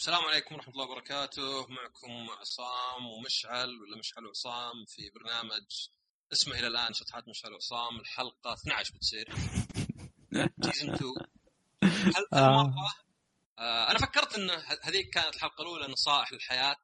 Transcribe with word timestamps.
السلام 0.00 0.24
عليكم 0.24 0.54
ورحمة 0.54 0.72
الله 0.72 0.84
وبركاته. 0.84 1.66
معكم 1.66 2.30
عصام 2.30 3.06
ومشعل 3.06 3.68
ولا 3.68 3.98
مشعل 3.98 4.26
وعصام 4.26 4.84
في 4.88 5.10
برنامج 5.10 5.66
اسمه 6.32 6.58
إلى 6.58 6.66
الآن 6.66 6.92
شطحات 6.94 7.28
مشعل 7.28 7.52
وعصام 7.52 8.00
الحلقة 8.00 8.52
12 8.52 8.94
بتصير. 8.94 9.34
season 10.62 10.94
2 10.94 11.12
هل 11.84 12.26
آه. 12.32 12.74
آه 13.58 13.90
أنا 13.90 13.98
فكرت 13.98 14.38
أن 14.38 14.50
هذيك 14.82 15.10
كانت 15.14 15.34
الحلقة 15.36 15.62
الأولى 15.62 15.86
نصائح 15.92 16.32
للحياة. 16.32 16.76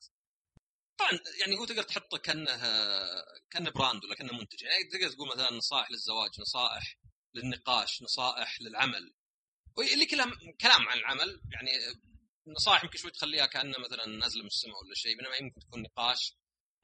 طبعا 0.98 1.12
يعني 1.40 1.58
هو 1.58 1.64
تقدر 1.64 1.82
تحطه 1.82 2.18
كأنه 2.18 2.50
آه، 2.50 3.24
كأنه 3.50 3.70
brand 3.70 4.04
ولا 4.04 4.14
كأنه 4.14 4.32
منتج. 4.32 4.62
يعني 4.62 4.84
تقدر 4.84 5.14
تقول 5.14 5.28
مثلا 5.28 5.52
نصائح 5.52 5.90
للزواج 5.90 6.40
نصائح 6.40 6.98
للنقاش 7.34 8.02
نصائح 8.02 8.60
للعمل. 8.60 9.14
اللي 9.92 10.06
كلام 10.06 10.32
كلام 10.60 10.88
عن 10.88 10.98
العمل. 10.98 11.40
يعني 11.52 11.70
نصائح 12.46 12.84
يمكن 12.84 12.98
شوي 12.98 13.10
تخليها 13.10 13.46
كأنه 13.46 13.78
مثلا 13.78 14.06
نازله 14.06 14.42
من 14.42 14.46
السماء 14.46 14.84
ولا 14.84 14.94
شيء 14.94 15.16
بينما 15.16 15.36
يمكن 15.36 15.60
تكون 15.60 15.82
نقاش 15.82 16.34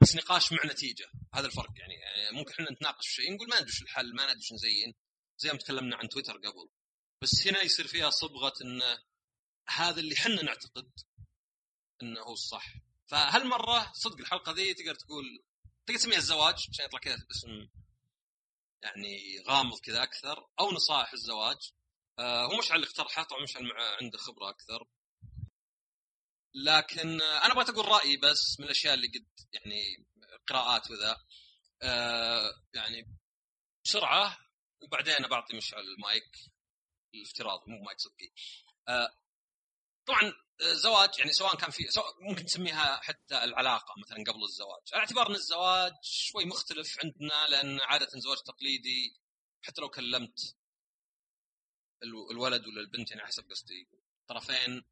بس 0.01 0.15
نقاش 0.15 0.51
مع 0.51 0.65
نتيجة. 0.65 1.11
هذا 1.33 1.47
الفرق 1.47 1.71
يعني, 1.75 1.93
يعني 1.93 2.37
ممكن 2.37 2.51
إحنا 2.51 2.71
نتناقش 2.71 3.07
في 3.07 3.13
شيء 3.13 3.35
نقول 3.35 3.49
ما 3.49 3.59
ندري 3.61 3.73
الحل 3.81 4.15
ما 4.15 4.23
ندري 4.25 4.47
نزين. 4.53 4.95
زي 5.37 5.51
ما 5.51 5.57
تكلمنا 5.57 5.95
عن 5.95 6.09
تويتر 6.09 6.37
قبل. 6.37 6.69
بس 7.21 7.47
هنا 7.47 7.61
يصير 7.61 7.87
فيها 7.87 8.09
صبغة 8.09 8.53
انه 8.61 9.03
هذا 9.67 9.99
اللي 9.99 10.15
إحنا 10.15 10.41
نعتقد 10.41 10.91
إنه 12.01 12.21
هو 12.21 12.33
الصح. 12.33 12.73
فهالمرة 13.07 13.91
صدق 13.93 14.19
الحلقة 14.19 14.51
ذي 14.51 14.73
تقدر 14.73 14.95
تقول 14.95 15.43
تقدر 15.85 15.99
تسميها 15.99 16.17
الزواج 16.17 16.55
عشان 16.69 16.85
يطلع 16.85 16.99
كذا 16.99 17.25
اسم 17.31 17.69
يعني 18.83 19.39
غامض 19.47 19.79
كذا 19.79 20.03
أكثر 20.03 20.47
أو 20.59 20.71
نصائح 20.71 21.13
الزواج. 21.13 21.71
آه 22.19 22.45
هو 22.45 22.57
مشعل 22.57 22.75
اللي 22.75 22.87
اقترحه 22.87 23.23
طبعا 23.23 23.43
مشعل 23.43 23.71
عنده 24.01 24.17
خبرة 24.17 24.49
أكثر. 24.49 24.87
لكن 26.55 27.21
أنا 27.21 27.53
بغيت 27.53 27.69
أقول 27.69 27.85
رأيي 27.87 28.17
بس 28.17 28.59
من 28.59 28.65
الأشياء 28.65 28.93
اللي 28.93 29.07
قد 29.07 29.27
يعني 29.53 30.05
قراءات 30.47 30.91
وذا. 30.91 31.17
آه 31.81 32.51
يعني 32.73 33.17
بسرعة 33.85 34.37
وبعدين 34.81 35.27
بعطي 35.27 35.57
مشعل 35.57 35.81
المايك. 35.81 36.31
الافتراضي 37.15 37.71
مو 37.71 37.83
مايك 37.83 37.99
صدقي. 37.99 38.31
آه 38.87 39.09
طبعا 40.07 40.33
آه، 40.61 40.73
زواج 40.73 41.09
يعني 41.19 41.33
سواء 41.33 41.55
كان 41.57 41.69
في 41.71 41.83
سواء 41.87 42.23
ممكن 42.29 42.45
تسميها 42.45 42.99
حتى 43.01 43.43
العلاقة 43.43 43.93
مثلا 44.05 44.17
قبل 44.17 44.43
الزواج. 44.43 44.81
على 44.93 44.99
اعتبار 44.99 45.29
إن 45.29 45.35
الزواج 45.35 45.91
شوي 46.03 46.45
مختلف 46.45 46.97
عندنا 47.03 47.47
لأن 47.49 47.79
عادة 47.81 48.07
الزواج 48.15 48.37
التقليدي 48.37 49.17
حتى 49.61 49.81
لو 49.81 49.89
كلمت 49.89 50.39
الو- 52.03 52.31
الولد 52.31 52.67
ولا 52.67 52.81
البنت 52.81 53.11
يعني 53.11 53.23
حسب 53.27 53.49
قصدي. 53.49 53.89
طرفين 54.27 54.83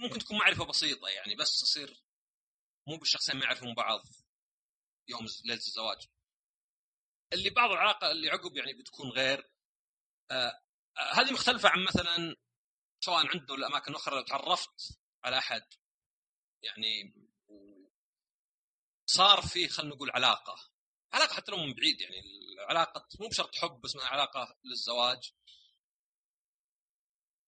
ممكن 0.00 0.18
تكون 0.18 0.38
معرفة 0.38 0.64
بسيطة 0.64 1.08
يعني 1.08 1.34
بس 1.34 1.60
تصير 1.60 2.02
مو 2.88 2.96
بالشخصين 2.96 3.36
ما 3.36 3.44
يعرفون 3.44 3.74
بعض 3.74 4.00
يوم 5.08 5.26
ليلة 5.44 5.60
الزواج. 5.66 6.08
اللي 7.32 7.50
بعض 7.50 7.70
العلاقة 7.70 8.10
اللي 8.10 8.30
عقب 8.30 8.56
يعني 8.56 8.72
بتكون 8.72 9.10
غير 9.10 9.50
آه 10.30 10.62
آه، 10.98 11.12
هذه 11.12 11.32
مختلفة 11.32 11.68
عن 11.68 11.84
مثلا 11.84 12.36
سواء 13.04 13.26
عندنا 13.26 13.52
ولا 13.52 13.66
أماكن 13.66 13.94
أخرى 13.94 14.16
لو 14.16 14.22
تعرفت 14.22 14.98
على 15.24 15.38
أحد 15.38 15.62
يعني 16.62 17.14
صار 19.06 19.42
في 19.42 19.68
خلينا 19.68 19.94
نقول 19.94 20.10
علاقة. 20.10 20.56
علاقة 21.12 21.34
حتى 21.34 21.52
لو 21.52 21.58
من 21.58 21.74
بعيد 21.74 22.00
يعني 22.00 22.20
العلاقة 22.54 23.08
مو 23.20 23.28
بشرط 23.28 23.54
حب 23.54 23.80
بس 23.80 23.96
علاقة 23.96 24.58
للزواج. 24.64 25.32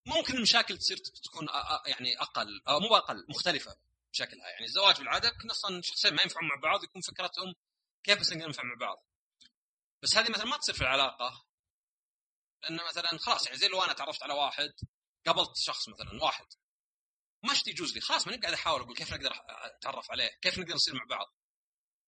ممكن 0.07 0.37
المشاكل 0.37 0.79
تصير 0.79 0.97
تكون 0.97 1.49
يعني 1.87 2.21
أقل 2.21 2.63
أو 2.69 2.81
مو 2.81 2.97
أقل 2.97 3.27
مختلفة 3.29 3.77
بشكلها. 4.13 4.49
يعني 4.49 4.65
الزواج 4.65 4.99
بالعادة 4.99 5.29
يمكن 5.29 5.51
أصلا 5.51 5.83
شخصين 5.83 6.15
ما 6.15 6.23
ينفعون 6.23 6.49
مع 6.49 6.55
بعض 6.63 6.85
يكون 6.85 7.03
فكرتهم 7.03 7.55
كيف 8.05 8.21
بس 8.21 8.33
ننفع 8.33 8.63
مع 8.63 8.75
بعض. 8.81 9.05
بس 10.03 10.17
هذه 10.17 10.31
مثلا 10.31 10.45
ما 10.45 10.57
تصير 10.57 10.75
في 10.75 10.81
العلاقة. 10.81 11.47
لأن 12.63 12.81
مثلا 12.89 13.19
خلاص 13.19 13.47
يعني 13.47 13.59
زي 13.59 13.69
لو 13.69 13.83
أنا 13.83 13.93
تعرفت 13.93 14.23
على 14.23 14.35
واحد 14.35 14.73
قابلت 15.27 15.57
شخص 15.57 15.89
مثلا 15.89 16.25
واحد. 16.25 16.47
ما 17.43 17.53
اشتي 17.53 17.71
يجوز 17.71 17.95
لي 17.95 18.01
خلاص 18.01 18.27
ماني 18.27 18.41
قاعد 18.41 18.55
أحاول 18.55 18.81
أقول 18.81 18.97
كيف 18.97 19.13
نقدر 19.13 19.33
أتعرف 19.49 20.11
عليه 20.11 20.31
كيف 20.43 20.59
نقدر 20.59 20.75
نصير 20.75 20.95
مع 20.95 21.05
بعض. 21.05 21.35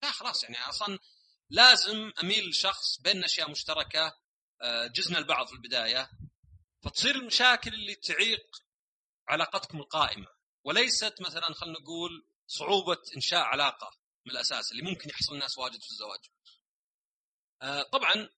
لا 0.02 0.10
خلاص 0.10 0.42
يعني 0.42 0.58
أصلا 0.58 0.98
لازم 1.50 2.12
أميل 2.22 2.48
لشخص 2.48 3.00
بيننا 3.00 3.26
أشياء 3.26 3.50
مشتركة 3.50 4.18
آه، 4.62 4.86
جزنا 4.86 5.18
البعض 5.18 5.46
في 5.46 5.52
البداية. 5.52 6.10
فتصير 6.84 7.14
المشاكل 7.14 7.74
اللي 7.74 7.94
تعيق 7.94 8.56
علاقتكم 9.28 9.78
القائمة 9.80 10.26
وليست 10.64 11.20
مثلا 11.20 11.54
خلينا 11.54 11.78
نقول 11.78 12.26
صعوبة 12.46 13.02
إنشاء 13.16 13.40
علاقة 13.40 13.90
من 14.26 14.32
الأساس 14.32 14.72
اللي 14.72 14.82
ممكن 14.82 15.10
يحصل 15.10 15.34
الناس 15.34 15.58
واجد 15.58 15.80
في 15.80 15.90
الزواج. 15.90 16.20
آه، 17.62 17.82
طبعا 17.82 18.28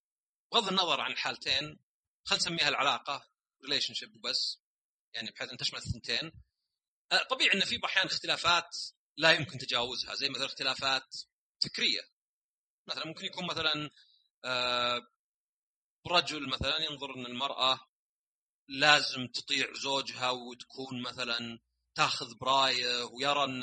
بغض 0.52 0.68
النظر 0.68 1.00
عن 1.00 1.12
الحالتين 1.12 1.78
خلينا 2.24 2.44
نسميها 2.44 2.68
العلاقة 2.68 3.28
relationship 3.64 4.16
وبس 4.16 4.58
يعني 5.14 5.30
بحيث 5.30 5.50
إن 5.50 5.56
تشمل 5.56 5.78
الثنتين. 5.78 6.32
آه، 7.12 7.22
طبيعي 7.22 7.54
إن 7.54 7.64
في 7.64 7.80
أحيانا 7.84 8.10
اختلافات 8.10 8.76
لا 9.16 9.32
يمكن 9.32 9.58
تجاوزها 9.58 10.14
زي 10.14 10.28
مثلا 10.28 10.46
اختلافات 10.46 11.16
فكرية. 11.64 12.00
مثلا 12.88 13.06
ممكن 13.06 13.24
يكون 13.24 13.46
مثلا 13.46 13.90
آه، 14.44 15.00
رجل 16.06 16.48
مثلا 16.48 16.78
ينظر 16.78 17.14
إن 17.14 17.26
المرأة 17.26 17.80
لازم 18.68 19.26
تطيع 19.26 19.72
زوجها 19.72 20.30
وتكون 20.30 21.02
مثلا 21.02 21.58
تاخذ 21.96 22.26
برايه 22.40 23.02
ويرى 23.04 23.44
ان 23.44 23.62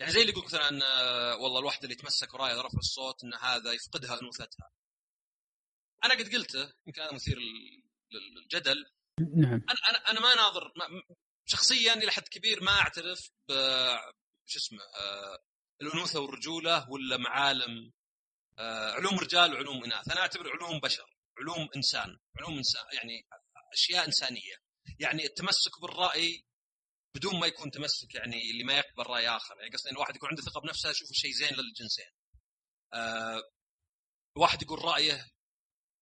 يعني 0.00 0.12
زي 0.12 0.20
اللي 0.20 0.32
يقول 0.32 0.44
مثلا 0.44 0.80
آه، 0.84 1.36
والله 1.36 1.58
الواحدة 1.60 1.84
اللي 1.84 1.94
تمسك 1.94 2.32
برايه 2.32 2.60
رفع 2.60 2.78
الصوت 2.78 3.24
إن 3.24 3.34
هذا 3.34 3.72
يفقدها 3.72 4.20
انوثتها. 4.22 4.70
أنا 6.04 6.14
قد 6.14 6.34
قلته 6.34 6.72
يمكن 6.86 7.02
هذا 7.02 7.12
مثير 7.12 7.38
لل- 7.38 8.40
للجدل 8.42 8.84
نعم 9.36 9.52
أنا 9.70 9.78
أنا 9.88 10.10
أنا 10.10 10.20
ما 10.20 10.34
ناظر 10.34 10.72
ما 10.76 11.02
شخصيا 11.44 11.94
إلى 11.94 12.10
حد 12.10 12.28
كبير 12.28 12.62
ما 12.62 12.72
أعترف 12.72 13.30
ب 13.48 13.52
شو 14.46 14.58
اسمه 14.58 14.78
آه، 15.00 15.38
الأنوثة 15.82 16.20
والرجولة 16.20 16.90
ولا 16.90 17.16
معالم 17.16 17.92
آه، 18.58 18.90
علوم 18.92 19.18
رجال 19.18 19.54
وعلوم 19.54 19.84
إناث، 19.84 20.10
أنا 20.12 20.20
أعتبر 20.20 20.50
علوم 20.50 20.80
بشر، 20.80 21.16
علوم 21.38 21.68
إنسان، 21.76 22.18
علوم 22.38 22.56
إنسان 22.56 22.84
يعني 22.92 23.26
أشياء 23.72 24.06
إنسانية. 24.06 24.54
يعني 24.98 25.24
التمسك 25.26 25.80
بالرأي 25.80 26.44
بدون 27.16 27.40
ما 27.40 27.46
يكون 27.46 27.70
تمسك 27.70 28.14
يعني 28.14 28.50
اللي 28.50 28.64
ما 28.64 28.78
يقبل 28.78 29.02
رأي 29.06 29.28
آخر، 29.28 29.56
يعني 29.60 29.70
قصدي 29.70 29.90
إن 29.90 29.94
الواحد 29.94 30.16
يكون 30.16 30.28
عنده 30.28 30.42
ثقة 30.42 30.60
بنفسه 30.60 30.90
يشوف 30.90 31.08
شيء 31.12 31.32
زين 31.32 31.54
للجنسين. 31.54 32.10
آه، 32.94 33.42
الواحد 34.36 34.62
يقول 34.62 34.84
رأيه 34.84 35.30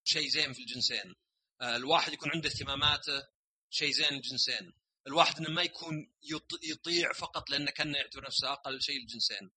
شيء 0.04 0.28
زين 0.28 0.52
في 0.52 0.60
الجنسين. 0.60 1.14
آه، 1.60 1.76
الواحد 1.76 2.12
يكون 2.12 2.30
عنده 2.30 2.48
اهتماماته 2.48 3.28
شيء 3.70 3.90
زين 3.92 4.08
للجنسين. 4.12 4.72
الواحد 5.06 5.36
إنه 5.40 5.50
ما 5.50 5.62
يكون 5.62 6.12
يط- 6.24 6.58
يطيع 6.70 7.12
فقط 7.12 7.50
لأنه 7.50 7.70
كان 7.70 7.94
يعتبر 7.94 8.24
نفسه 8.26 8.52
أقل 8.52 8.82
شيء 8.82 9.00
للجنسين. 9.00 9.50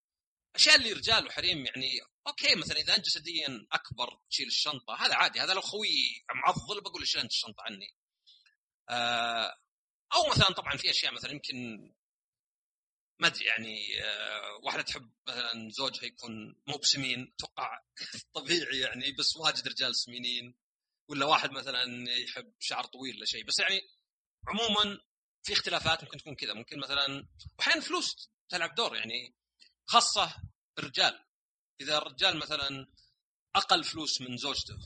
أشياء 0.55 0.75
اللي 0.75 0.93
رجال 0.93 1.27
وحريم 1.27 1.65
يعني 1.65 1.99
أوكي 2.27 2.55
مثلا 2.55 2.77
إذا 2.77 2.95
انت 2.95 3.05
جسديا 3.05 3.67
أكبر 3.71 4.19
تشيل 4.29 4.47
الشنطه 4.47 4.95
هذا 5.05 5.15
عادي 5.15 5.39
هذا 5.39 5.53
لو 5.53 5.61
خوي 5.61 6.23
معضل 6.35 6.81
بقول 6.81 7.01
له 7.01 7.05
شيل 7.05 7.25
الشنطة 7.25 7.63
عني. 7.63 7.95
آه، 8.89 9.57
أو 10.13 10.29
مثلا 10.31 10.53
طبعا 10.53 10.77
في 10.77 10.89
أشياء 10.89 11.13
مثلا 11.13 11.31
يمكن 11.31 11.55
ما 13.19 13.27
أدري 13.27 13.45
يعني 13.45 14.03
آه، 14.03 14.59
واحدة 14.63 14.81
تحب 14.81 15.11
مثلا 15.27 15.69
زوجها 15.69 16.05
يكون 16.05 16.61
مو 16.67 16.77
بسمين 16.77 17.33
أتوقع 17.35 17.81
طبيعي 18.35 18.79
يعني 18.79 19.11
بس 19.11 19.37
واجد 19.37 19.67
رجال 19.67 19.95
سمينين 19.95 20.55
ولا 21.07 21.25
واحد 21.25 21.51
مثلا 21.51 22.09
يحب 22.09 22.53
شعر 22.59 22.85
طويل 22.85 23.15
ولا 23.15 23.25
شيء. 23.25 23.45
بس 23.45 23.59
يعني 23.59 23.81
عموما 24.47 24.99
في 25.43 25.53
اختلافات 25.53 26.03
ممكن 26.03 26.17
تكون 26.17 26.35
كذا. 26.35 26.53
ممكن 26.53 26.79
مثلا 26.79 27.27
واحيانا 27.59 27.81
فلوس 27.81 28.29
تلعب 28.49 28.75
دور 28.75 28.95
يعني 28.95 29.35
خاصة 29.85 30.35
الرجال. 30.79 31.25
إذا 31.81 31.97
الرجال 31.97 32.37
مثلا 32.37 32.87
أقل 33.55 33.83
فلوس 33.83 34.21
من 34.21 34.37
زوجته 34.37 34.77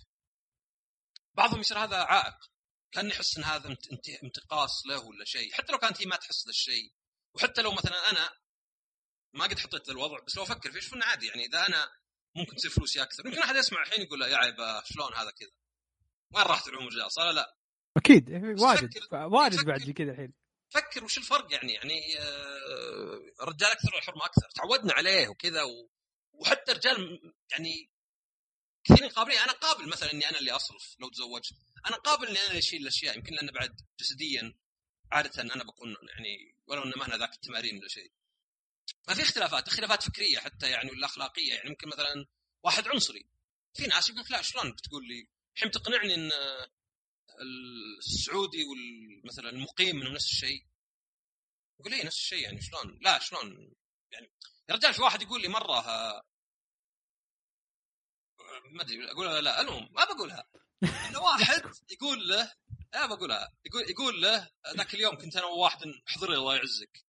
بعضهم 1.33 1.59
يصير 1.59 1.77
هذا 1.77 1.97
عائق. 1.97 2.54
كان 2.95 3.07
يحس 3.09 3.37
إن 3.37 3.43
هذا 3.43 3.67
انت- 3.69 3.91
انت- 3.91 4.09
انتقاص 4.09 4.85
له 4.87 4.99
ولا 5.05 5.25
شيء. 5.25 5.53
حتى 5.53 5.71
لو 5.71 5.77
كانت 5.77 6.01
هي 6.01 6.05
ما 6.05 6.15
تحس 6.15 6.45
ذا 6.45 6.49
الشيء. 6.49 6.91
وحتى 7.33 7.61
لو 7.61 7.71
مثلا 7.71 8.09
أنا 8.11 8.29
ما 9.33 9.45
قد 9.45 9.59
حطيت 9.59 9.89
الوضع 9.89 10.19
بس 10.27 10.37
لو 10.37 10.43
أفكر 10.43 10.71
فيه 10.71 10.79
أشوف 10.79 10.93
إنه 10.93 11.05
عادي. 11.05 11.27
يعني 11.27 11.45
إذا 11.45 11.65
أنا 11.67 11.91
ممكن 12.35 12.55
تصير 12.55 12.71
فلوسي 12.71 13.01
أكثر. 13.01 13.25
يمكن 13.27 13.39
أحد 13.39 13.55
يسمع 13.55 13.81
الحين 13.81 14.01
يقول 14.01 14.21
يا 14.21 14.37
عيبه 14.37 14.83
شلون 14.83 15.13
هذا 15.15 15.31
كذا؟ 15.31 15.49
وين 16.31 16.43
راحت 16.45 16.67
علوم 16.69 16.87
الرجال 16.87 17.11
صار 17.11 17.31
لا. 17.31 17.57
أكيد. 17.97 18.29
واجد. 18.61 18.93
واجد. 19.13 19.65
بعد 19.65 19.89
كذا 19.91 20.11
الحين. 20.11 20.33
فكر 20.69 21.03
وش 21.03 21.17
الفرق 21.17 21.53
يعني؟ 21.53 21.73
يعني 21.73 22.19
آه، 22.19 23.19
الرجال 23.41 23.69
أكثر 23.71 23.95
والحرمه 23.95 24.25
أكثر. 24.25 24.49
تعودنا 24.55 24.93
عليه 24.93 25.27
وكذا 25.27 25.63
و... 25.63 25.89
وحتى 26.31 26.71
رجال 26.71 27.19
يعني 27.51 27.91
كثيرين 28.85 29.09
قابلين. 29.09 29.39
أنا 29.39 29.51
قابل 29.51 29.89
مثلا 29.89 30.13
إني 30.13 30.29
أنا 30.29 30.39
اللي 30.39 30.51
أصرف 30.51 30.95
لو 30.99 31.09
تزوجت. 31.09 31.53
أنا 31.85 31.95
قابل 31.95 32.27
إني 32.27 32.39
أنا 32.39 32.47
اللي 32.47 32.59
أشيل 32.59 32.81
الأشياء. 32.81 33.17
يمكن 33.17 33.33
لأن 33.35 33.51
بعد 33.51 33.81
جسديا 33.99 34.53
عادة 35.11 35.41
أنا 35.41 35.63
بكون 35.63 35.95
يعني 36.09 36.55
ولو 36.67 36.83
انه 36.83 36.97
ما 36.97 37.05
أنا 37.05 37.17
ذاك 37.17 37.33
التمارين 37.33 37.77
ولا 37.77 37.87
شيء. 37.87 38.11
ما 39.07 39.13
في 39.13 39.21
اختلافات. 39.21 39.67
اختلافات 39.67 40.03
فكرية 40.03 40.39
حتى 40.39 40.69
يعني 40.69 40.91
ولا 40.91 41.05
أخلاقية. 41.05 41.53
يعني 41.53 41.69
ممكن 41.69 41.87
مثلا 41.87 42.25
واحد 42.63 42.87
عنصري. 42.87 43.25
في 43.73 43.87
ناس 43.87 44.09
يقول 44.09 44.21
لك 44.21 44.31
لا 44.31 44.41
شلون 44.41 44.71
بتقول 44.71 45.07
لي؟ 45.07 45.27
الحين 45.55 45.71
تقنعني 45.71 46.15
إن 46.15 46.31
السعودي 47.99 48.65
مثلا 49.23 49.49
المقيم 49.49 49.95
منه 49.95 50.09
نفس 50.09 50.25
الشيء. 50.25 50.65
يقول 51.79 51.91
لي 51.91 52.03
نفس 52.03 52.17
الشيء 52.17 52.43
يعني 52.43 52.61
شلون؟ 52.61 52.99
لا 53.01 53.19
شلون؟ 53.19 53.73
يعني 54.11 54.31
يا 54.69 54.75
رجال 54.75 54.93
في 54.93 55.01
واحد 55.01 55.21
يقول 55.21 55.41
لي 55.41 55.47
مرة 55.47 55.81
ما 58.71 58.81
أدري 58.81 59.11
أقولها 59.11 59.41
لا؟ 59.41 59.61
المهم 59.61 59.89
ما 59.93 60.05
بقولها. 60.05 60.47
إنه 60.83 61.21
واحد 61.21 61.63
يقول 61.89 62.27
له 62.27 62.53
لا 62.93 63.05
بقولها. 63.05 63.53
يقول 63.65 63.89
يقول 63.89 64.21
له 64.21 64.49
ذاك 64.77 64.93
اليوم 64.93 65.17
كنت 65.17 65.35
أنا 65.35 65.45
وواحد 65.45 65.93
احضري 66.09 66.35
الله 66.35 66.55
يعزك. 66.55 67.05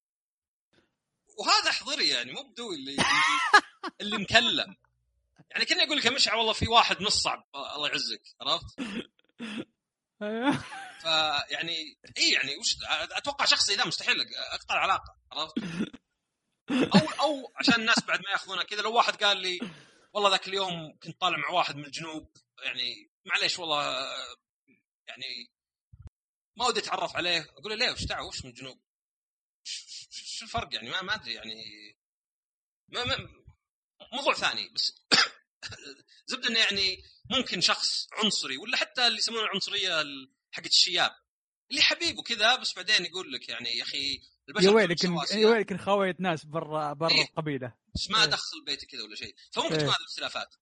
وهذا 1.39 1.71
احضري 1.71 2.09
يعني 2.09 2.33
مو 2.33 2.43
بدوي 2.43 2.77
اللي 2.77 2.97
اللي 4.01 4.19
مكلم. 4.19 4.77
يعني 5.51 5.65
كني 5.65 5.83
أقول 5.83 5.99
لك 5.99 6.05
يا 6.05 6.11
مشعل 6.11 6.37
والله 6.37 6.53
في 6.53 6.69
واحد 6.69 7.03
نص 7.03 7.23
صعب 7.23 7.45
الله 7.77 7.89
يعزك 7.89 8.23
عرفت؟ 8.41 8.81
أيوه. 10.23 10.65
فيعني 11.01 11.99
إي 12.19 12.31
يعني 12.31 12.57
وش 12.57 12.77
أتوقع 12.91 13.45
شخصي 13.45 13.75
ذا 13.75 13.87
مستحيل 13.87 14.17
اقطع 14.53 14.75
العلاقه 14.75 15.17
عرفت؟ 15.33 15.59
أو 16.71 17.09
أو 17.21 17.53
عشان 17.57 17.75
الناس 17.75 18.05
بعد 18.05 18.19
ما 18.19 18.31
يأخذونها 18.31 18.63
كذا 18.63 18.83
لو 18.83 18.93
واحد 18.93 19.25
قال 19.25 19.37
لي 19.37 19.59
والله 20.17 20.31
ذاك 20.31 20.49
اليوم 20.49 20.99
كنت 21.03 21.21
طالع 21.21 21.39
مع 21.39 21.51
واحد 21.51 21.77
من 21.77 21.85
الجنوب 21.85 22.37
يعني 22.63 23.11
معليش 23.25 23.59
والله 23.59 24.07
يعني 25.09 25.53
ما 26.57 26.67
ودي 26.67 26.81
أتعرف 26.81 27.17
عليه 27.17 27.41
أقول 27.41 27.73
له 27.73 27.75
ليه 27.75 27.93
وش 27.93 28.05
دعوة 28.05 28.29
وش 28.29 28.45
من 28.45 28.51
الجنوب؟ 28.51 28.83
شو 30.11 30.45
الفرق 30.45 30.75
يعني 30.75 30.91
ما 30.91 31.03
ما 31.03 31.15
أدري 31.15 31.35
يعني 31.35 31.65
ما 32.89 33.05
ما 33.05 33.45
موضوع 34.13 34.35
ثاني 34.35 34.69
بس 34.69 35.03
زبدة 36.31 36.49
انه 36.49 36.59
يعني 36.59 37.05
ممكن 37.31 37.61
شخص 37.61 38.09
عنصري 38.13 38.57
ولا 38.57 38.77
حتى 38.77 39.07
اللي 39.07 39.19
يسمونه 39.19 39.43
العنصرية 39.43 40.05
حقت 40.53 40.67
الشياب 40.67 41.17
اللي 41.71 41.83
حبيب 41.83 42.19
وكذا 42.19 42.57
بس 42.57 42.75
بعدين 42.75 43.05
يقول 43.05 43.33
لك 43.33 43.49
يعني 43.49 43.77
يا 43.77 43.83
أخي 43.83 44.23
يا 44.49 44.71
ويلك 44.71 45.05
يا 45.05 45.49
ويلك 45.49 45.81
خويت 45.81 46.21
ناس 46.21 46.45
برا 46.45 46.93
برا 46.93 47.11
إيه؟ 47.11 47.25
القبيلة. 47.25 47.75
بس 47.95 48.11
ما 48.11 48.23
إيه؟ 48.23 48.27
دخل 48.27 48.65
بيتي 48.65 48.87
كذا 48.87 49.03
ولا 49.03 49.17
شيء. 49.17 49.35
فممكن 49.53 49.73
إيه؟ 49.75 49.81
تكون 49.81 49.91
هذه 49.91 50.01
الاختلافات 50.01 50.55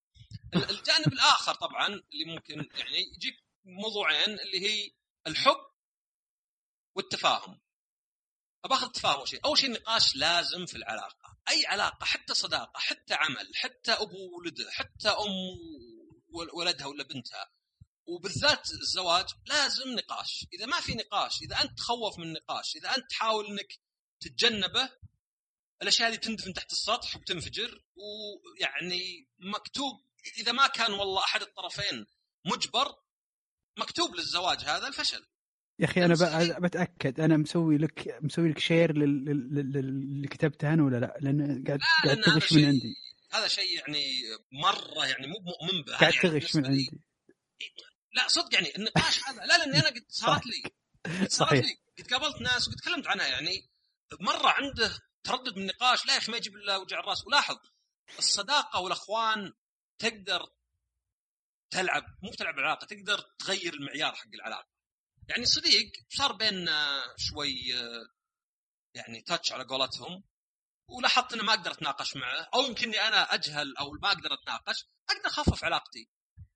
الجانب 0.54 1.12
الآخر 1.12 1.54
طبعا 1.54 1.86
اللي 1.86 2.24
ممكن 2.26 2.54
يعني 2.54 2.98
يجيك 3.16 3.44
موضوعين 3.64 4.38
اللي 4.40 4.60
هي 4.60 4.90
الحب 5.26 5.66
والتفاهم. 6.94 7.60
باخذ 8.64 8.86
التفاهم 8.86 9.14
أول 9.14 9.28
شيء. 9.28 9.40
أول 9.44 9.58
شيء 9.58 9.68
النقاش 9.68 10.16
لازم 10.16 10.66
في 10.66 10.76
العلاقة. 10.76 11.38
أي 11.48 11.66
علاقة 11.66 12.04
حتى 12.04 12.34
صداقة 12.34 12.78
حتى 12.78 13.14
عمل 13.14 13.50
حتى 13.54 13.92
أبو 13.92 14.38
ولده 14.38 14.70
حتى 14.70 15.08
أم 15.08 15.58
ولدها 16.54 16.86
ولا 16.86 17.04
بنتها. 17.04 17.50
وبالذات 18.06 18.70
الزواج 18.70 19.26
لازم 19.46 19.88
نقاش. 19.88 20.46
إذا 20.52 20.66
ما 20.66 20.80
في 20.80 20.94
نقاش 20.94 21.42
إذا 21.42 21.62
أنت 21.62 21.78
تخوف 21.78 22.18
من 22.18 22.26
النقاش 22.26 22.76
إذا 22.76 22.96
أنت 22.96 23.10
تحاول 23.10 23.46
إنك 23.46 23.78
تتجنبه 24.20 24.90
الأشياء 25.82 26.10
هذه 26.10 26.16
تندفن 26.16 26.52
تحت 26.52 26.72
السطح 26.72 27.16
وتنفجر 27.16 27.84
ويعني 27.96 29.28
مكتوب 29.38 30.04
إذا 30.38 30.52
ما 30.52 30.66
كان 30.66 30.92
والله 30.92 31.24
أحد 31.24 31.42
الطرفين 31.42 32.06
مجبر 32.46 32.94
مكتوب 33.78 34.14
للزواج 34.14 34.58
هذا 34.58 34.88
الفشل. 34.88 35.26
يا 35.78 35.84
أخي 35.84 36.04
أنا 36.04 36.14
بتأكد. 36.58 37.20
أنا 37.20 37.36
مسوي 37.36 37.78
لك 37.78 38.18
مسوي 38.22 38.48
لك 38.50 38.58
شير 38.58 38.90
اللي 38.90 40.28
كتبته 40.28 40.72
أنا 40.72 40.84
ولا 40.84 40.96
لا؟ 40.96 41.16
لأن 41.20 41.64
قاعد 41.66 41.80
قاعد 42.04 42.20
تغش 42.20 42.52
من 42.52 42.64
عندي. 42.64 42.94
هذا 43.30 43.48
شيء 43.48 43.78
يعني 43.78 44.04
مرة 44.52 45.06
يعني 45.06 45.26
مو 45.26 45.38
مؤمن 45.38 45.82
به 45.82 45.96
قاعد 45.96 46.14
يعني 46.14 46.40
تغش 46.40 46.56
من 46.56 46.66
عندي. 46.66 47.00
لا 48.14 48.28
صدق 48.28 48.54
يعني 48.54 48.76
النقاش 48.76 49.24
هذا 49.24 49.44
لا 49.44 49.58
لأني 49.58 49.78
أنا 49.78 49.88
قد 49.88 50.04
صارت 50.08 50.42
لي 50.46 50.62
صحيح. 51.28 51.64
لي 51.64 51.78
قد 51.98 52.12
قابلت 52.12 52.40
ناس 52.40 52.68
وقد 52.68 52.76
تكلمت 52.76 53.06
عنها 53.06 53.26
يعني 53.26 53.70
مرة 54.20 54.48
عنده 54.48 54.98
تردد 55.24 55.56
من 55.56 55.62
النقاش 55.62 56.06
لا 56.06 56.12
يا 56.12 56.18
أخي 56.18 56.32
ما 56.32 56.36
يجيب 56.36 56.56
إلا 56.56 56.76
وجع 56.76 57.00
الرأس. 57.00 57.26
ولاحظ 57.26 57.56
الصداقة 58.18 58.80
والأخوان 58.80 59.52
تقدر 59.98 60.46
تلعب 61.70 62.04
مو 62.22 62.30
تلعب 62.30 62.58
العلاقة 62.58 62.86
تقدر 62.86 63.20
تغير 63.38 63.74
المعيار 63.74 64.14
حق 64.14 64.28
العلاقة. 64.34 64.68
يعني 65.28 65.44
صديق 65.44 65.92
صار 66.08 66.32
بيننا 66.32 67.02
شوي 67.16 67.54
يعني 68.94 69.22
تاتش 69.26 69.52
على 69.52 69.64
قولتهم 69.64 70.24
ولاحظت 70.88 71.32
اني 71.32 71.42
ما 71.42 71.54
أقدر 71.54 71.70
أتناقش 71.72 72.16
معه 72.16 72.48
أو 72.54 72.60
يمكنني 72.60 73.00
أنا 73.00 73.34
أجهل 73.34 73.76
أو 73.76 73.90
ما 73.90 74.08
أقدر 74.08 74.34
أتناقش 74.34 74.86
أقدر 75.10 75.26
أخفف 75.26 75.64
علاقتي. 75.64 76.08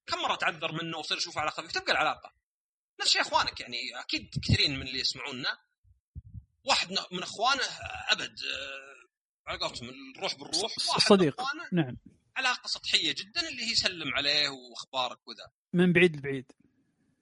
كم 0.09 0.23
مرة 0.23 0.35
تعذر 0.35 0.73
منه 0.73 0.99
وصير 0.99 1.17
اشوفه 1.19 1.41
على 1.41 1.51
خفيف؟ 1.51 1.73
تبقى 1.73 1.93
العلاقة. 1.93 2.35
نفس 3.01 3.09
الشيء 3.09 3.23
إخوانك 3.23 3.61
يعني 3.61 4.01
أكيد 4.01 4.31
كثيرين 4.43 4.79
من 4.79 4.87
اللي 4.87 5.01
يسمعونا. 5.01 5.59
واحد 6.65 6.91
من 7.13 7.23
إخوانه 7.23 7.63
أبد 8.11 8.39
على 9.47 9.59
قولتهم 9.59 9.89
الروح 10.17 10.35
بالروح. 10.35 10.73
واحد 10.89 11.01
صديق. 11.01 11.43
نعم. 11.73 11.97
علاقة 12.37 12.67
سطحية 12.67 13.13
جدا 13.13 13.49
اللي 13.49 13.63
هي 13.63 13.71
يسلم 13.71 14.15
عليه 14.15 14.49
وأخبارك 14.49 15.29
وذا. 15.29 15.51
من 15.73 15.93
بعيد 15.93 16.17
لبعيد. 16.17 16.53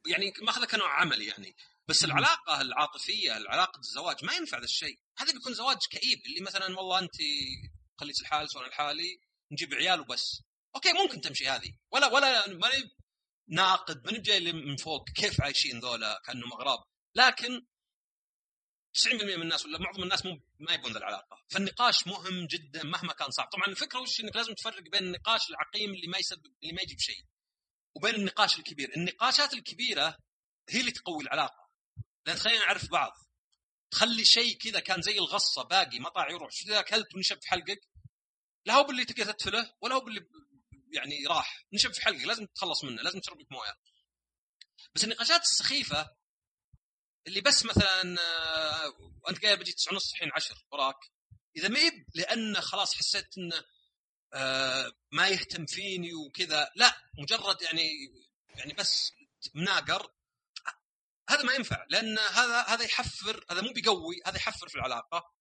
يعني 0.06 0.32
ماخذه 0.42 0.64
كنوع 0.64 1.00
عمل 1.00 1.22
يعني. 1.22 1.56
بس 1.88 2.04
العلاقة 2.04 2.60
العاطفية 2.60 3.36
العلاقة 3.36 3.78
الزواج 3.78 4.24
ما 4.24 4.32
ينفع 4.34 4.58
ذا 4.58 4.64
الشيء. 4.64 4.98
هذا 5.18 5.32
بيكون 5.32 5.54
زواج 5.54 5.78
كئيب 5.90 6.18
اللي 6.26 6.40
مثلا 6.40 6.76
والله 6.76 6.98
انت 6.98 7.16
خليك 8.00 8.20
لحالك 8.20 8.50
سواء 8.50 8.66
لحالي 8.66 9.20
نجيب 9.52 9.74
عيال 9.74 10.00
وبس. 10.00 10.42
okay 10.76 10.92
ممكن 10.92 11.20
تمشي 11.20 11.48
هذه. 11.48 11.72
ولا 11.90 12.06
ولا 12.06 12.48
ماني 12.48 12.90
ناقد 13.48 14.06
ماني 14.06 14.18
جاي 14.18 14.52
من 14.52 14.76
فوق 14.76 15.10
كيف 15.10 15.40
عايشين 15.40 15.80
ذولا 15.80 16.22
كأنهم 16.24 16.52
أغراب. 16.52 16.78
لكن 17.14 17.66
90% 18.94 19.36
من 19.36 19.42
الناس 19.42 19.66
ولا 19.66 19.78
معظم 19.78 20.02
الناس 20.02 20.26
مو 20.26 20.40
ما 20.60 20.72
يبون 20.72 20.92
ذا 20.92 20.98
العلاقة. 20.98 21.44
فالنقاش 21.48 22.06
مهم 22.06 22.46
جدا 22.46 22.82
مهما 22.84 23.12
كان 23.12 23.30
صعب. 23.30 23.48
طبعا 23.48 23.66
الفكرة 23.66 24.00
وش؟ 24.00 24.20
إنك 24.20 24.36
لازم 24.36 24.54
تفرق 24.54 24.82
بين 24.82 25.02
النقاش 25.02 25.50
العقيم 25.50 25.94
اللي 25.94 26.06
ما 26.06 26.18
يسبب 26.18 26.54
اللي 26.62 26.72
ما 26.72 26.82
يجيب 26.82 26.98
شيء 26.98 27.24
وبين 27.94 28.14
النقاش 28.14 28.58
الكبير. 28.58 28.96
النقاشات 28.96 29.54
الكبيرة 29.54 30.16
هي 30.68 30.80
اللي 30.80 30.92
تقوي 30.92 31.22
العلاقة. 31.24 31.70
لأن 32.26 32.36
تخلينا 32.36 32.58
نعرف 32.58 32.90
بعض. 32.90 33.12
تخلي 33.90 34.24
شيء 34.24 34.58
كذا 34.58 34.80
كان 34.80 35.02
زي 35.02 35.18
الغصة 35.18 35.62
باقي 35.62 35.98
ما 35.98 36.08
طاع 36.08 36.30
يروح 36.30 36.52
شو 36.52 36.68
اذا 36.68 36.80
اكلت 36.80 37.14
ونشب 37.14 37.40
في 37.40 37.48
حلقك؟ 37.48 37.80
لا 38.66 38.74
هو 38.74 38.84
باللي 38.84 39.04
تقدر 39.04 39.32
تدفله 39.32 39.72
ولا 39.80 39.94
هو 39.94 40.00
باللي 40.00 40.20
يعني 40.92 41.26
راح. 41.26 41.66
نشب 41.72 41.92
في 41.92 42.02
حلقك 42.02 42.24
لازم 42.24 42.46
تتخلص 42.46 42.84
منه 42.84 43.02
لازم 43.02 43.20
تشرب 43.20 43.40
لك 43.40 43.52
موية. 43.52 43.74
بس 44.94 45.04
النقاشات 45.04 45.42
السخيفة 45.42 46.10
اللي 47.26 47.40
بس 47.40 47.64
مثلا 47.64 48.16
آه، 48.20 48.92
أنت 49.28 49.44
قايل 49.44 49.56
بجي 49.56 49.72
9 49.72 49.92
ونص 49.92 50.12
الحين 50.12 50.30
10 50.34 50.56
وراك. 50.72 50.96
إذا 51.56 51.68
ما 51.68 51.80
لأنه 52.14 52.60
خلاص 52.60 52.94
حسيت 52.94 53.38
انه 53.38 53.64
آه، 54.34 54.92
ما 55.12 55.28
يهتم 55.28 55.66
فيني 55.66 56.14
وكذا 56.14 56.70
لا 56.76 56.96
مجرد 57.18 57.62
يعني 57.62 57.90
يعني 58.48 58.72
بس 58.72 59.12
مناقر 59.54 60.12
هذا 61.30 61.42
ما 61.42 61.52
ينفع. 61.52 61.86
لأن 61.88 62.18
هذا 62.18 62.62
هذا 62.62 62.84
يحفر 62.84 63.44
هذا 63.50 63.60
مو 63.60 63.72
بيقوي 63.72 64.20
هذا 64.26 64.36
يحفر 64.36 64.68
في 64.68 64.74
العلاقة. 64.74 65.34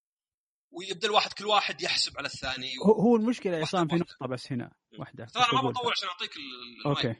ويبدا 0.75 1.07
الواحد 1.07 1.33
كل 1.33 1.45
واحد 1.45 1.81
يحسب 1.81 2.17
على 2.17 2.25
الثاني 2.25 2.71
و... 2.85 2.91
هو 2.91 3.15
المشكلة 3.15 3.57
يا 3.57 3.61
عصام 3.61 3.87
في 3.87 3.95
نقطة 3.95 4.27
بس 4.27 4.51
هنا 4.51 4.71
واحدة. 4.99 5.25
ترى 5.25 5.43
أنا 5.43 5.61
ما 5.61 5.69
بطول 5.69 5.91
عشان 5.91 6.07
أعطيك 6.07 6.31
أوكي. 6.85 7.15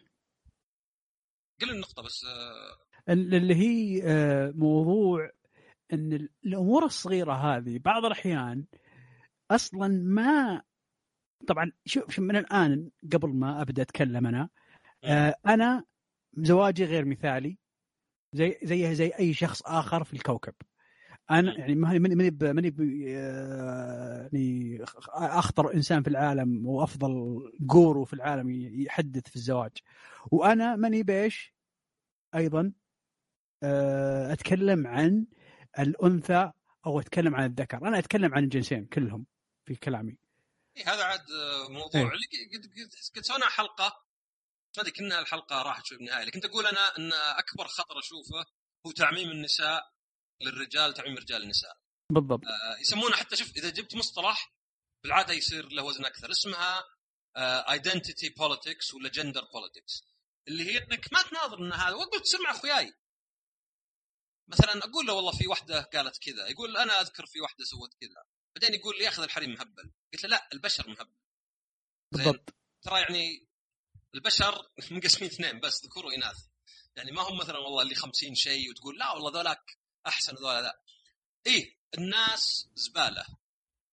قل 1.61 1.69
النقطة 1.69 2.03
بس 2.03 2.25
آه، 2.25 3.13
اللي 3.13 3.55
هي 3.55 4.03
آه، 4.03 4.53
موضوع 4.55 5.31
إن 5.93 6.29
الأمور 6.45 6.85
الصغيرة 6.85 7.33
هذه 7.33 7.79
بعض 7.79 8.05
الأحيان 8.05 8.65
أصلا 9.51 9.87
ما 9.87 10.61
طبعا 11.47 11.71
شوف 11.85 12.19
من 12.19 12.35
الآن 12.35 12.89
قبل 13.13 13.29
ما 13.29 13.61
أبدأ 13.61 13.81
أتكلم 13.81 14.27
أنا 14.27 14.49
آه 15.03 15.35
أنا 15.45 15.83
زواجي 16.37 16.85
غير 16.85 17.05
مثالي 17.05 17.57
زي 18.33 18.59
زيه 18.63 18.93
زي 18.93 19.11
أي 19.19 19.33
شخص 19.33 19.61
آخر 19.65 20.03
في 20.03 20.13
الكوكب. 20.13 20.53
أنا 21.31 21.59
يعني 21.59 21.75
ماني 21.75 21.99
ماني 21.99 22.31
ماني 22.41 23.01
يعني 23.01 24.83
أخطر 25.13 25.73
إنسان 25.73 26.03
في 26.03 26.09
العالم 26.09 26.67
وأفضل 26.67 27.13
جورو 27.59 28.05
في 28.05 28.13
العالم 28.13 28.49
يحدث 28.81 29.29
في 29.29 29.35
الزواج. 29.35 29.71
وأنا 30.31 30.75
ماني 30.75 31.03
بيش 31.03 31.53
أيضا 32.35 32.73
آه، 33.63 34.33
أتكلم 34.33 34.87
عن 34.87 35.25
الأنثى 35.79 36.51
أو 36.85 36.99
أتكلم 36.99 37.35
عن 37.35 37.45
الذكر. 37.45 37.77
أنا 37.77 37.99
أتكلم 37.99 38.33
عن 38.33 38.43
الجنسين 38.43 38.85
كلهم 38.85 39.25
في 39.65 39.75
كلامي. 39.75 40.17
إيه 40.77 40.93
هذا 40.93 41.03
عاد 41.03 41.25
موضوع. 41.69 42.01
إيه؟ 42.01 42.01
اللي 42.01 42.57
قد 42.57 42.65
قد 43.15 43.21
سوينا 43.21 43.45
حلقة. 43.45 44.05
ما 44.77 44.81
أدري 44.81 44.91
كنا 44.91 45.19
الحلقة 45.19 45.61
راحت 45.61 45.85
شوي 45.85 45.97
بالنهاية 45.97 46.25
لكن 46.25 46.39
تقول 46.39 46.65
أنا 46.65 46.97
إن 46.97 47.13
أكبر 47.13 47.67
خطر 47.67 47.99
أشوفه 47.99 48.45
هو 48.85 48.91
تعميم 48.91 49.31
النساء 49.31 49.94
للرجال 50.41 50.93
تعميم 50.93 51.17
رجال 51.17 51.43
النساء. 51.43 51.77
بالضبط. 52.11 52.45
آه، 52.45 52.77
يسمونه 52.81 53.15
حتى 53.15 53.35
شوف 53.35 53.57
إذا 53.57 53.69
جبت 53.69 53.95
مصطلح 53.95 54.53
بالعادة 55.03 55.33
يصير 55.33 55.69
له 55.69 55.83
وزن 55.83 56.05
أكثر. 56.05 56.31
اسمها 56.31 56.83
identity 57.37 58.29
politics 58.29 58.93
ولا 58.93 59.09
gender 59.09 59.43
politics 59.53 60.03
اللي 60.47 60.63
هي 60.63 60.77
إنك 60.77 61.13
ما 61.13 61.21
تناظر 61.21 61.59
إن 61.59 61.73
هذا 61.73 61.95
وأقول 61.95 62.21
تصير 62.21 62.41
مع 62.41 62.51
أخوياي. 62.51 62.93
مثلا 64.47 64.77
أقول 64.77 65.07
له 65.07 65.13
والله 65.13 65.31
في 65.31 65.47
واحدة 65.47 65.81
قالت 65.81 66.17
كذا 66.17 66.47
يقول 66.47 66.77
أنا 66.77 67.01
أذكر 67.01 67.25
في 67.25 67.41
واحدة 67.41 67.65
سوت 67.65 67.93
كذا. 67.93 68.23
بعدين 68.55 68.79
يقول 68.79 68.97
لي 68.97 69.03
ياخذ 69.03 69.23
الحريم 69.23 69.49
مهبل. 69.49 69.91
قلت 70.13 70.23
له 70.23 70.29
لا 70.29 70.47
البشر 70.53 70.89
مهبل؟ 70.89 71.15
بالضبط. 72.11 72.55
ترى 72.81 73.01
يعني 73.01 73.47
البشر 74.15 74.71
منقسمين 74.91 75.31
اثنين 75.31 75.59
بس 75.59 75.85
ذكور 75.85 76.05
وإناث. 76.05 76.37
يعني 76.95 77.11
ما 77.11 77.21
هم 77.21 77.37
مثلا 77.37 77.57
والله 77.57 77.81
اللي 77.81 77.95
خمسين 77.95 78.35
شيء 78.35 78.69
وتقول 78.69 78.97
لا 78.99 79.11
والله 79.11 79.31
ذولاك 79.31 79.77
أحسن 80.07 80.35
ذولا 80.35 80.61
لا. 80.61 80.81
إيه 81.47 81.75
الناس 81.97 82.67
زبالة. 82.75 83.25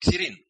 كثيرين. 0.00 0.46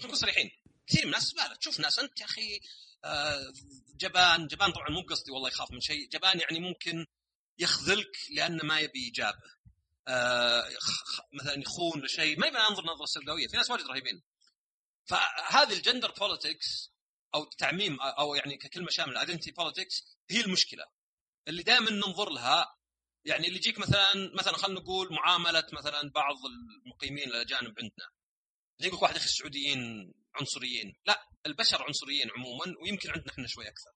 نكون 0.00 0.14
صريحين. 0.14 0.50
كثير 0.86 1.00
من 1.02 1.06
الناس 1.06 1.22
زبالة. 1.22 1.54
تشوف 1.54 1.80
ناس 1.80 1.98
أنت 1.98 2.20
يا 2.20 2.26
أخي 2.26 2.60
آه، 3.04 3.52
جبان. 3.96 4.46
جبان 4.46 4.72
طبعا 4.72 4.90
مو 4.90 5.02
بقصدي 5.02 5.30
والله 5.30 5.48
يخاف 5.48 5.70
من 5.70 5.80
شيء. 5.80 6.08
جبان 6.08 6.40
يعني 6.40 6.60
ممكن 6.60 7.06
يخذلك 7.58 8.16
لأنه 8.30 8.64
ما 8.64 8.80
يبي 8.80 9.08
اجابه 9.08 9.60
آه، 10.08 10.68
مثلا 11.32 11.58
يخون 11.58 12.02
لشيء 12.04 12.38
ما 12.38 12.46
يبي 12.46 12.58
ينظر 12.58 12.84
نظرة 12.84 13.06
سوداوية. 13.06 13.48
في 13.48 13.56
ناس 13.56 13.70
واجد 13.70 13.86
رهيبين. 13.86 14.22
فهذه 15.04 15.72
ال 15.72 15.77
gender 15.77 16.10
politics 16.10 16.90
أو 17.34 17.44
تعميم 17.44 18.00
أو 18.00 18.34
يعني 18.34 18.56
ككلمة 18.56 18.90
شاملة 18.90 19.20
identity 19.20 19.50
politics 19.50 20.04
هي 20.30 20.40
المشكلة. 20.40 20.84
اللي 21.48 21.62
دائما 21.62 21.90
ننظر 21.90 22.30
لها 22.30 22.76
يعني 23.24 23.46
اللي 23.46 23.58
يجيك 23.58 23.78
مثلا 23.78 24.32
مثلا 24.34 24.56
خلينا 24.56 24.80
نقول 24.80 25.12
معاملة 25.12 25.66
مثلا 25.72 26.10
بعض 26.10 26.36
المقيمين 26.46 27.28
الاجانب 27.28 27.78
عندنا. 27.78 28.10
يجيك 28.80 29.02
واحد 29.02 29.16
أخي 29.16 29.24
السعوديين 29.24 30.12
عنصريين. 30.34 30.96
لا 31.06 31.28
البشر 31.46 31.82
عنصريين 31.82 32.30
عموما 32.30 32.74
ويمكن 32.82 33.10
عندنا 33.10 33.32
إحنا 33.32 33.46
شوي 33.46 33.68
أكثر. 33.68 33.90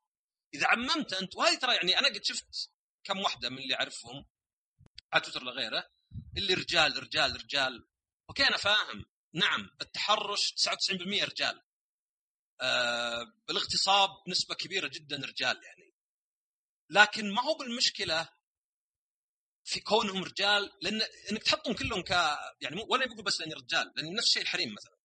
إذا 0.54 0.66
عممت 0.66 1.12
أنت 1.12 1.36
وهذه 1.36 1.58
ترى 1.58 1.74
يعني 1.74 1.98
أنا 1.98 2.08
قد 2.08 2.24
شفت 2.24 2.70
كم 3.04 3.18
واحدة 3.18 3.50
من 3.50 3.58
اللي 3.58 3.74
أعرفهم 3.74 4.26
على 5.12 5.22
تويتر 5.22 5.42
لغيره 5.42 5.90
اللي 6.36 6.54
رجال 6.54 7.02
رجال 7.02 7.42
رجال. 7.42 7.86
أوكي 8.28 8.48
أنا 8.48 8.56
فاهم. 8.56 9.04
نعم 9.34 9.70
التحرش 9.80 10.54
99% 10.54 11.24
رجال. 11.24 11.62
آه 12.60 13.32
بالاغتصاب 13.48 14.10
نسبة 14.28 14.54
كبيرة 14.54 14.88
جدا 14.88 15.16
رجال 15.16 15.64
يعني. 15.64 15.94
لكن 16.90 17.34
ما 17.34 17.42
هو 17.42 17.54
بالمشكلة 17.54 18.28
في 19.64 19.80
كونهم 19.80 20.24
رجال 20.24 20.70
لأن 20.82 21.00
إنك 21.32 21.42
تحطهم 21.42 21.74
كلهم 21.74 22.02
ك 22.02 22.10
يعني 22.60 22.84
ولا 22.88 23.06
بقول 23.06 23.24
بس 23.24 23.40
لأني 23.40 23.54
رجال 23.54 23.92
لأن 23.96 24.14
نفس 24.14 24.26
الشيء 24.26 24.42
الحريم 24.42 24.74
مثلا. 24.74 24.96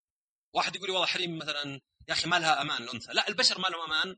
واحد 0.54 0.76
يقول 0.76 0.90
والله 0.90 1.06
حريم 1.06 1.38
مثلا 1.38 1.82
يا 2.08 2.14
أخي 2.14 2.30
ما 2.30 2.40
لها 2.40 2.62
أمان 2.62 2.84
الانثى 2.84 3.14
لا 3.14 3.28
البشر 3.28 3.60
ما 3.60 3.68
لهم 3.68 3.82
أمان 3.82 4.16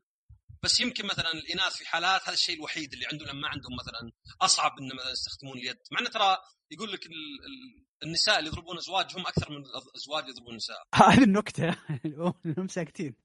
بس 0.62 0.80
يمكن 0.80 1.06
مثلا 1.06 1.32
الإناث 1.32 1.76
في 1.76 1.88
حالات 1.88 2.22
هذا 2.22 2.34
الشيء 2.34 2.56
الوحيد 2.56 2.92
اللي 2.92 3.06
عندهم 3.12 3.40
ما 3.40 3.48
عندهم 3.48 3.76
مثلا 3.76 4.12
أصعب 4.40 4.78
ان 4.78 4.96
مثلا 4.96 5.10
يستخدمون 5.10 5.58
اليد. 5.58 5.76
مع 5.92 6.00
إنه 6.00 6.08
ترى 6.08 6.38
يقول 6.70 6.92
لك 6.92 7.06
ال... 7.06 7.12
ال... 7.12 7.84
النساء 8.02 8.38
اللي 8.38 8.50
يضربون 8.50 8.76
أزواجهم 8.78 9.26
أكثر 9.26 9.50
من 9.50 9.56
الازواج 9.56 10.28
يضربون 10.28 10.50
النساء. 10.50 10.76
هذه 10.94 11.24
النكتة. 11.24 11.76
هم 12.58 12.68
ساكتين. 12.68 13.16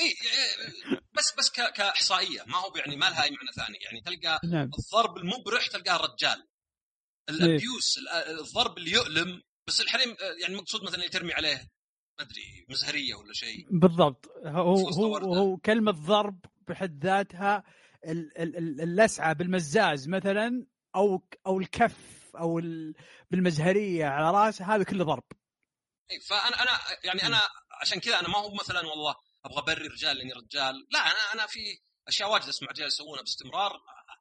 إي 0.00 0.06
إيه، 0.06 1.00
بس 1.16 1.34
بس. 1.38 1.50
كإحصائية. 1.50 2.44
ما 2.46 2.56
هو 2.56 2.76
يعني 2.76 2.96
ما 2.96 3.10
لها 3.10 3.22
أي 3.22 3.30
معنى 3.30 3.52
ثاني. 3.56 3.78
يعني 3.78 4.00
تلقى 4.00 4.40
نعم. 4.44 4.70
الضرب 4.78 5.16
المبرح 5.16 5.66
تلقاه 5.66 5.96
رجال. 5.96 6.46
الأبيوس 7.30 7.98
ال- 7.98 8.08
الضرب 8.40 8.78
اللي 8.78 8.90
يؤلم 8.90 9.42
بس 9.66 9.80
الحريم 9.80 10.16
يعني 10.42 10.56
مقصود 10.56 10.82
مثلا 10.84 11.08
ترمي 11.08 11.32
عليه 11.32 11.68
ما 12.18 12.24
أدري 12.24 12.66
مزهرية 12.68 13.14
ولا 13.14 13.32
شيء. 13.32 13.66
بالضبط. 13.70 14.26
هو 14.46 14.88
هو. 14.88 15.34
هو 15.34 15.56
كلمة 15.56 15.92
ضرب 15.92 16.38
بحد 16.68 17.04
ذاتها 17.04 17.64
ال- 18.04 18.38
ال- 18.38 18.56
ال- 18.56 18.80
اللسعة 18.80 19.32
بالمزاز 19.32 20.08
مثلا 20.08 20.66
أو 20.96 21.26
أو 21.46 21.58
الكف 21.60 21.96
أو 22.36 22.58
ال- 22.58 22.94
بالمزهرية 23.30 24.04
على 24.06 24.30
راسه 24.38 24.74
هذا 24.74 24.84
كله 24.84 25.04
ضرب. 25.04 25.24
إيه، 26.10 26.18
فأنا 26.18 26.62
أنا 26.62 26.70
يعني 27.04 27.26
أنا 27.26 27.40
عشان 27.80 28.00
كذا 28.00 28.20
أنا 28.20 28.28
ما 28.28 28.38
هو 28.38 28.54
مثلا 28.54 28.80
والله 28.86 29.14
أبغى 29.44 29.58
أبرر 29.58 29.92
رجال 29.92 30.16
لأني 30.16 30.32
رجال. 30.32 30.86
لا 30.90 30.98
أنا 30.98 31.32
أنا 31.34 31.46
في 31.46 31.60
أشياء 32.08 32.32
واجد 32.32 32.48
أسمع 32.48 32.68
رجال 32.70 32.86
يسوونها 32.86 33.22
باستمرار 33.22 33.72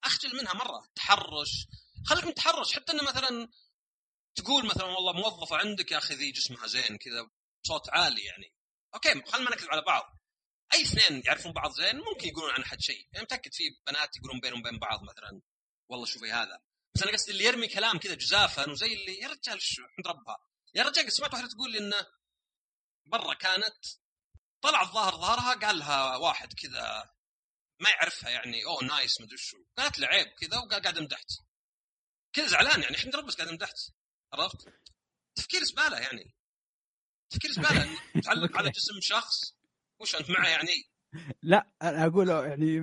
أخجل 0.04 0.36
منها 0.38 0.54
مرة. 0.54 0.88
تحرش 0.96 1.68
خليك 2.06 2.24
من 2.24 2.30
التحرش 2.30 2.74
حتى 2.76 2.92
إنه 2.92 3.04
مثلا 3.04 3.50
تقول 4.36 4.66
مثلا 4.66 4.84
والله 4.84 5.14
موظفه 5.14 5.58
عندك 5.58 5.92
يا 5.92 5.98
أخي 5.98 6.14
ذي 6.14 6.32
جسمها 6.32 6.68
زين 6.68 6.98
كذا 6.98 7.30
صوت 7.68 7.90
عالي 7.90 8.22
يعني. 8.22 8.56
أوكي 8.96 9.10
خلينا 9.32 9.50
ما 9.50 9.56
نكذب 9.56 9.70
على 9.72 9.82
بعض. 9.82 10.04
أي 10.74 10.82
اثنين 10.82 11.24
يعرفون 11.26 11.54
بعض 11.54 11.72
زين 11.72 11.96
ممكن 11.96 12.28
يقولون 12.28 12.52
عن 12.52 12.62
أحد 12.62 12.82
شيء. 12.82 13.08
يعني 13.14 13.24
متأكد 13.24 13.54
في 13.54 13.64
بنات 13.88 14.18
يقولون 14.18 14.40
بينهم 14.40 14.60
وبين 14.60 14.80
بعض 14.80 15.04
مثلا 15.04 15.42
والله 15.90 16.06
شوفي 16.06 16.32
هذا. 16.32 16.62
بس 16.96 17.04
أنا 17.04 17.12
قصدي 17.12 17.32
اللي 17.32 17.44
يرمي 17.44 17.68
كلام 17.68 18.00
كذا 18.00 18.16
جزافا 18.16 18.70
وزي 18.70 18.94
اللي 18.94 19.20
يا 19.20 19.28
رجال 19.28 19.62
شو 19.62 19.82
عند 19.82 20.08
ربها. 20.08 20.38
يا 20.76 20.84
رجال 20.84 21.12
سمعت 21.12 21.34
واحدة 21.34 21.48
تقول 21.48 21.72
لي 21.72 21.78
إنه 21.80 22.08
برا 23.06 23.34
كانت 23.34 23.86
طلع 24.62 24.82
الظاهر 24.82 25.16
ظهرها 25.16 25.54
قال 25.54 25.80
لها 25.80 26.16
واحد 26.16 26.54
كذا 26.54 27.10
ما 27.80 27.90
يعرفها 27.90 28.30
يعني 28.30 28.66
أوه 28.66 28.84
نايس 28.84 29.22
مدري 29.22 29.38
شو. 29.38 29.58
قالت 29.78 30.00
له 30.00 30.08
عيب 30.08 30.28
كذا 30.28 30.58
وقال 30.58 30.82
قاعد 30.82 30.98
امدحت 30.98 31.28
كذا 32.40 32.48
زعلان 32.48 32.82
يعني 32.82 32.96
احمد 32.96 33.16
ربك 33.16 33.28
بس 33.28 33.36
قاعد 33.36 33.50
امدحت 33.50 33.78
عرفت؟ 34.34 34.74
تفكير 35.36 35.64
زبالة 35.64 35.98
يعني 36.00 36.36
تفكير 37.30 37.52
زبالة 37.52 37.90
تعلق 38.24 38.58
على 38.58 38.70
جسم 38.76 39.00
شخص 39.02 39.56
وش 40.00 40.16
أنت 40.16 40.30
معه 40.30 40.48
يعني 40.50 40.84
لا 41.44 41.70
أنا 41.82 42.06
أقول 42.06 42.30
يعني 42.30 42.80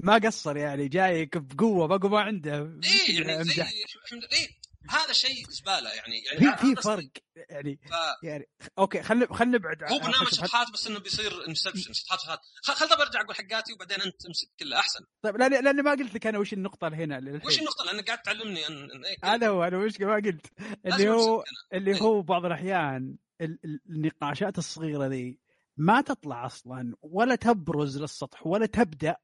ما 0.00 0.14
قصر 0.24 0.56
يعني 0.56 0.88
جايك 0.88 1.38
بقوة 1.38 1.86
بقوة 1.86 2.10
ما 2.10 2.20
عنده 2.20 2.80
إيه 2.84 3.20
يعني 3.20 3.44
زي. 3.44 3.62
الحمد 3.62 4.24
إيه 4.32 4.48
هذا 4.90 5.12
شيء 5.12 5.46
زبالة 5.50 5.90
يعني 5.90 6.18
يعني 6.18 6.56
في 6.56 6.74
في 6.76 6.82
فرق. 6.82 7.08
يعني 7.50 7.78
ف- 7.90 8.24
يعني 8.24 8.48
أوكي 8.78 9.02
خلينا 9.02 9.34
خلينا 9.34 9.58
نبعد 9.58 9.82
هو 9.82 9.88
عن 9.94 9.98
برنامج 9.98 10.28
شطحات- 10.28 10.72
بس 10.72 10.86
إنه 10.86 10.98
بيصير 10.98 11.48
انسبشن 11.48 11.92
شطحات 11.92 12.18
شطحات 12.62 12.76
خل 12.90 13.02
أرجع 13.02 13.20
أقول 13.20 13.34
حقاتي 13.36 13.72
وبعدين 13.72 14.00
أنت 14.00 14.14
تمسك 14.22 14.48
كله 14.60 14.78
أحسن. 14.78 15.00
طيب 15.22 15.36
لاني 15.36 15.60
لاني 15.60 15.82
ما 15.82 15.90
قلت 15.90 16.14
لك 16.14 16.26
أنا 16.26 16.38
وش 16.38 16.52
النقطة 16.52 16.88
هنا 16.88 17.20
للحين. 17.20 17.46
وش 17.46 17.58
النقطة؟ 17.58 17.84
لانك 17.84 18.06
قاعد 18.06 18.22
تعلمني 18.22 18.66
إن 18.68 18.90
إن 18.90 19.04
إيه. 19.04 19.16
هذا 19.24 19.48
هو 19.48 19.64
أنا 19.64 19.78
مش 19.78 20.00
ما 20.00 20.14
قلت. 20.14 20.46
اللي 20.86 21.08
هو 21.10 21.44
اللي 21.72 21.94
إيه. 21.94 22.00
هو 22.02 22.22
بعض 22.22 22.44
الأحيان 22.44 23.16
ال- 23.40 23.58
ال- 23.64 23.80
النقاشات 23.90 24.58
الصغيرة 24.58 25.06
ذي 25.06 25.38
ما 25.76 26.00
تطلع 26.00 26.46
أصلا 26.46 26.94
ولا 27.02 27.34
تبرز 27.34 27.98
للسطح 27.98 28.46
ولا 28.46 28.66
تبدأ 28.66 29.16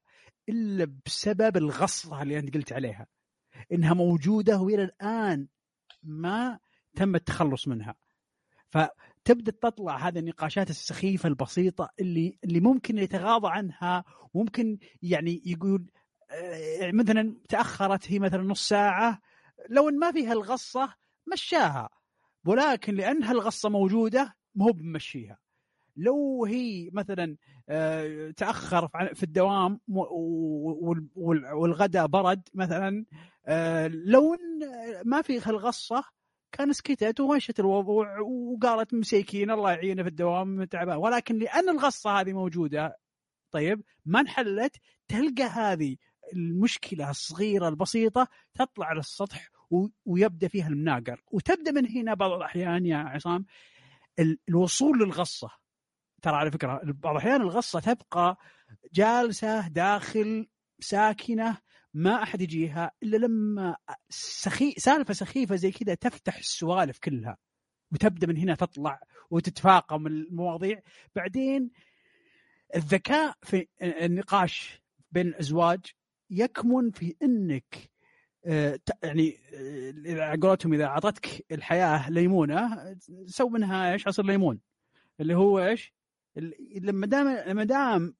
إلا 0.49 0.97
بسبب 1.05 1.57
الغصة 1.57 2.21
اللي 2.21 2.39
أنت 2.39 2.53
قلت 2.53 2.73
عليها. 2.73 3.07
إنها 3.71 3.93
موجودة 3.93 4.59
وإلى 4.59 4.83
الآن 4.83 5.47
ما 6.03 6.59
تم 6.95 7.15
التخلص 7.15 7.67
منها. 7.67 7.95
فتبدأ 8.69 9.51
تطلع 9.51 9.97
هذه 9.97 10.19
النقاشات 10.19 10.69
السخيفة 10.69 11.29
البسيطة 11.29 11.89
اللي 11.99 12.37
اللي 12.43 12.59
ممكن 12.59 12.97
يتغاضى 12.97 13.47
عنها 13.49 14.03
ممكن 14.33 14.77
يعني 15.01 15.41
يقول 15.45 15.91
آه، 16.31 16.91
مثلا 16.91 17.35
تأخرت 17.49 18.11
هي 18.11 18.19
مثلا 18.19 18.43
نص 18.43 18.69
ساعة 18.69 19.21
لو 19.69 19.89
إن 19.89 19.99
ما 19.99 20.11
فيها 20.11 20.33
الغصة 20.33 20.93
مشاها 21.33 21.89
ولكن 22.45 22.95
لأنها 22.95 23.31
الغصة 23.31 23.69
موجودة 23.69 24.35
مو 24.55 24.71
بمشيها. 24.71 25.42
لو 25.95 26.45
هي 26.45 26.89
مثلا 26.93 27.37
آه، 27.69 28.31
تأخر 28.31 28.87
في- 29.13 29.23
الدوام 29.23 29.79
والغداء 31.15 32.07
برد 32.07 32.41
مثلا 32.53 33.05
آه، 33.45 33.87
لو 33.87 34.33
إن 34.33 34.59
ما 35.05 35.21
في 35.21 35.39
هالغصة 35.39 36.03
كان 36.51 36.73
سكتت 36.73 37.19
ومشت 37.19 37.59
الوضوع 37.59 38.19
وقالت 38.19 38.93
مسيكين 38.93 39.51
الله 39.51 39.71
يعينه 39.71 40.03
في 40.03 40.09
الدوام 40.09 40.63
تعبان. 40.63 40.97
ولكن 40.97 41.37
لأن 41.39 41.69
الغصة 41.69 42.19
هذه 42.19 42.33
موجودة 42.33 42.97
طيب 43.51 43.81
ما 44.05 44.19
انحلت 44.19 44.75
تلقى 45.07 45.43
هذه 45.43 45.95
المشكلة 46.33 47.09
الصغيرة 47.09 47.67
البسيطة 47.67 48.27
تطلع 48.53 48.85
على 48.85 48.99
السطح 48.99 49.49
ويبدأ 50.05 50.47
فيها 50.47 50.67
المناقر. 50.67 51.21
وتبدأ 51.31 51.71
من 51.71 51.87
هنا 51.87 52.13
بعض 52.13 52.31
الأحيان 52.31 52.85
يا 52.85 52.97
عصام 52.97 53.45
ال- 54.19 54.39
الوصول 54.49 54.99
للغصة. 54.99 55.49
ترى 56.23 56.35
على 56.35 56.51
فكرة 56.51 56.81
بعض 56.83 57.15
الأحيان 57.15 57.41
الغصة 57.41 57.79
تبقى 57.79 58.37
جالسة 58.93 59.67
داخل 59.67 60.47
ساكنة 60.79 61.57
ما 61.93 62.23
أحد 62.23 62.41
يجيها 62.41 62.91
إلا 63.03 63.17
لما 63.17 63.75
سخي 64.09 64.71
سالفة 64.77 65.13
سخيفة 65.13 65.55
زي 65.55 65.71
كذا 65.71 65.93
تفتح 65.93 66.37
السوالف 66.37 66.99
كلها 66.99 67.37
وتبدأ 67.91 68.27
من 68.27 68.37
هنا 68.37 68.55
تطلع 68.55 68.99
وتتفاقم 69.29 70.07
المواضيع 70.07 70.81
بعدين 71.15 71.71
الذكاء 72.75 73.35
في 73.41 73.67
النقاش 73.81 74.81
بين 75.11 75.27
الأزواج 75.27 75.85
يكمن 76.29 76.91
في 76.91 77.15
إنك 77.23 77.91
آه، 78.45 78.79
يعني 79.03 79.37
آه، 79.53 80.23
على 80.23 80.41
قولتهم 80.41 80.73
إذا 80.73 80.85
أعطتك 80.85 81.45
الحياة 81.51 82.09
ليمونة 82.09 82.95
سوي 83.25 83.49
منها 83.49 83.93
إيش 83.93 84.07
عصير 84.07 84.25
ليمون 84.25 84.59
اللي 85.19 85.35
هو 85.35 85.59
إيش؟ 85.59 85.93
لما 86.35 87.07
دام 87.07 87.27
لما 87.29 87.63
دام 87.63 88.15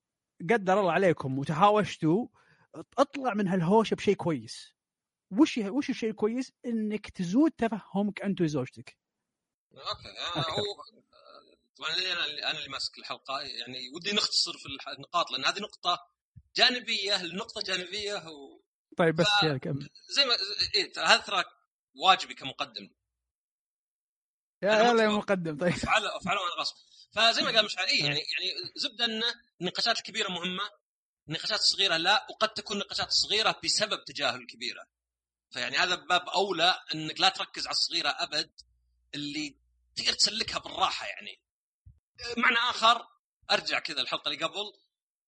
قدر 0.50 0.80
الله 0.80 0.92
عليكم 0.92 1.40
وتهاوشتوا 1.40 2.28
اطلع 2.98 3.34
من 3.34 3.48
هالهوشة 3.48 3.96
بشيء 3.96 4.16
كويس 4.16 4.74
وش 5.32 5.58
وش 5.58 5.90
الشيء 5.90 6.10
الكويس؟ 6.10 6.52
إنك 6.66 7.10
تزود 7.10 7.52
تفهمك 7.52 8.22
أنت 8.22 8.42
وزوجتك 8.42 8.98
أوكي 9.74 10.40
أكثر. 10.40 10.52
هو 10.52 10.64
طبعا 11.78 11.90
أنا 11.90 12.26
اللي 12.26 12.44
أنا 12.44 12.58
اللي 12.60 12.70
ماسك 12.70 12.98
الحلقة 13.00 13.40
يعني 13.42 13.90
ودي 13.96 14.12
نختصر 14.12 14.54
في 14.58 14.66
النقاط 14.98 15.32
لأن 15.32 15.46
هذه 15.46 15.60
نقطة 15.60 16.00
جانبية 16.56 17.24
لنقطه 17.24 17.62
جانبية 17.62 18.14
وزي 18.16 18.64
طيب 18.98 19.16
بس 19.16 19.28
ف- 19.42 19.46
كمل 19.46 19.90
ما 20.18 20.36
إيه 20.76 20.94
ترى 20.94 21.06
هذا 21.06 21.18
ترى 21.22 21.44
واجبي 21.96 22.34
كمقدم 22.34 22.90
يا- 24.64 24.84
يلا 24.90 25.04
يا. 25.04 25.10
مقدم 25.10 25.58
طيب 25.58 25.74
أفعله 25.74 26.18
أفعله 26.18 26.42
وأنا 26.42 26.54
غصب 26.62 26.76
فزي 27.14 27.42
ما 27.42 27.52
قال 27.52 27.66
مشعل 27.66 27.86
إيه 27.86 28.04
يعني 28.04 28.20
يعني 28.20 28.72
زبدة 28.76 29.06
إن 29.06 29.24
النقاشات 29.62 29.98
الكبيرة 29.98 30.30
مهمة 30.30 30.72
النقاشات 31.28 31.60
الصغيرة 31.60 31.98
لا 31.98 32.28
وقد 32.30 32.50
تكون 32.50 32.78
النقاشات 32.78 33.08
الصغيرة 33.08 33.60
بسبب 33.64 34.04
تجاهل 34.04 34.42
الكبيرة. 34.42 34.88
فيعني 35.52 35.78
هذا 35.78 35.96
باب 35.96 36.30
أولى 36.30 36.80
إنك 36.94 37.20
لا 37.20 37.30
تركز 37.30 37.68
على 37.68 37.74
الصغيرة 37.74 38.10
أبد 38.10 38.52
اللي 39.16 39.56
تقدر 39.96 40.14
تسلكها 40.14 40.60
بالراحة 40.60 41.06
يعني. 41.06 41.40
معنى 42.38 42.58
آخر 42.58 43.08
أرجع 43.52 43.80
كذا 43.80 44.02
الحلقة 44.02 44.32
اللي 44.32 44.46
قبل 44.46 44.74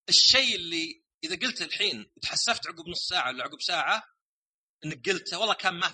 الشيء 0.10 0.56
اللي 0.56 1.04
إذا 1.24 1.36
قلته 1.36 1.66
الحين 1.66 2.12
وتحسفت 2.18 2.68
عقب 2.68 2.88
نص 2.88 3.08
ساعة 3.08 3.30
ولا 3.30 3.44
عقب 3.44 3.62
ساعة 3.62 4.04
إنك 4.86 5.10
قلته 5.10 5.40
والله 5.40 5.54
كان 5.54 5.74
ما 5.74 5.92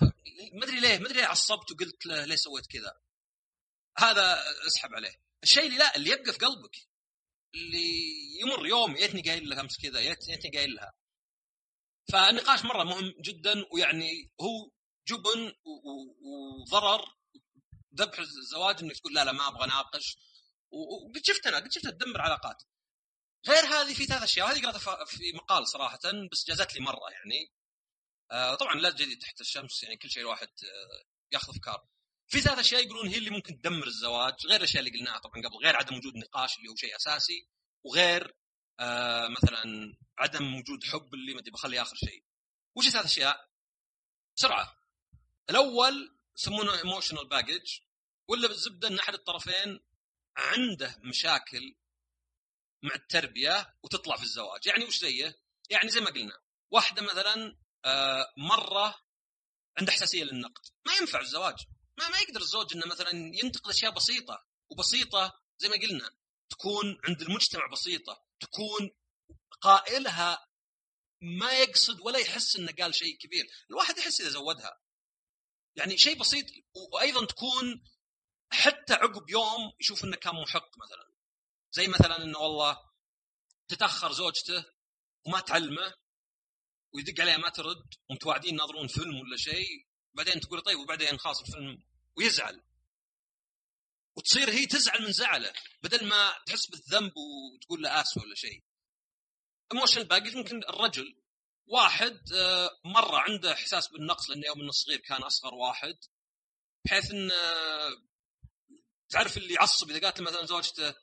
ما 0.52 0.64
أدري 0.64 0.80
ليه 0.80 0.98
ما 0.98 1.06
أدري 1.06 1.20
ليه 1.20 1.26
عصبت 1.26 1.72
وقلت 1.72 2.06
له 2.06 2.24
ليه 2.24 2.36
سويت 2.36 2.66
كذا. 2.66 3.00
هذا 3.98 4.42
أسحب 4.66 4.94
عليه. 4.94 5.21
الشيء 5.42 5.66
اللي 5.66 5.78
لا 5.78 5.96
اللي 5.96 6.10
يبقى 6.10 6.32
في 6.32 6.38
قلبك 6.38 6.76
اللي 7.54 7.86
يمر 8.40 8.66
يوم 8.66 8.96
يتني 8.96 9.22
قايل 9.22 9.48
لها 9.48 9.60
أمس 9.60 9.78
كذا 9.82 10.00
يت- 10.00 10.28
يتني 10.28 10.50
قايل 10.58 10.74
لها. 10.74 10.92
فالنقاش 12.12 12.64
مرة 12.64 12.84
مهم 12.84 13.14
جدا 13.20 13.64
ويعني 13.72 14.32
هو 14.40 14.70
جبن 15.08 15.52
وضرر 16.22 17.04
ذبح 17.94 18.18
الزواج 18.18 18.82
إنك 18.82 18.96
تقول 18.98 19.14
لا 19.14 19.24
لا 19.24 19.32
ما 19.32 19.48
أبغى 19.48 19.64
أناقش. 19.64 20.16
وقد 20.70 21.24
شفت 21.24 21.46
أنا 21.46 21.56
قد 21.56 21.72
شفتها 21.72 21.90
تدمر 21.90 22.20
علاقات. 22.20 22.62
غير 23.48 23.64
هذه 23.64 23.94
في 23.94 24.04
ثلاث 24.06 24.22
أشياء 24.22 24.46
وهذه 24.46 24.62
قرأتها 24.62 25.04
في 25.04 25.32
مقال 25.34 25.68
صراحة 25.68 25.98
بس 26.32 26.44
جازت 26.46 26.74
لي 26.74 26.80
مرة 26.80 27.10
يعني. 27.10 27.52
آه، 28.30 28.54
طبعا 28.54 28.74
لا 28.74 28.90
جديد 28.90 29.18
تحت 29.18 29.40
الشمس 29.40 29.82
يعني 29.82 29.96
كل 29.96 30.10
شيء 30.10 30.22
الواحد 30.22 30.48
آه، 30.48 31.04
ياخذ 31.32 31.50
افكار 31.50 31.86
في 32.32 32.40
ثلاث 32.40 32.58
أشياء 32.58 32.84
يقولون 32.84 33.08
هي 33.08 33.18
اللي 33.18 33.30
ممكن 33.30 33.60
تدمر 33.60 33.86
الزواج 33.86 34.46
غير 34.46 34.56
الأشياء 34.56 34.84
اللي 34.84 34.98
قلناها 34.98 35.18
طبعا 35.18 35.34
قبل 35.34 35.56
غير 35.64 35.76
عدم 35.76 35.96
وجود 35.96 36.16
نقاش 36.16 36.58
اللي 36.58 36.68
هو 36.68 36.76
شيء 36.76 36.96
أساسي 36.96 37.48
وغير 37.84 38.36
آه 38.80 39.28
مثلا 39.28 39.96
عدم 40.18 40.54
وجود 40.54 40.84
حب 40.84 41.14
اللي 41.14 41.34
ما 41.34 41.40
أدري 41.40 41.50
بخليه 41.50 41.82
آخر 41.82 41.96
شيء. 41.96 42.24
وش 42.76 42.86
الثلاث 42.86 43.04
أشياء؟ 43.04 43.48
بسرعة. 44.36 44.76
الأول 45.50 46.18
يسمونه 46.38 46.78
ايموشنال 46.78 47.28
باجج 47.28 47.78
ولا 48.28 48.48
بالزبدة 48.48 48.88
إن 48.88 48.98
أحد 48.98 49.14
الطرفين 49.14 49.80
عنده 50.36 50.98
مشاكل 51.04 51.76
مع 52.82 52.94
التربية 52.94 53.74
وتطلع 53.82 54.16
في 54.16 54.22
الزواج. 54.22 54.66
يعني 54.66 54.84
وش 54.84 54.98
زيه؟ 54.98 55.40
يعني 55.70 55.88
زي 55.88 56.00
ما 56.00 56.10
قلنا 56.10 56.40
واحدة 56.70 57.02
مثلا 57.02 57.58
آه 57.84 58.32
مرة 58.36 59.02
عنده 59.78 59.92
حساسيه 59.92 60.24
للنقد. 60.24 60.62
ما 60.86 60.94
ينفع 60.94 61.20
الزواج. 61.20 61.56
ما 62.02 62.08
ما 62.08 62.18
يقدر 62.18 62.40
الزوج 62.40 62.76
إنه 62.76 62.86
مثلا 62.86 63.10
ينتقد 63.12 63.70
أشياء 63.70 63.92
بسيطة 63.92 64.46
وبسيطة 64.70 65.40
زي 65.58 65.68
ما 65.68 65.76
قلنا 65.76 66.10
تكون 66.50 66.98
عند 67.08 67.22
المجتمع 67.22 67.66
بسيطة 67.66 68.24
تكون 68.40 68.90
قائلها 69.60 70.48
ما 71.20 71.52
يقصد 71.52 72.00
ولا 72.00 72.18
يحس 72.18 72.56
إنه 72.56 72.72
قال 72.72 72.94
شيء 72.94 73.18
كبير. 73.18 73.46
الواحد 73.70 73.98
يحس 73.98 74.20
إذا 74.20 74.30
زودها. 74.30 74.80
يعني 75.76 75.98
شيء 75.98 76.18
بسيط 76.18 76.46
وأيضا 76.92 77.26
تكون 77.26 77.84
حتى 78.52 78.94
عقب 78.94 79.30
يوم 79.30 79.72
يشوف 79.80 80.04
إنه 80.04 80.16
كان 80.16 80.34
محق 80.34 80.78
مثلا. 80.78 81.12
زي 81.72 81.88
مثلا 81.88 82.22
إنه 82.22 82.38
والله 82.38 82.78
تتأخر 83.68 84.12
زوجته 84.12 84.64
وما 85.26 85.40
تعلمه 85.40 85.94
ويدق 86.94 87.20
عليها 87.20 87.36
ما 87.36 87.48
ترد 87.48 87.94
ومتواعدين 88.10 88.54
يناظرون 88.54 88.88
فيلم 88.88 89.20
ولا 89.20 89.36
شيء. 89.36 89.86
بعدين 90.14 90.40
تقول 90.40 90.60
طيب 90.60 90.78
وبعدين 90.78 91.18
خلاص 91.18 91.40
الفيلم 91.40 91.91
ويزعل. 92.16 92.62
وتصير 94.16 94.50
هي 94.50 94.66
تزعل 94.66 95.02
من 95.02 95.12
زعله 95.12 95.52
بدل 95.82 96.08
ما 96.08 96.38
تحس 96.46 96.66
بالذنب 96.66 97.12
وتقول 97.16 97.82
له 97.82 98.00
اسف 98.00 98.22
ولا 98.22 98.34
شيء. 98.34 98.62
emotional 99.72 100.04
baggage 100.04 100.36
ممكن 100.36 100.62
الرجل 100.64 101.22
واحد 101.66 102.32
آه، 102.32 102.80
مرة 102.84 103.18
عنده 103.18 103.52
إحساس 103.52 103.88
بالنقص 103.88 104.30
لأنه 104.30 104.46
يوم 104.46 104.60
إنه 104.60 104.70
صغير 104.70 104.98
كان 104.98 105.22
أصغر 105.22 105.54
واحد 105.54 105.98
بحيث 106.84 107.10
إن 107.10 107.30
آه، 107.30 108.02
تعرف 109.08 109.36
اللي 109.36 109.54
يعصب 109.54 109.90
إذا 109.90 110.00
قالت 110.00 110.20
مثلا 110.20 110.46
زوجته 110.46 110.94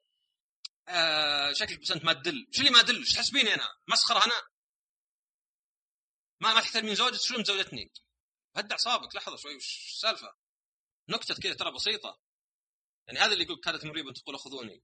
آه 0.87 1.53
شكلك 1.53 1.79
بس 1.79 1.91
أنت 1.91 2.05
ما 2.05 2.13
تدل. 2.13 2.47
شو 2.51 2.59
اللي 2.61 2.71
ما 2.71 2.79
ادل 2.79 2.97
إيش 2.97 3.13
تحسبيني 3.13 3.53
أنا 3.53 3.67
مسخرة 3.87 4.25
أنا 4.25 4.41
ما 6.41 6.53
ما 6.53 6.61
تحترمين 6.61 6.95
زوجتك 6.95 7.21
شو 7.21 7.37
مزوجتني 7.39 7.91
هد 8.55 8.71
اعصابك 8.71 9.15
لحظة 9.15 9.35
شوي 9.37 9.55
وش 9.55 9.87
السالفة؟ 9.95 10.35
نكتة 11.09 11.35
كذا 11.35 11.53
ترى 11.53 11.71
بسيطة. 11.71 12.19
يعني 13.07 13.19
هذا 13.19 13.33
اللي 13.33 13.43
يقول 13.43 13.59
كاد 13.59 13.85
المريب 13.85 14.13
يقول 14.13 14.39
خذوني 14.39 14.83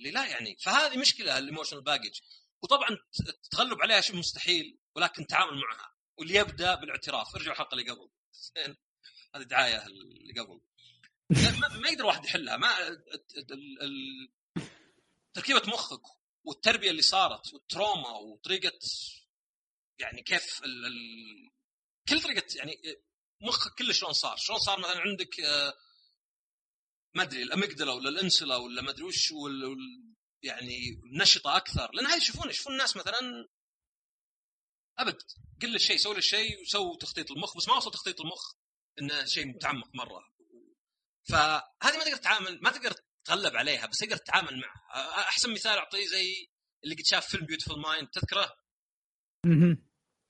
اللي 0.00 0.10
لا 0.10 0.26
يعني؟ 0.26 0.56
فهذه 0.56 0.98
مشكلة 0.98 1.38
ال 1.38 1.42
emotional 1.42 1.82
baggage 1.82 2.20
وطبعا 2.62 2.88
التغلب 3.28 3.82
عليها 3.82 4.00
شيء 4.00 4.16
مستحيل 4.16 4.78
ولكن 4.96 5.26
تعامل 5.26 5.56
معها. 5.56 5.94
واللي 6.18 6.34
يبدأ 6.34 6.74
بالاعتراف. 6.74 7.34
ارجعوا 7.34 7.52
الحلقة 7.52 7.74
اللي 7.74 7.90
قبل؟ 7.90 8.10
هذه 9.34 9.42
دعاية 9.42 9.86
اللي 9.86 10.40
قبل. 10.40 10.60
ما, 11.80 11.88
يقدر 11.88 12.06
واحد 12.06 12.24
يحلها. 12.24 12.56
ما 12.56 12.68
تركيبة 15.34 15.62
مخك 15.66 16.02
والتربية 16.44 16.90
اللي 16.90 17.02
صارت 17.02 17.54
وال 17.54 17.68
trauma 17.68 18.08
وطريقة 18.08 18.78
يعني 19.98 20.22
كيف 20.22 20.64
ال 20.64 20.86
ال 20.86 21.50
كل 22.08 22.22
طريقة 22.22 22.56
يعني 22.56 22.80
مخك 23.42 23.74
كله 23.78 23.92
شلون 23.92 24.12
صار 24.12 24.36
شلون 24.36 24.58
صار 24.58 24.78
مثلا 24.78 25.00
عندك 25.00 25.40
آه، 25.40 25.74
ما 27.14 27.22
أدري 27.22 27.42
الاميجدلا 27.42 27.92
ولا 27.92 28.08
الأنسلا 28.08 28.56
ولا 28.56 28.82
ما 28.82 28.90
أدري 28.90 29.02
وش 29.02 29.32
يعني 30.42 31.00
نشطة 31.12 31.56
أكثر. 31.56 31.90
لأن 31.92 32.06
هذه 32.06 32.16
يشوفون 32.16 32.50
يشوفون 32.50 32.72
الناس 32.72 32.96
مثلا 32.96 33.48
أبد. 34.98 35.18
قل 35.62 35.74
الشيء 35.74 35.96
سوي 35.96 36.18
الشيء 36.18 36.60
وسووا 36.60 36.96
تخطيط 36.96 37.30
المخ 37.30 37.56
بس 37.56 37.68
ما 37.68 37.74
وصل 37.74 37.90
تخطيط 37.90 38.20
المخ 38.20 38.54
إنه 39.00 39.24
شيء 39.24 39.46
متعمق 39.46 39.94
مرة. 39.94 40.32
فهذه 41.28 41.98
ما 41.98 42.04
تقدر 42.04 42.16
تتعامل 42.16 42.58
ما 42.62 42.70
تقدر 42.70 42.94
تتغلب 43.24 43.56
عليها 43.56 43.86
بس 43.86 43.98
تقدر 43.98 44.16
تتعامل 44.16 44.60
معها. 44.60 45.28
أحسن 45.28 45.52
مثال 45.52 45.78
أعطيه 45.78 46.06
زي 46.06 46.48
اللي 46.84 46.94
قد 46.94 47.04
شاف 47.04 47.26
فيلم 47.26 47.46
Beautiful 47.46 47.80
Mind 47.80 48.08
تذكره؟ 48.08 48.56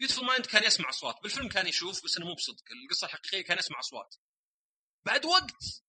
مهم. 0.02 0.08
Beautiful 0.08 0.26
Mind 0.26 0.46
كان 0.46 0.64
يسمع 0.64 0.88
أصوات. 0.88 1.22
بالفيلم 1.22 1.48
كان 1.48 1.66
يشوف 1.66 2.04
بس 2.04 2.16
انه 2.16 2.26
مو 2.26 2.34
بصدق. 2.34 2.64
القصة 2.84 3.06
الحقيقية 3.06 3.42
كان 3.44 3.58
يسمع 3.58 3.78
أصوات. 3.78 4.16
بعد 5.06 5.24
وقت 5.24 5.82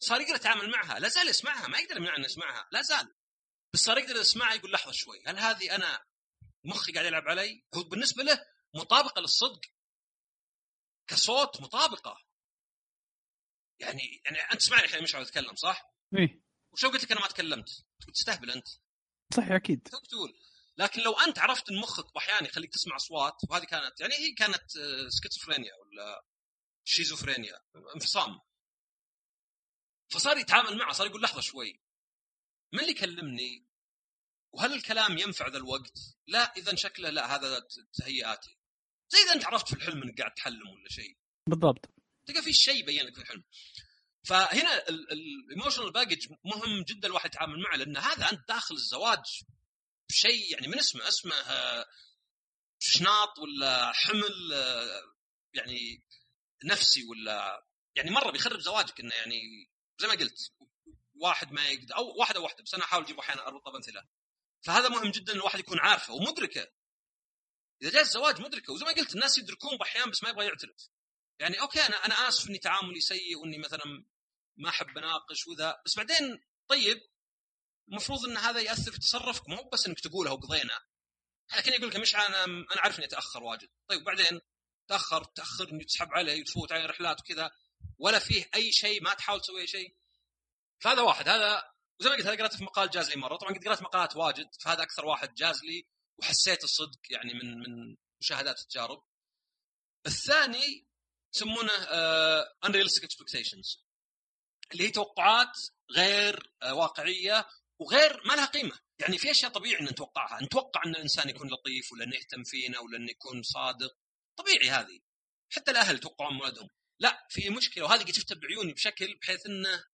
صار 0.00 0.20
يقدر 0.20 0.34
يتعامل 0.34 0.70
معها. 0.70 0.98
لا 0.98 1.08
زال 1.08 1.28
يسمعها. 1.28 1.68
ما 1.68 1.78
يقدر 1.78 1.96
يمنع 1.96 2.16
إنه 2.16 2.24
يسمعها. 2.24 2.68
لا 2.72 2.82
زال. 2.82 3.14
بس 3.74 3.80
صار 3.80 3.98
يقدر 3.98 4.16
يسمعها 4.16 4.54
يقول 4.54 4.72
لحظة 4.72 4.92
شوي. 4.92 5.22
هل 5.26 5.38
هذه 5.38 5.74
أنا 5.74 6.04
مخي 6.64 6.92
قاعد 6.92 7.06
يلعب 7.06 7.28
علي؟ 7.28 7.66
هو 7.74 7.82
بالنسبة 7.82 8.22
له 8.22 8.46
مطابقة 8.74 9.20
للصدق. 9.20 9.60
كصوت 11.06 11.60
مطابقة. 11.60 12.16
يعني 13.80 14.22
يعني 14.24 14.38
أنت 14.38 14.60
تسمعني 14.60 14.84
الحين 14.84 15.02
مش 15.02 15.14
عاوز 15.14 15.28
أتكلم 15.28 15.54
صح؟ 15.54 15.94
إيه. 16.18 16.42
وشو 16.72 16.88
قلت 16.88 17.04
لك 17.04 17.12
أنا 17.12 17.20
ما 17.20 17.28
تكلمت؟ 17.28 17.68
تستهبل 18.14 18.50
أنت. 18.50 18.68
صح 19.34 19.50
أكيد. 19.50 19.82
توك 19.82 20.06
تقول 20.06 20.34
لكن 20.78 21.02
لو 21.02 21.12
أنت 21.12 21.38
عرفت 21.38 21.70
إن 21.70 21.78
مخك 21.78 22.16
أحيانا 22.16 22.48
يخليك 22.48 22.72
تسمع 22.72 22.96
أصوات 22.96 23.34
وهذه 23.50 23.64
كانت 23.64 24.00
يعني 24.00 24.14
هي 24.14 24.32
كانت 24.32 24.76
آه، 24.76 25.08
سكيزوفرينيا 25.08 25.74
ولا 25.74 26.24
شيزوفرينيا 26.84 27.60
انفصام. 27.94 28.40
فصار 30.12 30.38
يتعامل 30.38 30.78
معه 30.78 30.92
صار 30.92 31.06
يقول 31.06 31.22
لحظة 31.22 31.40
شوي 31.40 31.80
من 32.72 32.80
اللي 32.80 32.90
يكلمني؟ 32.90 33.66
وهل 34.52 34.72
الكلام 34.72 35.18
ينفع 35.18 35.48
ذا 35.48 35.56
الوقت؟ 35.56 35.98
لا 36.26 36.52
اذا 36.56 36.74
شكله 36.74 37.10
لا 37.10 37.34
هذا 37.34 37.66
تهيئاتي. 37.92 38.58
زي 39.08 39.18
إذا 39.18 39.32
أنت 39.32 39.44
عرفت 39.44 39.68
في 39.68 39.74
الحلم 39.74 40.02
إنك 40.02 40.18
قاعد 40.20 40.34
تحلم 40.34 40.68
ولا 40.68 40.88
شيء. 40.88 41.18
بالضبط. 41.46 41.90
تلقى 42.26 42.42
في 42.42 42.52
شيء 42.52 42.74
يبين 42.74 43.06
لك 43.06 43.14
في 43.14 43.20
الحلم. 43.20 43.44
فهنا 44.24 44.88
الايموشنال 44.88 45.92
باجج 45.92 46.32
مهم 46.44 46.84
جدا 46.88 47.08
الواحد 47.08 47.26
يتعامل 47.26 47.62
معه 47.62 47.76
لأن 47.76 47.96
هذا 47.96 48.30
أنت 48.32 48.48
داخل 48.48 48.74
الزواج 48.74 49.42
بشيء 50.08 50.52
يعني 50.52 50.68
من 50.68 50.78
اسمه 50.78 51.08
اسمه 51.08 51.34
آه، 51.34 51.86
شناط 52.78 53.38
ولا 53.38 53.92
حمل 53.92 54.52
آه، 54.52 55.02
يعني 55.54 56.04
نفسي 56.64 57.04
ولا 57.04 57.66
يعني 57.96 58.10
مرة 58.10 58.30
بيخرب 58.30 58.60
زواجك 58.60 59.00
إنه 59.00 59.14
يعني 59.14 59.70
زي 60.00 60.08
ما 60.08 60.14
قلت 60.14 60.52
واحد 61.14 61.52
ما 61.52 61.68
يقدر 61.68 61.96
أو 61.96 62.18
واحد 62.18 62.36
أو 62.36 62.42
واحدة 62.42 62.62
بس 62.62 62.74
أنا 62.74 62.84
أحاول 62.84 63.04
أجيب 63.04 63.18
أحيانا 63.18 63.46
أربطها 63.46 63.72
بامثله 63.72 64.08
فهذا 64.64 64.88
مهم 64.88 65.10
جدا 65.10 65.32
الواحد 65.32 65.58
يكون 65.58 65.78
عارفه 65.78 66.14
ومدركه. 66.14 66.66
إذا 67.82 67.90
جاء 67.90 68.02
الزواج 68.02 68.40
مدركه 68.40 68.72
وزي 68.72 68.84
ما 68.84 68.92
قلت 68.92 69.14
الناس 69.14 69.38
يدركون 69.38 69.78
بأحيان 69.78 70.10
بس 70.10 70.22
ما 70.22 70.30
يبغى 70.30 70.46
يعترف. 70.46 70.88
يعني 71.40 71.60
okay 71.60 71.80
أنا 71.80 71.96
أنا 71.96 72.28
آسف 72.28 72.48
إني 72.48 72.58
تعاملي 72.58 73.00
سيء 73.00 73.38
وإني 73.38 73.58
مثلا 73.58 74.04
ما 74.56 74.68
أحب 74.68 74.98
أناقش 74.98 75.46
وذا 75.46 75.82
بس 75.86 75.96
بعدين 75.96 76.44
طيب 76.68 77.00
المفروض 77.88 78.24
إن 78.24 78.36
هذا 78.36 78.60
يأثر 78.60 78.92
في 78.92 78.98
تصرفك 78.98 79.48
مو 79.48 79.70
بس 79.72 79.86
إنك 79.86 80.00
تقولها 80.00 80.32
وقضينا. 80.32 80.80
لكن 81.56 81.72
يقول 81.72 81.88
لك 81.88 81.96
مش 81.96 82.14
أنا 82.14 82.44
أنا 82.44 82.66
عارف 82.76 82.98
إني 82.98 83.06
اتاخر 83.06 83.42
واجد. 83.42 83.68
طيب 83.88 84.04
بعدين 84.04 84.40
تأخر 84.88 85.24
تاخرني 85.24 85.84
تسحب 85.84 86.08
علي 86.12 86.40
وتفوت 86.40 86.72
علي 86.72 86.86
رحلات 86.86 87.20
وكذا 87.20 87.50
ولا 87.98 88.18
فيه 88.18 88.50
أي 88.54 88.72
شيء 88.72 89.02
ما 89.02 89.14
تحاول 89.14 89.40
تسوي 89.40 89.66
شيء. 89.66 89.96
فهذا 90.82 91.00
واحد. 91.02 91.28
هذا 91.28 91.72
وزي 92.00 92.10
ما 92.10 92.16
قلت 92.16 92.26
هذا 92.26 92.36
قرأته 92.36 92.56
في 92.58 92.64
مقال 92.64 92.90
جاز 92.90 93.10
لي 93.10 93.16
مرة. 93.16 93.36
طبعا 93.36 93.54
قد 93.54 93.64
قرأت 93.64 93.82
مقالات 93.82 94.16
واجد 94.16 94.48
فهذا 94.60 94.82
أكثر 94.82 95.06
واحد 95.06 95.34
جاز 95.34 95.64
لي 95.64 95.86
وحسيت 96.18 96.64
الصدق 96.64 97.00
يعني 97.10 97.34
من 97.34 97.58
من 97.58 97.96
مشاهدات 98.20 98.60
التجارب. 98.60 99.02
الثاني 100.06 100.86
يسمونه 101.34 101.72
uh, 101.72 102.44
unrealistic 102.66 103.04
expectations 103.04 103.78
اللي 104.72 104.84
هي 104.84 104.90
توقعات 104.90 105.52
غير 105.96 106.52
uh, 106.64 106.68
واقعية 106.68 107.48
وغير 107.78 108.22
ما 108.26 108.34
لها 108.34 108.46
قيمة. 108.46 108.78
يعني 108.98 109.18
في 109.18 109.30
أشياء 109.30 109.52
طبيعي 109.52 109.80
ان 109.80 109.84
نتوقعها. 109.84 110.42
نتوقع 110.42 110.82
إن 110.86 110.90
الإنسان 110.90 111.28
يكون 111.28 111.48
لطيف 111.48 111.92
ولا 111.92 112.16
يهتم 112.16 112.44
فينا 112.44 112.78
ولا 112.78 113.10
يكون 113.10 113.42
صادق. 113.42 113.96
طبيعي 114.36 114.70
هذه. 114.70 115.00
حتى 115.50 115.70
الأهل 115.70 115.96
يتوقعون 115.96 116.34
من 116.34 116.42
ولدهم 116.42 116.68
لا 117.00 117.26
في 117.30 117.50
مشكلة 117.50 117.84
وهذه 117.84 118.02
قد 118.02 118.10
شفتها 118.10 118.34
بعيوني 118.34 118.72
بشكل 118.72 119.14
بحيث 119.14 119.46
انه 119.46 119.84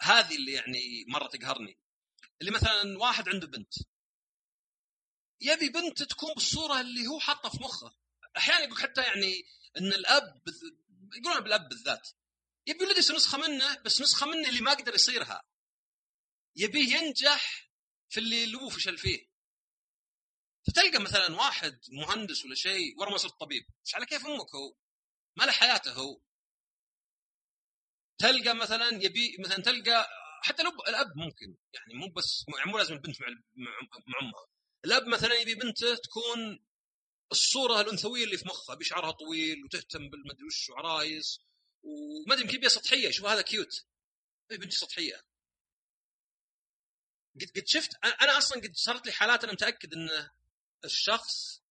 هذه 0.00 0.36
اللي 0.36 0.52
يعني 0.52 1.04
مرة 1.08 1.28
تقهرني. 1.28 1.78
اللي 2.40 2.52
مثلا 2.52 2.98
واحد 2.98 3.28
عنده 3.28 3.46
بنت. 3.46 3.74
يبي 5.40 5.68
بنت 5.68 6.02
تكون 6.02 6.34
بالصورة 6.34 6.80
اللي 6.80 7.06
هو 7.06 7.20
حاطها 7.20 7.48
في 7.48 7.62
مخه. 7.62 7.96
أحيانا 8.36 8.64
يقول 8.64 8.78
حتى 8.78 9.02
يعني 9.02 9.44
إن 9.76 9.92
الأب 9.92 10.42
يقولون 11.16 11.40
بالاب 11.40 11.68
بالذات. 11.68 12.08
يبي 12.66 12.84
ولده 12.84 12.98
يصير 12.98 13.16
نسخة 13.16 13.38
منه 13.38 13.78
بس 13.82 14.00
نسخة 14.00 14.26
منه 14.26 14.48
اللي 14.48 14.60
ما 14.60 14.70
قدر 14.70 14.94
يصيرها. 14.94 15.47
يبيه 16.56 16.96
ينجح 16.96 17.70
في 18.08 18.20
اللي 18.20 18.58
هو 18.58 18.68
فشل 18.68 18.98
فيه 18.98 19.28
فتلقى 20.66 20.98
مثلا 20.98 21.36
واحد 21.36 21.80
مهندس 21.88 22.44
ولا 22.44 22.54
شيء 22.54 22.98
ورا 23.00 23.10
ما 23.10 23.16
صرت 23.16 23.40
طبيب 23.40 23.62
إيش 23.86 23.94
على 23.94 24.06
كيف 24.06 24.26
أمك 24.26 24.54
هو؟ 24.54 24.74
ما 25.36 25.44
له 25.44 25.52
حياته 25.52 25.92
هو. 25.92 26.20
تلقى 28.18 28.54
مثلا 28.54 28.88
يبي 28.88 29.36
مثلا 29.38 29.62
تلقى 29.62 30.08
حتى 30.42 30.62
لو 30.62 30.70
الأب 30.88 31.16
ممكن 31.16 31.56
يعني 31.74 31.94
مو 31.94 32.08
بس 32.08 32.44
يعني 32.58 32.70
مو 32.70 32.78
لازم 32.78 32.94
البنت 32.94 33.20
مع 33.20 33.28
مع 34.06 34.20
أمها. 34.20 34.46
الأب 34.84 35.06
مثلا 35.06 35.34
يبي 35.34 35.54
بنته 35.54 35.94
تكون 35.94 36.64
الصورة 37.32 37.80
الأنثوية 37.80 38.24
اللي 38.24 38.36
في 38.38 38.44
مخها 38.46 38.74
بشعرها 38.74 39.10
طويل 39.10 39.64
وتهتم 39.64 40.10
بالمدري 40.10 40.46
وش 40.46 40.70
وعرايس 40.70 41.40
وما 41.82 42.34
أدري 42.34 42.54
يمكن 42.54 42.68
سطحية 42.68 43.10
شوف 43.10 43.26
هذا 43.26 43.42
كيوت 43.42 43.86
بنتي 44.50 44.76
سطحية. 44.76 45.27
قد 47.40 47.50
قد 47.56 47.66
شفت 47.66 48.04
أنا 48.04 48.38
أصلا 48.38 48.60
قد 48.62 48.76
صارت 48.76 49.06
لي 49.06 49.12
حالات 49.12 49.44
أنا 49.44 49.52
متأكد 49.52 49.94
إن 49.94 50.28
الشخص 50.84 51.62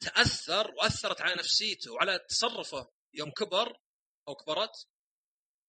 تأثر 0.00 0.70
وأثرت 0.70 1.20
على 1.20 1.34
نفسيته 1.34 1.92
وعلى 1.92 2.18
تصرفه 2.28 2.90
يوم 3.14 3.30
كبر 3.30 3.80
أو 4.28 4.34
كبرت 4.34 4.86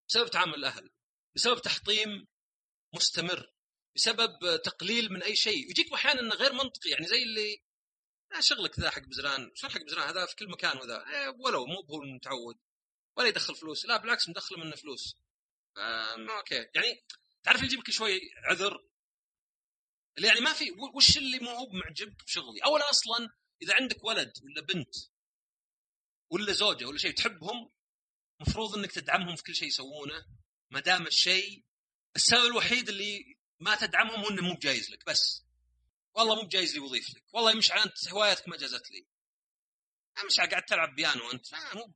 بسبب 0.08 0.30
تعامل 0.30 0.54
الأهل 0.54 0.90
بسبب 1.34 1.62
تحطيم 1.62 2.26
مستمر 2.94 3.52
بسبب 3.96 4.62
تقليل 4.64 5.12
من 5.12 5.22
أي 5.22 5.36
شيء. 5.36 5.70
يجيك 5.70 5.92
أحيانا 5.92 6.20
إنه 6.20 6.34
غير 6.34 6.52
منطقي 6.52 6.90
يعني 6.90 7.06
زي 7.06 7.22
اللي 7.22 7.62
آه 8.36 8.40
شغلك 8.40 8.80
ذا 8.80 8.90
حق 8.90 9.02
بزران 9.02 9.52
شو 9.54 9.68
حق 9.68 9.80
بزران؟ 9.80 10.08
هذا 10.08 10.26
في 10.26 10.36
كل 10.36 10.48
مكان 10.48 10.78
وذا. 10.78 11.04
إيه 11.06 11.28
ولو 11.28 11.66
مو 11.66 11.80
هو 11.80 12.02
المتعود 12.02 12.58
ولا 13.16 13.28
يدخل 13.28 13.54
فلوس. 13.54 13.86
لا 13.86 13.96
بالعكس 13.96 14.28
مدخل 14.28 14.56
منه 14.56 14.76
فلوس. 14.76 15.16
آه 15.76 16.38
okay. 16.38 16.68
يعني 16.74 17.04
تعرف 17.42 17.62
يجيب 17.62 17.78
لك 17.78 17.90
شوي 17.90 18.20
عذر؟ 18.44 18.84
اللي 20.16 20.28
يعني 20.28 20.40
ما 20.40 20.52
في 20.52 20.70
وش 20.94 21.16
اللي 21.16 21.38
مو 21.38 21.50
هو 21.50 21.68
معجبك 21.72 22.24
بشغلي؟ 22.24 22.60
أولا 22.64 22.90
أصلا 22.90 23.28
إذا 23.62 23.74
عندك 23.74 24.04
ولد 24.04 24.32
ولا 24.42 24.60
بنت 24.60 24.94
ولا 26.30 26.52
زوجة 26.52 26.86
ولا 26.86 26.98
شيء 26.98 27.14
تحبهم 27.14 27.70
مفروض 28.40 28.78
إنك 28.78 28.92
تدعمهم 28.92 29.36
في 29.36 29.42
كل 29.42 29.54
شيء 29.54 29.68
يسوونه 29.68 30.26
ما 30.70 30.80
دام 30.80 31.06
الشيء 31.06 31.64
السبب 32.16 32.44
الوحيد 32.44 32.88
اللي 32.88 33.38
ما 33.60 33.74
تدعمهم 33.74 34.20
هو 34.20 34.30
إنه 34.30 34.42
مو 34.42 34.54
بجايز 34.54 34.90
لك 34.90 35.06
بس. 35.06 35.44
والله 36.14 36.34
مو 36.34 36.42
بجايز 36.42 36.74
لي 36.74 36.80
وظيف 36.80 37.10
لك. 37.16 37.24
والله 37.34 37.54
مش 37.54 37.72
انت 37.72 38.08
هوايتك 38.08 38.48
ما 38.48 38.56
جازت 38.56 38.90
لي. 38.90 39.06
مش 40.26 40.40
قاعد 40.40 40.64
تلعب 40.64 40.94
بيانو 40.94 41.30
أنت. 41.30 41.52
لا 41.52 41.74
مو 41.74 41.94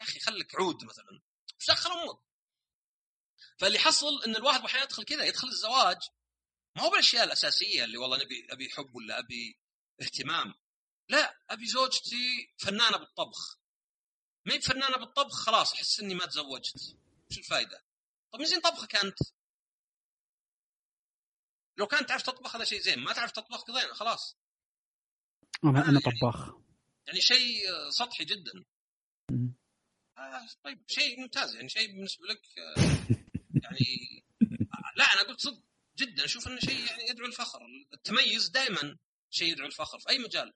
يا 0.00 0.02
أخي 0.02 0.20
خليك 0.20 0.54
عود 0.54 0.84
مثلا. 0.84 1.22
وش 1.58 1.66
دخل 1.68 1.90
أمك. 1.90 2.27
فاللي 3.58 3.78
حصل 3.78 4.22
إن 4.26 4.36
الواحد 4.36 4.64
أحيانا 4.64 4.84
يدخل 4.84 5.04
كذا 5.04 5.24
يدخل 5.24 5.48
الزواج. 5.48 5.98
ما 6.76 6.82
هو 6.82 6.90
بالأشياء 6.90 7.24
الأساسية 7.24 7.84
اللي 7.84 7.98
والله 7.98 8.24
نبي 8.24 8.46
أبي 8.50 8.70
حب 8.70 8.94
ولا 8.94 9.18
أبي 9.18 9.58
اهتمام. 10.02 10.54
لا 11.08 11.38
أبي 11.50 11.66
زوجتي 11.66 12.54
فنانة 12.58 12.96
بالطبخ. 12.96 13.58
ما 14.46 14.54
هي 14.54 14.60
فنانة 14.60 14.96
بالطبخ 14.96 15.34
خلاص 15.34 15.72
أحس 15.72 16.00
إني 16.00 16.14
ما 16.14 16.26
تزوجت. 16.26 16.78
شو 17.30 17.40
الفائده؟ 17.40 17.84
طب 18.32 18.38
من 18.38 18.46
زين 18.46 18.60
طبخك 18.60 18.96
أنت؟ 18.96 19.18
لو 21.76 21.86
كانت 21.86 22.08
تعرف 22.08 22.22
تطبخ 22.22 22.56
هذا 22.56 22.64
شيء 22.64 22.80
زين 22.80 22.98
ما 22.98 23.12
تعرف 23.12 23.32
تطبخ 23.32 23.62
قضينا 23.62 23.94
خلاص. 23.94 24.36
أنا 25.64 25.70
أنا 25.70 25.84
يعني 25.84 26.00
طباخ. 26.00 26.54
يعني 27.06 27.20
شيء 27.20 27.60
سطحي 27.90 28.24
جدا. 28.24 28.64
آه 30.18 30.46
طيب 30.64 30.84
شيء 30.86 31.20
ممتاز 31.20 31.54
يعني 31.54 31.68
شيء 31.68 31.86
بالنسبة 31.86 32.26
لك 32.26 32.42
آه 32.58 33.24
يعني 33.62 34.24
لا 34.96 35.04
أنا 35.04 35.22
قلت 35.22 35.40
صدق 35.40 35.62
جدا. 35.98 36.24
أشوف 36.24 36.48
إنه 36.48 36.60
شيء 36.60 36.86
يعني 36.86 37.08
يدعو 37.08 37.26
الفخر. 37.26 37.60
التميز 37.92 38.48
دائما 38.48 38.98
شيء 39.30 39.52
يدعو 39.52 39.66
الفخر 39.66 39.98
في 39.98 40.08
أي 40.08 40.18
مجال. 40.18 40.54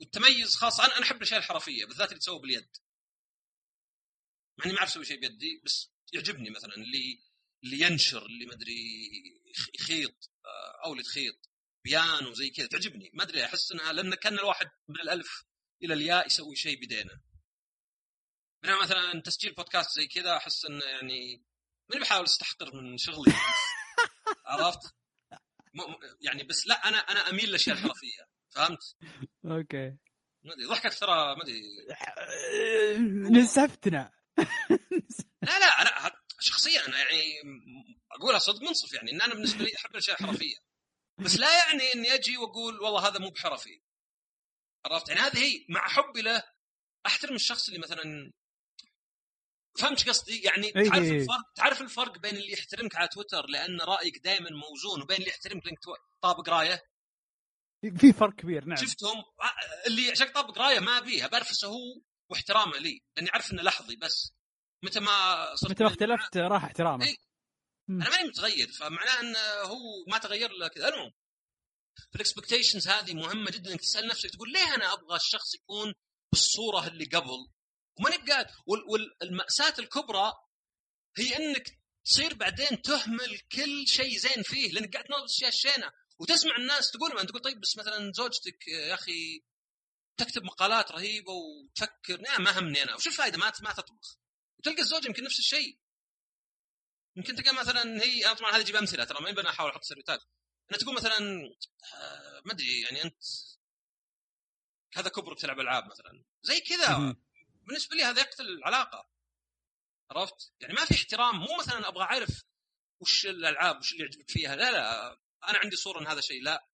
والتميز 0.00 0.54
خاصه 0.56 0.86
أنا 0.86 0.96
أنا 0.96 1.04
أحب 1.04 1.16
الأشياء 1.16 1.40
الحرفية 1.40 1.84
بالذات 1.84 2.08
اللي 2.08 2.20
تسوى 2.20 2.38
باليد. 2.38 2.68
مع 4.58 4.64
إني 4.64 4.72
ما 4.72 4.78
اعرف 4.78 4.90
أسوي 4.90 5.04
شيء 5.04 5.20
بيدي 5.20 5.62
بس 5.64 5.90
يعجبني 6.12 6.50
مثلا 6.50 6.74
اللي 6.74 7.18
اللي 7.64 7.80
ينشر 7.80 8.26
اللي 8.26 8.46
ما 8.46 8.54
أدري 8.54 9.10
يخيط 9.74 10.30
آه، 10.44 10.84
أو 10.84 10.92
اللي 10.92 11.02
تخيط 11.02 11.50
بيانو 11.84 12.32
زي 12.34 12.50
كذا 12.50 12.66
تعجبني. 12.66 13.10
ما 13.14 13.22
أدري 13.22 13.44
أحس 13.44 13.72
انها 13.72 13.92
لأن 13.92 14.14
كأن 14.14 14.38
الواحد 14.38 14.70
من 14.88 15.00
الألف 15.00 15.44
إلى 15.82 15.94
الياء 15.94 16.26
يسوي 16.26 16.56
شيء 16.56 16.80
بدينه. 16.84 17.20
بينما 18.62 18.82
مثلا 18.82 19.20
تسجيل 19.20 19.54
بودكاست 19.54 20.00
زي 20.00 20.06
كذا 20.06 20.36
أحس 20.36 20.64
إنه 20.64 20.84
يعني 20.84 21.47
ماني 21.90 22.02
بحاول 22.02 22.24
استحقر 22.24 22.76
من 22.76 22.98
شغلي. 22.98 23.32
عرفت؟ 24.46 24.94
يعني 26.20 26.42
بس 26.42 26.66
لا 26.66 26.88
أنا 26.88 26.98
أنا 26.98 27.30
أميل 27.30 27.48
للاشياء 27.48 27.76
الحرفيه 27.76 28.28
فهمت؟ 28.54 28.96
أوكي. 29.44 29.96
ما 30.44 30.52
أدري 30.54 30.64
ضحكك 30.66 30.98
ترى 30.98 31.36
ما 31.36 31.42
أدري. 31.42 31.62
نسفتنا. 33.40 34.12
لا 35.42 35.58
لا 35.58 35.82
أنا 35.82 36.12
شخصيا 36.40 36.88
أنا 36.88 36.98
يعني 36.98 37.22
أقولها 38.12 38.38
صدق 38.38 38.62
منصف 38.62 38.92
يعني 38.92 39.12
إن 39.12 39.22
أنا 39.22 39.34
بالنسبة 39.34 39.64
لي 39.64 39.76
أحب 39.76 39.90
الاشياء 39.90 40.20
الحرفيه 40.22 40.56
بس 41.18 41.36
لا 41.36 41.66
يعني 41.66 41.92
إني 41.94 42.14
أجي 42.14 42.36
وأقول 42.36 42.80
والله 42.80 43.08
هذا 43.08 43.18
مو 43.18 43.30
بحرفي. 43.30 43.82
عرفت؟ 44.86 45.08
يعني 45.08 45.20
هذه 45.20 45.38
هي 45.38 45.66
مع 45.68 45.88
حبي 45.88 46.22
له 46.22 46.42
أحترم 47.06 47.34
الشخص 47.34 47.68
اللي 47.68 47.80
مثلا 47.80 48.32
فهمت 49.78 50.08
قصدي؟ 50.08 50.40
يعني 50.42 50.72
تعرف 50.72 51.10
الفرق؟ 51.10 51.52
تعرف 51.54 51.80
الفرق 51.80 52.18
بين 52.18 52.36
اللي 52.36 52.52
يحترمك 52.52 52.96
على 52.96 53.08
تويتر 53.08 53.46
لأن 53.46 53.80
رأيك 53.80 54.18
دائما 54.24 54.50
موزون 54.50 55.02
وبين 55.02 55.16
اللي 55.16 55.28
يحترمك 55.28 55.66
لأنك 55.66 55.78
طابق 56.22 56.48
رايه؟ 56.48 56.82
في 57.96 58.12
فرق 58.12 58.34
كبير 58.34 58.64
نعم. 58.64 58.76
شفتهم؟ 58.76 59.24
اللي 59.86 60.10
عشان 60.10 60.26
طابق 60.26 60.58
رايه 60.58 60.80
ما 60.80 60.98
أبيها 60.98 61.26
برفسه 61.26 61.68
هو 61.68 62.02
واحترامه 62.30 62.78
لي 62.78 63.00
لأني 63.16 63.30
أعرف 63.34 63.52
إنه 63.52 63.62
لحظي 63.62 63.96
بس. 63.96 64.32
متى 64.84 65.00
ما 65.00 65.46
صرت 65.54 65.70
متى 65.70 65.84
ما 65.84 65.90
اختلفت 65.90 66.36
راح 66.36 66.64
احترامه. 66.64 67.06
إيه؟ 67.06 67.16
أنا 67.90 68.10
ماني 68.10 68.28
متغير 68.28 68.68
فمعناه 68.68 69.20
إنه 69.20 69.38
هو 69.64 70.04
ما 70.08 70.18
تغير 70.18 70.50
له 70.50 70.68
كذا. 70.68 70.88
المهم 70.88 71.12
فالاكسبكتيشنز 72.12 72.88
هذه 72.88 73.14
مهمة 73.14 73.50
جدا 73.50 73.72
إنك 73.72 73.80
تسأل 73.80 74.08
نفسك 74.08 74.30
تقول 74.30 74.52
ليه 74.52 74.74
أنا 74.74 74.92
أبغى 74.92 75.16
الشخص 75.16 75.54
يكون 75.54 75.94
بالصورة 76.32 76.86
اللي 76.86 77.04
قبل؟ 77.04 77.48
وماني 77.98 78.18
بقاعد 78.24 78.46
والمأساة 78.66 79.74
الكبرى 79.78 80.32
هي 81.18 81.36
إنك 81.36 81.78
تصير 82.04 82.34
بعدين 82.34 82.82
تهمل 82.82 83.40
كل 83.52 83.88
شيء 83.88 84.18
زين 84.18 84.42
فيه 84.42 84.72
لأنك 84.72 84.92
قاعد 84.92 85.04
تناظر 85.04 85.24
الاشياء 85.24 85.48
الشينه 85.48 85.92
وتسمع 86.18 86.56
الناس 86.56 86.90
تقول 86.90 87.14
ما 87.14 87.24
تقول 87.24 87.40
طيب 87.40 87.60
بس 87.60 87.78
مثلا 87.78 88.12
زوجتك 88.12 88.68
يا 88.68 88.94
أخي 88.94 89.44
تكتب 90.16 90.42
مقالات 90.44 90.92
رهيبة 90.92 91.32
وتفكر 91.32 92.20
نعم 92.20 92.42
ما 92.42 92.58
همني 92.58 92.82
أنا. 92.82 92.94
وش 92.94 93.06
الفائده 93.06 93.38
ما 93.38 93.52
ما 93.62 93.72
تطبخ. 93.72 94.18
وتلقى 94.58 94.80
الزوجه 94.80 95.06
يمكن 95.06 95.24
نفس 95.24 95.38
الشيء. 95.38 95.78
يمكن 97.16 97.34
تلقى 97.34 97.54
مثلا 97.54 98.02
هي 98.02 98.26
أنا 98.26 98.34
طبعا 98.34 98.56
هذه 98.56 98.60
أجيب 98.60 98.76
أمثلة 98.76 99.04
ترى 99.04 99.22
ما 99.22 99.30
يبي 99.30 99.48
أحاول 99.48 99.70
أحط 99.70 99.84
سيرتات 99.84 100.20
انها 100.70 100.80
تقول 100.80 100.94
مثلا 100.94 101.18
آه، 101.94 102.42
ما 102.44 102.52
أدري 102.52 102.80
يعني 102.80 103.02
أنت 103.02 103.22
هذا 104.94 105.08
كبرك 105.08 105.40
تلعب 105.40 105.60
ألعاب 105.60 105.84
مثلا. 105.90 106.24
زي 106.42 106.60
كذا. 106.60 107.16
بالنسبة 107.68 107.96
لي 107.96 108.04
هذا 108.04 108.20
يقتل 108.20 108.46
العلاقة 108.46 109.08
عرفت؟ 110.10 110.52
يعني 110.60 110.74
ما 110.74 110.84
في 110.84 110.94
احترام 110.94 111.36
مو 111.36 111.56
مثلا 111.58 111.88
أبغى 111.88 112.02
أعرف 112.02 112.42
وش 113.00 113.26
الألعاب 113.26 113.78
وش 113.78 113.92
اللي 113.92 114.04
يعجبك 114.04 114.30
فيها 114.30 114.56
لا 114.56 114.70
لا 114.70 115.10
أنا 115.48 115.58
عندي 115.58 115.76
صورة 115.76 116.00
إن 116.00 116.06
هذا 116.06 116.20
شيء 116.20 116.42
لا. 116.42 116.68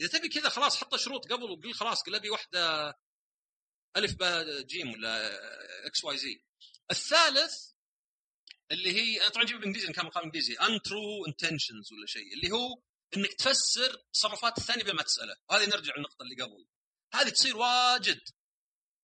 إذا 0.00 0.08
تبي 0.08 0.28
كذا 0.28 0.48
خلاص 0.48 0.76
حط 0.76 0.96
شروط 0.96 1.32
قبل 1.32 1.50
وقل 1.50 1.74
خلاص 1.74 2.02
قل 2.02 2.14
أبي 2.14 2.30
واحدة 2.30 2.94
ألف 3.96 4.14
باء 4.14 4.62
جيم 4.62 4.92
ولا 4.92 5.30
X 5.86 6.04
Y 6.04 6.18
Z 6.18 6.42
الثالث 6.90 7.72
اللي 8.72 8.92
هي 8.92 9.20
أنا 9.20 9.28
طبعا 9.28 9.44
جيب 9.44 9.56
بالانجليزي 9.56 9.92
كان 9.92 10.06
مقال 10.06 10.24
إنجليزي 10.24 10.56
untrue 10.56 11.30
intentions 11.30 11.92
ولا 11.92 12.06
شيء 12.06 12.34
اللي 12.34 12.50
هو 12.50 12.82
إنك 13.16 13.34
تفسر 13.34 14.02
تصرفات 14.12 14.58
الثاني 14.58 14.82
بما 14.82 15.02
تسأله 15.02 15.36
وهذه 15.50 15.66
نرجع 15.66 15.94
للنقطة 15.96 16.22
اللي 16.22 16.42
قبل. 16.42 16.66
هذه 17.14 17.28
تصير 17.28 17.56
واجد. 17.56 18.20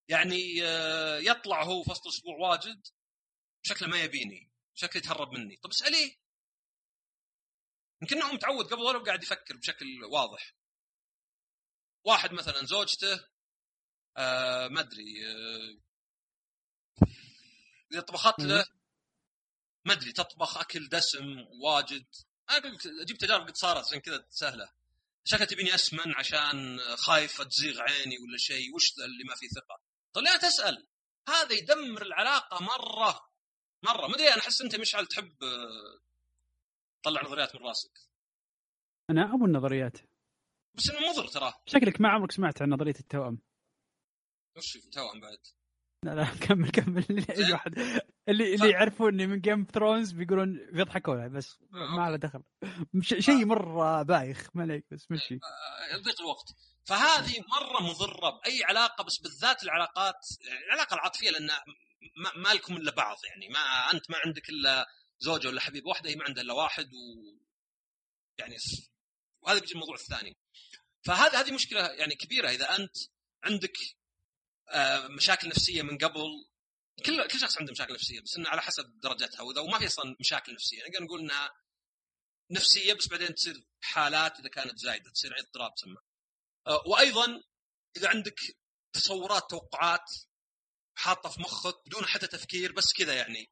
يعني 0.08 0.64
آه، 0.64 1.18
يطلع 1.18 1.62
هو 1.62 1.82
في 1.82 1.90
وسط 1.90 2.06
الأسبوع 2.06 2.36
واجد 2.36 2.86
شكله 3.62 3.88
ما 3.88 4.02
يبيني 4.02 4.52
شكله 4.74 5.02
يتهرب 5.02 5.32
مني. 5.32 5.56
طب 5.56 5.70
اسأليه. 5.70 6.16
يمكن 8.02 8.16
انه 8.16 8.32
متعود 8.32 8.66
قبل 8.66 8.82
ولا 8.82 8.98
قاعد 8.98 9.22
يفكر 9.22 9.56
بشكل 9.56 10.04
واضح. 10.04 10.54
واحد 12.04 12.32
مثلا 12.32 12.66
زوجته 12.66 13.28
آه 14.16 14.68
ما 14.68 14.80
أدري 14.80 15.26
آه 15.26 15.78
إذا 17.92 18.00
طبخت 18.00 18.40
له 18.40 18.66
ما 19.84 19.92
أدري 19.92 20.12
تطبخ 20.12 20.58
أكل 20.58 20.88
دسم 20.88 21.46
واجد. 21.64 22.06
أنا 22.50 22.58
قلت 22.58 22.86
أجيب 22.86 23.16
تجارب 23.16 23.46
قد 23.46 23.56
صارت 23.56 23.86
عشان 23.86 24.00
كذا 24.00 24.26
سهلة. 24.30 24.72
شكلها 25.24 25.44
تبيني 25.44 25.74
أسمن 25.74 26.14
عشان 26.16 26.80
خايفة 26.96 27.44
تزيغ 27.44 27.80
عيني 27.80 28.18
ولا 28.18 28.38
شيء 28.38 28.74
وش 28.74 28.92
اللي 28.98 29.24
ما 29.24 29.34
فيه 29.34 29.48
ثقة؟ 29.48 29.91
طيب 30.14 30.24
لا 30.24 30.36
تسال 30.36 30.88
هذا 31.28 31.52
يدمر 31.52 32.02
العلاقة 32.02 32.62
مرة 32.64 33.32
مرة. 33.84 34.06
ما 34.08 34.14
أدري 34.14 34.28
أنا 34.28 34.38
أحس 34.42 34.62
أنت 34.62 34.80
مشعل 34.80 35.06
تحب 35.06 35.42
آه، 35.42 36.00
تطلع 37.02 37.22
نظريات 37.22 37.56
من 37.56 37.62
راسك. 37.62 37.90
أنا 39.10 39.34
أبو 39.34 39.46
النظريات. 39.46 39.98
بس 40.74 40.90
إنه 40.90 41.10
مضر 41.10 41.26
ترى. 41.28 41.52
شكلك 41.66 42.00
ما 42.00 42.08
عمرك 42.08 42.32
سمعت 42.32 42.62
عن 42.62 42.70
نظرية 42.70 42.94
التوأم. 43.00 43.38
وش 44.56 44.72
في 44.72 44.90
توأم 44.90 45.20
بعد؟ 45.20 45.38
لا 46.04 46.14
لا 46.14 46.24
كمل 46.24 46.70
كمل. 46.70 47.04
اللي 47.30 47.52
واحد. 47.52 47.78
اللي 48.28 48.54
اللي 48.54 48.70
يعرفوني 48.70 49.26
من 49.26 49.40
جيم 49.40 49.66
ثرونز 49.72 50.12
بيقولون 50.12 50.70
بيضحكون 50.72 51.28
بس 51.28 51.58
ما 51.70 52.10
له 52.10 52.16
دخل. 52.16 52.42
شيء 53.02 53.44
مرة 53.44 54.02
بايخ 54.02 54.48
ما 54.54 54.62
عليك 54.62 54.86
بس 54.90 55.10
مشي. 55.10 55.34
آه، 55.34 55.96
يضيق 55.96 56.20
الوقت. 56.20 56.54
فهذه 56.84 57.44
مرة 57.48 57.82
مضرة 57.82 58.30
بأي 58.30 58.64
علاقة 58.64 59.04
بس 59.04 59.18
بالذات 59.18 59.62
العلاقات 59.62 60.26
العلاقة 60.66 60.94
العاطفية 60.94 61.30
لأن 61.30 61.50
ما, 62.16 62.32
ما 62.36 62.48
لكم 62.48 62.76
إلا 62.76 62.90
بعض 62.90 63.16
يعني. 63.24 63.48
ما 63.48 63.92
أنت 63.92 64.10
ما 64.10 64.16
عندك 64.24 64.48
إلا 64.48 64.86
زوجة 65.18 65.48
ولا 65.48 65.60
حبيب 65.60 65.86
واحدة 65.86 66.10
هي 66.10 66.16
ما 66.16 66.24
عندها 66.24 66.42
إلا 66.42 66.52
واحد 66.52 66.94
و 66.94 67.38
يعني 68.38 68.56
وهذا 69.42 69.58
بيجي 69.58 69.72
الموضوع 69.72 69.94
الثاني. 69.94 70.36
فهذه 71.04 71.40
هذه 71.40 71.52
مشكلة 71.52 71.80
يعني 71.80 72.14
كبيرة. 72.14 72.50
إذا 72.50 72.76
أنت 72.76 72.96
عندك 73.44 73.76
آه، 74.68 75.08
مشاكل 75.08 75.48
نفسية 75.48 75.82
من 75.82 75.98
قبل 75.98 76.22
كل 77.06 77.28
كل 77.28 77.40
شخص 77.40 77.58
عنده 77.58 77.72
مشاكل 77.72 77.94
نفسية 77.94 78.20
بس 78.20 78.36
إنه 78.36 78.48
على 78.48 78.62
حسب 78.62 79.00
درجتها. 79.00 79.42
وإذا 79.42 79.60
وما 79.60 79.78
في 79.78 79.86
أصلا 79.86 80.16
مشاكل 80.20 80.54
نفسية 80.54 80.82
نقدر 80.88 81.04
نقول 81.04 81.20
إنها 81.20 81.50
نفسية 82.50 82.92
بس 82.92 83.08
بعدين 83.08 83.34
تصير 83.34 83.66
حالات 83.80 84.40
إذا 84.40 84.48
كانت 84.48 84.78
زايدة 84.78 85.10
تصير 85.10 85.38
اضطراب 85.38 85.74
تسمى. 85.74 85.96
وأيضا 86.86 87.42
إذا 87.96 88.08
عندك 88.08 88.40
تصورات 88.92 89.50
توقعات 89.50 90.10
حاطة 90.94 91.30
في 91.30 91.40
مخك 91.40 91.86
بدون 91.86 92.06
حتى 92.06 92.26
تفكير 92.26 92.72
بس 92.72 92.92
كذا 92.92 93.14
يعني. 93.14 93.50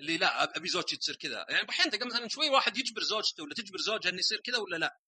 اللي 0.00 0.18
لا 0.18 0.56
أبي 0.56 0.68
زوجتي 0.68 0.96
تصير 0.96 1.16
كذا. 1.16 1.46
يعني 1.48 1.68
أحيانا 1.70 1.90
تلقى 1.90 2.06
مثلا 2.06 2.28
شوي 2.28 2.48
واحد 2.50 2.78
يجبر 2.78 3.02
زوجته 3.02 3.42
ولا 3.42 3.54
تجبر 3.54 3.78
زوجها 3.78 4.10
إنه 4.10 4.18
يصير 4.18 4.40
كذا 4.40 4.58
ولا 4.58 4.76
لا؟ 4.76 5.00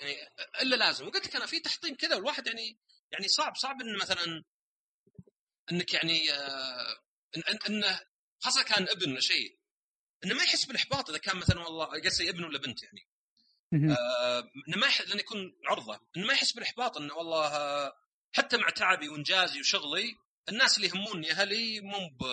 يعني 0.00 0.16
إلا 0.62 0.76
لازم. 0.76 1.06
وقلت 1.06 1.26
لك 1.26 1.36
أنا 1.36 1.46
في 1.46 1.60
تحطيم 1.60 1.94
كذا 1.94 2.14
والواحد 2.16 2.46
يعني 2.46 2.78
يعني 3.12 3.28
صعب 3.28 3.56
صعب 3.56 3.80
انه 3.80 3.98
مثلا 3.98 4.44
إنك 5.72 5.94
يعني 5.94 6.32
آه 6.32 7.00
إن 7.36 7.58
إنه 7.68 8.00
خاصة 8.40 8.62
كان 8.62 8.88
ابن 8.88 9.12
ولا 9.12 9.20
شيء 9.20 9.58
إنه 10.24 10.34
ما 10.34 10.42
يحس 10.42 10.64
بالإحباط 10.64 11.10
إذا 11.10 11.18
كان 11.18 11.36
مثلا 11.36 11.60
والله 11.60 12.00
قصدي 12.00 12.30
ابن 12.30 12.44
ولا 12.44 12.58
بنت 12.58 12.82
يعني. 12.82 13.09
آه، 13.72 14.50
إنه 14.68 14.76
ما 14.76 14.86
يح... 14.86 15.00
لأنه 15.00 15.20
يكون 15.20 15.58
عرضة. 15.66 16.00
إنه 16.16 16.26
ما 16.26 16.32
يحس 16.32 16.52
بالإحباط 16.52 16.96
إنه 16.96 17.14
والله 17.14 17.46
آه، 17.46 17.92
حتى 18.32 18.56
مع 18.56 18.70
تعبي 18.70 19.08
وإنجازي 19.08 19.60
وشغلي 19.60 20.16
الناس 20.48 20.76
اللي 20.76 20.88
يهموني 20.88 21.32
أهلي 21.32 21.80
مو 21.80 22.08
ب... 22.08 22.24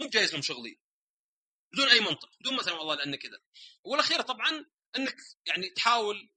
مو 0.00 0.06
بجايز 0.06 0.32
لهم 0.32 0.42
شغلي. 0.42 0.78
بدون 1.72 1.88
أي 1.88 2.00
منطق. 2.00 2.28
بدون 2.40 2.56
مثلا 2.56 2.74
والله 2.74 2.94
لأن 2.94 3.16
كذا. 3.16 3.38
والأخيرة 3.84 4.22
طبعا 4.22 4.66
إنك 4.96 5.16
يعني 5.46 5.70
تحاول 5.70 6.30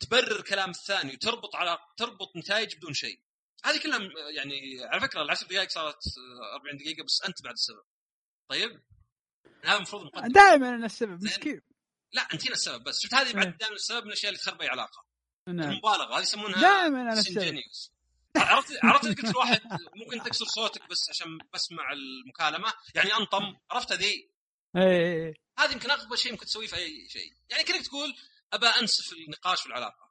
تبرر 0.00 0.40
كلام 0.40 0.70
الثاني 0.70 1.12
وتربط 1.12 1.56
على 1.56 1.78
تربط 1.96 2.36
نتائج 2.36 2.76
بدون 2.76 2.94
شيء. 2.94 3.20
هذه 3.64 3.82
كلها 3.82 3.98
يعني 4.36 4.84
على 4.84 5.00
فكرة 5.00 5.22
العشر 5.22 5.46
دقائق 5.46 5.70
صارت 5.70 5.96
آه، 5.96 6.56
40 6.56 6.76
دقيقة 6.76 7.04
بس 7.04 7.22
أنت 7.22 7.42
بعد 7.42 7.52
السبب. 7.52 7.84
طيب؟ 8.48 8.82
هذا 9.64 9.76
المفروض 9.76 10.04
مقدم 10.04 10.32
دائما 10.32 10.68
أنا 10.68 10.86
السبب. 10.86 11.24
مسكين. 11.24 11.60
لا 12.14 12.22
أنت 12.22 12.46
هنا 12.46 12.54
السبب 12.54 12.84
بس. 12.84 13.00
شفت 13.02 13.14
هذه 13.14 13.32
بعد 13.32 13.46
إيه. 13.46 13.56
دائما 13.58 13.74
السبب 13.74 14.02
من 14.02 14.08
الأشياء 14.08 14.32
اللي 14.32 14.42
تخرب 14.42 14.62
أي 14.62 14.68
علاقة. 14.68 15.04
نعم. 15.48 15.70
المبالغة 15.70 16.16
هذه 16.18 16.22
يسمونها 16.22 16.60
دائما 16.60 17.02
أنا 17.02 17.22
disingenuous. 17.22 17.90
عرفت 18.36 18.72
عرفت 18.84 19.04
قلت 19.06 19.34
لواحد 19.34 19.60
ممكن 19.96 20.22
تكسر 20.22 20.44
صوتك 20.44 20.88
بس 20.90 21.10
عشان 21.10 21.38
بسمع 21.54 21.92
المكالمة؟ 21.92 22.72
يعني 22.94 23.14
أنطم. 23.14 23.56
عرفت 23.70 23.92
ذي 23.92 24.30
إيه 24.76 25.34
هذا 25.58 25.72
يمكن 25.72 25.90
أغبى 25.90 26.16
شيء 26.16 26.32
ممكن 26.32 26.46
تسويه 26.46 26.66
في 26.66 26.76
أي 26.76 27.08
شيء. 27.08 27.32
يعني 27.50 27.64
كأنك 27.64 27.86
تقول 27.86 28.14
أبى 28.52 28.66
أنسف 28.66 29.12
النقاش 29.12 29.60
في 29.60 29.66
العلاقة. 29.66 30.10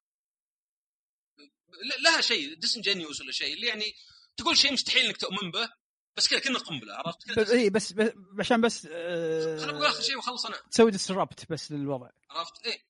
ل- 1.70 2.04
لها 2.04 2.22
شيء 2.22 2.54
ديسنجينيوس 2.54 3.22
ولا 3.22 3.32
شيء. 3.32 3.54
اللي 3.54 3.68
يعني 3.68 3.94
تقول 4.38 4.58
شيء 4.58 4.74
مستحيل 4.74 5.06
إنك 5.06 5.18
تؤمن 5.18 5.52
به. 5.52 5.70
بس 6.18 6.28
كذا 6.28 6.40
كنا 6.40 6.60
قنبلة 6.60 6.94
عرفت؟ 6.94 7.32
كذا 7.36 7.54
اي 7.54 7.70
بس, 7.70 7.92
بس 7.94 8.12
عشان 8.40 8.62
بس 8.62 8.88
خليني 8.88 9.64
أقول 9.70 9.86
آخر 9.86 9.98
آه 10.00 10.02
شيء 10.02 10.16
واخلص 10.18 10.46
أنا. 10.46 10.58
تسوي 10.72 10.92
ديسربت 10.92 11.52
بس 11.52 11.72
للوضع. 11.72 12.10
عرفت؟ 12.30 12.66
إيه. 12.66 12.86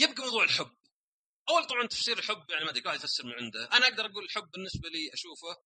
يبقى 0.00 0.22
موضوع 0.22 0.44
الحب. 0.44 0.76
أول 1.48 1.66
طبعا 1.66 1.86
تفسير 1.86 2.18
الحب 2.18 2.50
يعني 2.50 2.64
ما 2.64 2.70
أدري 2.70 2.82
واحد 2.86 2.98
يفسر 2.98 3.26
من 3.26 3.32
عنده. 3.32 3.64
أنا 3.72 3.86
أقدر 3.86 4.06
أقول 4.06 4.24
الحب 4.24 4.50
بالنسبة 4.50 4.88
لي 4.88 5.10
أشوفه 5.14 5.56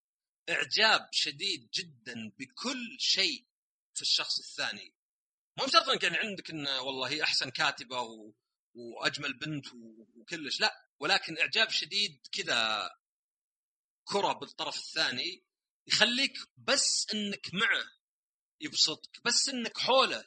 إعجاب 0.50 1.09
شديد 1.12 1.70
جدا 1.74 2.33
بكل 2.38 2.96
شيء 2.98 3.46
في 3.94 4.03
الشخص 4.03 4.38
الثاني. 4.38 4.94
مو 5.59 5.66
شرط 5.66 5.88
انك 5.88 6.03
يعني 6.03 6.16
عندك 6.18 6.50
إنه 6.50 6.81
والله 6.81 7.09
هي 7.09 7.22
أحسن 7.22 7.50
كاتبة 7.50 8.00
و... 8.00 8.33
وأجمل 8.74 9.33
بنت 9.38 9.66
و... 9.74 10.07
وكلش 10.16 10.61
لا. 10.61 10.88
ولكن 10.98 11.38
إعجاب 11.38 11.70
شديد 11.70 12.27
كذا 12.33 12.90
كرة 14.05 14.33
بالطرف 14.33 14.77
الثاني 14.77 15.44
يخليك 15.87 16.38
بس 16.57 17.07
إنك 17.14 17.55
معه 17.55 17.85
يبسطك 18.61 19.20
بس 19.25 19.49
إنك 19.49 19.79
حوله. 19.79 20.25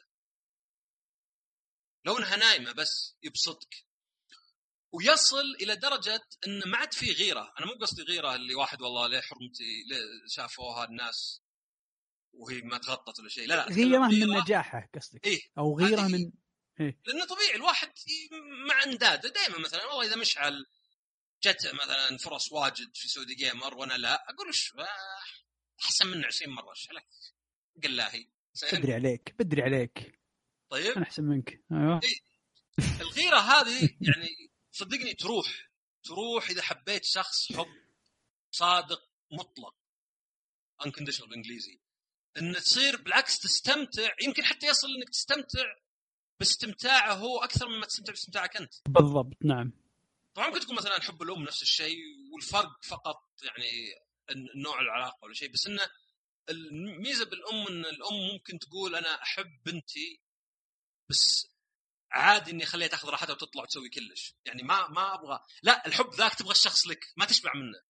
لو 2.04 2.18
انها 2.18 2.36
نايمة 2.36 2.72
بس 2.72 3.16
يبسطك. 3.22 3.86
ويصل 4.92 5.54
إلى 5.60 5.76
درجة 5.76 6.20
انه 6.46 6.66
ما 6.66 6.78
عاد 6.78 6.94
في 6.94 7.12
غيرة، 7.12 7.54
أنا 7.58 7.66
مو 7.66 7.72
قصدي 7.72 8.02
غيرة 8.02 8.34
اللي 8.34 8.54
واحد 8.54 8.82
والله 8.82 9.06
ليه 9.08 9.20
حرمتي 9.20 9.82
ليه 9.86 9.98
شافوها 10.28 10.84
الناس 10.84 11.42
وهي 12.32 12.60
ما 12.60 12.78
تغطت 12.78 13.20
ولا 13.20 13.28
شيء، 13.28 13.48
لا 13.48 13.54
لا 13.54 13.74
غيرة 13.74 14.08
من 14.08 14.40
نجاحه 14.40 14.90
قصدك؟ 14.94 15.26
إيه. 15.26 15.40
أو 15.58 15.78
غيرة 15.78 16.02
من 16.02 16.32
لأنه 16.78 17.24
طبيعي 17.24 17.54
الواحد 17.54 17.92
مع 18.68 18.82
أنداده 18.84 19.28
دائما 19.28 19.58
مثلا 19.58 19.84
والله 19.84 20.06
إذا 20.06 20.16
مشعل 20.16 20.66
جت 21.42 21.74
مثلا 21.74 22.18
فرص 22.18 22.52
واجد 22.52 22.90
في 22.94 23.08
سعودي 23.08 23.34
جيمر 23.34 23.74
وأنا 23.74 23.94
لا 23.94 24.24
أقول 24.30 24.48
آه، 24.78 24.86
أحسن 25.84 26.06
منه 26.06 26.26
20 26.26 26.54
مرة. 26.54 26.70
إيش 26.70 26.88
عليك؟ 26.90 27.06
قلاهي. 27.84 28.26
بدري 28.72 28.94
عليك 28.94 29.34
بدري 29.38 29.62
عليك. 29.62 30.20
طيب. 30.70 30.96
أنا 30.96 31.02
أحسن 31.02 31.24
منك. 31.24 31.64
أيوه. 31.72 32.00
الغيرة 33.00 33.36
هذه 33.36 33.90
يعني 34.00 34.50
صدقني 34.72 35.14
تروح. 35.14 35.70
تروح 36.04 36.50
إذا 36.50 36.62
حبيت 36.62 37.04
شخص 37.04 37.52
حب 37.52 37.66
صادق 38.50 39.10
مطلق. 39.32 39.74
Unconditional 40.82 41.28
بالإنجليزي. 41.28 41.80
إن 42.36 42.54
تصير 42.54 43.02
بالعكس 43.02 43.38
تستمتع 43.38 44.14
يمكن 44.22 44.44
حتى 44.44 44.66
يصل 44.66 44.88
إنك 44.96 45.08
تستمتع 45.08 45.74
باستمتاعه 46.40 47.14
هو 47.14 47.38
أكثر 47.38 47.68
مما 47.68 47.86
تستمتع 47.86 48.12
باستمتاعك 48.12 48.56
أنت. 48.56 48.74
بالضبط 48.88 49.36
نعم. 49.44 49.72
طبعا 50.34 50.48
ممكن 50.48 50.60
تكون 50.60 50.76
مثلا 50.76 51.00
حب 51.00 51.22
الأم 51.22 51.42
نفس 51.42 51.62
الشيء 51.62 51.98
والفرق 52.32 52.84
فقط 52.84 53.30
يعني 53.42 53.94
نوع 54.54 54.80
العلاقة 54.80 55.24
ولا 55.24 55.34
شيء 55.34 55.52
بس 55.52 55.66
إنه 55.66 55.90
الميزة 56.48 57.24
بالأم 57.24 57.66
إن 57.66 57.84
الأم 57.84 58.32
ممكن 58.32 58.58
تقول 58.58 58.96
أنا 58.96 59.22
أحب 59.22 59.62
بنتي 59.64 60.22
بس 61.10 61.48
عادي 62.10 62.50
إني 62.50 62.64
اخليها 62.64 62.88
تاخذ 62.88 63.08
راحتها 63.08 63.32
وتطلع 63.32 63.62
وتسوي 63.62 63.88
كلش. 63.88 64.34
يعني 64.44 64.62
ما 64.62 64.88
ما 64.88 65.14
أبغى. 65.14 65.40
لا 65.62 65.86
الحب 65.86 66.14
ذاك 66.14 66.34
تبغى 66.34 66.52
الشخص 66.52 66.86
لك 66.86 67.04
ما 67.16 67.24
تشبع 67.24 67.54
منه. 67.54 67.82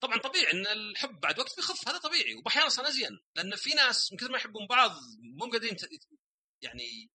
طبعا 0.00 0.18
طبيعي 0.18 0.52
إن 0.52 0.66
الحب 0.66 1.20
بعد 1.20 1.38
وقت 1.38 1.56
بيخف 1.56 1.88
هذا 1.88 1.98
طبيعي. 1.98 2.34
وباحيانا 2.34 2.66
أصلا 2.66 2.88
ازين 2.88 3.20
لأن 3.34 3.56
في 3.56 3.70
ناس 3.70 4.12
من 4.12 4.18
كثر 4.18 4.30
ما 4.30 4.38
يحبون 4.38 4.66
بعض 4.66 4.92
مو 5.20 5.50
قادرين 5.50 5.76
يعني 6.62 7.10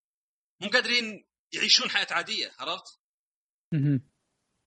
مو 0.61 0.69
قادرين 0.69 1.27
يعيشون 1.53 1.89
حياة 1.89 2.07
عادية 2.11 2.55
عرفت؟ 2.59 2.99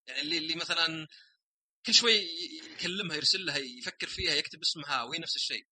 يعني 0.09 0.21
اللي 0.21 0.39
اللي 0.39 0.55
مثلا 0.55 1.09
كل 1.87 1.95
شوي 1.95 2.13
يكلمها 2.73 3.17
يرسل 3.17 3.47
لها 3.47 3.59
يفكر 3.59 4.07
فيها 4.07 4.35
يكتب 4.35 4.61
اسمها 4.61 5.03
وهي 5.03 5.19
نفس 5.19 5.37
الشيء. 5.37 5.67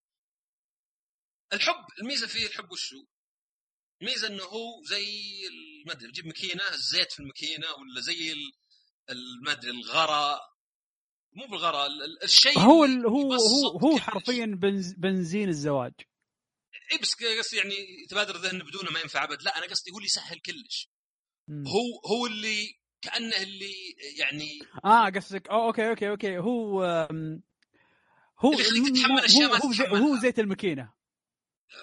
الحب 1.53 1.87
الميزة 2.01 2.27
فيه 2.27 2.47
الحب 2.47 2.73
وشو؟ 2.73 3.07
الميزة 4.03 4.29
إنه 4.29 4.43
هو 4.45 4.85
زي 4.85 5.07
ما 5.87 5.93
أدري 5.93 6.11
تجيب 6.11 6.27
ماكينة 6.27 6.69
الزيت 6.73 7.13
في 7.13 7.21
الماكينة 7.21 7.67
ولا 7.73 8.01
زي 8.01 8.35
ما 9.43 9.53
أدري 9.53 9.71
الغراء 9.71 10.41
مو 11.33 11.47
بالغراء 11.47 11.89
الشيء 12.25 12.59
هو 12.59 12.85
هو 12.85 13.35
هو 13.35 13.79
هو 13.79 13.99
حرفيا 13.99 14.47
بنز 14.47 14.93
بنزين 14.93 15.49
الزواج. 15.49 15.93
اي 16.93 16.99
بس 16.99 17.15
قصدي 17.15 17.57
يعني 17.57 18.07
تبادر 18.11 18.37
ذهن 18.37 18.59
بدونه 18.59 18.91
ما 18.91 19.01
ينفع 19.01 19.25
أبد. 19.25 19.43
لا 19.43 19.59
أنا 19.59 19.67
قصدي 19.67 19.91
هو 19.91 19.97
اللي 19.97 20.07
يسهل 20.07 20.41
كلش. 20.41 20.89
هو 21.51 22.09
هو 22.11 22.27
اللي 22.27 22.84
كأنه 23.05 23.37
اللي 23.37 23.97
يعني 24.17 24.59
آه 24.85 25.09
قصدك. 25.09 25.49
أو 25.49 25.67
okay 25.67 25.89
okay 25.89 26.11
okay. 26.11 26.39
هو 26.39 26.83
هو 28.39 28.53
اللي 28.53 28.63
يخليك 28.63 28.97
تتحمل 28.97 29.25
أشياء 29.25 29.51
ما 29.51 29.59
هو, 29.59 29.97
هو 29.97 30.17
زيت 30.17 30.39
الماكينة. 30.39 30.93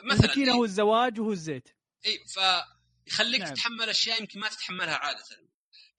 مثلا 0.03 0.23
الماكينة 0.23 0.53
هو 0.53 0.65
الزواج 0.65 1.19
وهو 1.19 1.31
الزيت. 1.31 1.69
اي 2.05 2.19
فيخليك 2.27 3.41
نعم. 3.41 3.53
تتحمل 3.53 3.89
أشياء 3.89 4.21
يمكن 4.21 4.39
ما 4.39 4.49
تتحملها 4.49 4.95
عادة. 4.95 5.23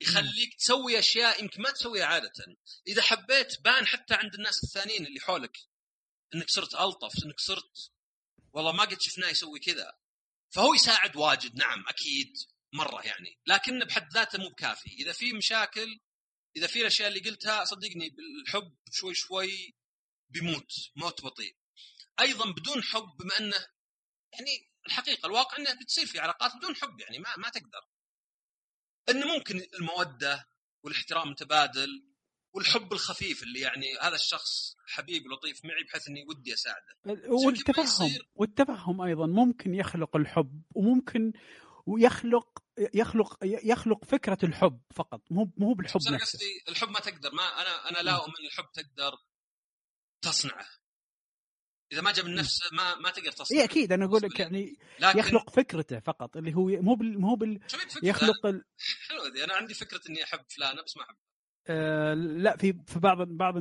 يخليك 0.01 0.55
تسوي 0.57 0.99
أشياء 0.99 1.43
يمكن 1.43 1.61
ما 1.61 1.71
تسويها 1.71 2.05
عادة. 2.05 2.31
إذا 2.87 3.01
حبيت 3.01 3.61
بان 3.61 3.85
حتى 3.85 4.13
عند 4.13 4.33
الناس 4.33 4.63
الثانيين 4.63 5.05
اللي 5.05 5.19
حولك 5.19 5.57
إنك 6.35 6.49
صرت 6.49 6.75
ألطف 6.75 7.25
إنك 7.25 7.39
صرت 7.39 7.91
والله 8.53 8.71
ما 8.71 8.83
قد 8.83 8.97
شفناه 9.01 9.29
يسوي 9.29 9.59
كذا. 9.59 9.93
فهو 10.49 10.73
يساعد 10.73 11.15
واجد 11.15 11.55
نعم 11.55 11.85
أكيد. 11.87 12.33
مرة 12.73 13.01
يعني. 13.05 13.39
لكن 13.47 13.79
بحد 13.79 14.13
ذاته 14.13 14.39
مو 14.39 14.49
بكافي. 14.49 14.89
إذا 14.89 15.11
في 15.11 15.33
مشاكل 15.33 15.99
إذا 16.55 16.67
في 16.67 16.81
الأشياء 16.81 17.07
اللي 17.07 17.19
قلتها 17.19 17.65
صدقني 17.65 18.09
بالحب 18.09 18.77
شوي 18.91 19.13
شوي 19.13 19.75
بيموت 20.29 20.71
موت 20.95 21.21
بطيء. 21.21 21.57
أيضا 22.19 22.51
بدون 22.51 22.83
حب 22.83 23.17
بما 23.19 23.37
إنه 23.39 23.67
يعني 24.33 24.71
الحقيقة 24.87 25.27
الواقع 25.27 25.57
إنه 25.57 25.73
بتصير 25.81 26.05
في 26.05 26.19
علاقات 26.19 26.55
بدون 26.55 26.75
حب 26.75 26.99
يعني 26.99 27.19
ما 27.19 27.35
ما 27.37 27.49
تقدر. 27.49 27.81
انه 29.09 29.37
ممكن 29.37 29.67
المودة 29.79 30.49
والاحترام 30.83 31.29
متبادل 31.29 32.13
والحب 32.53 32.93
الخفيف 32.93 33.43
اللي 33.43 33.59
يعني 33.59 33.85
هذا 34.01 34.15
الشخص 34.15 34.75
حبيب 34.87 35.23
لطيف 35.27 35.65
معي 35.65 35.83
بحيث 35.83 36.07
إني 36.07 36.25
ودي 36.29 36.53
أساعده. 36.53 36.95
والتفهم 37.27 38.17
والتفهم 38.35 39.01
أيضا 39.01 39.25
ممكن 39.25 39.73
يخلق 39.75 40.15
الحب 40.15 40.61
وممكن 40.75 41.33
ويخلق 41.85 42.62
يخلق 42.77 43.37
يخلق 43.43 44.05
فكرة 44.05 44.37
الحب 44.43 44.81
فقط 44.95 45.21
مو 45.31 45.51
مو 45.57 45.73
بالحب 45.73 45.99
نفسه. 46.11 46.17
قصدي 46.17 46.63
الحب 46.69 46.89
ما 46.89 46.99
تقدر 46.99 47.33
ما 47.33 47.43
أنا 47.43 47.89
أنا 47.89 47.97
لا 47.97 48.15
أؤمن 48.15 48.45
الحب 48.47 48.71
تقدر 48.73 49.17
تصنعه. 50.21 50.67
إذا 51.91 52.01
ما 52.01 52.11
جاب 52.11 52.25
من 52.25 52.35
نفسه 52.35 52.69
ما 52.71 52.95
ما 52.95 53.09
تقدر 53.09 53.31
تصنع 53.31 53.59
إي 53.59 53.63
أكيد 53.63 53.91
أنا 53.91 54.05
أقول 54.05 54.21
لك 54.21 54.39
يعني 54.39 54.77
لكن... 54.99 55.19
يخلق 55.19 55.49
فكرته 55.49 55.99
فقط 55.99 56.37
اللي 56.37 56.53
هو 56.53 56.67
مو 56.67 56.95
بال 56.95 57.21
مو 57.21 57.35
بال 57.35 57.59
يخلق 58.03 58.45
ال... 58.45 58.65
حلوة 59.09 59.27
ذي 59.27 59.43
أنا 59.43 59.53
عندي 59.53 59.73
فكرة 59.73 60.01
إني 60.09 60.23
أحب 60.23 60.45
فلانة 60.49 60.81
بس 60.81 60.97
ما 60.97 61.03
احب 61.03 61.15
آه 61.67 62.13
لا 62.13 62.57
في 62.57 62.79
في 62.87 62.99
بعض 62.99 63.17
بعض 63.27 63.55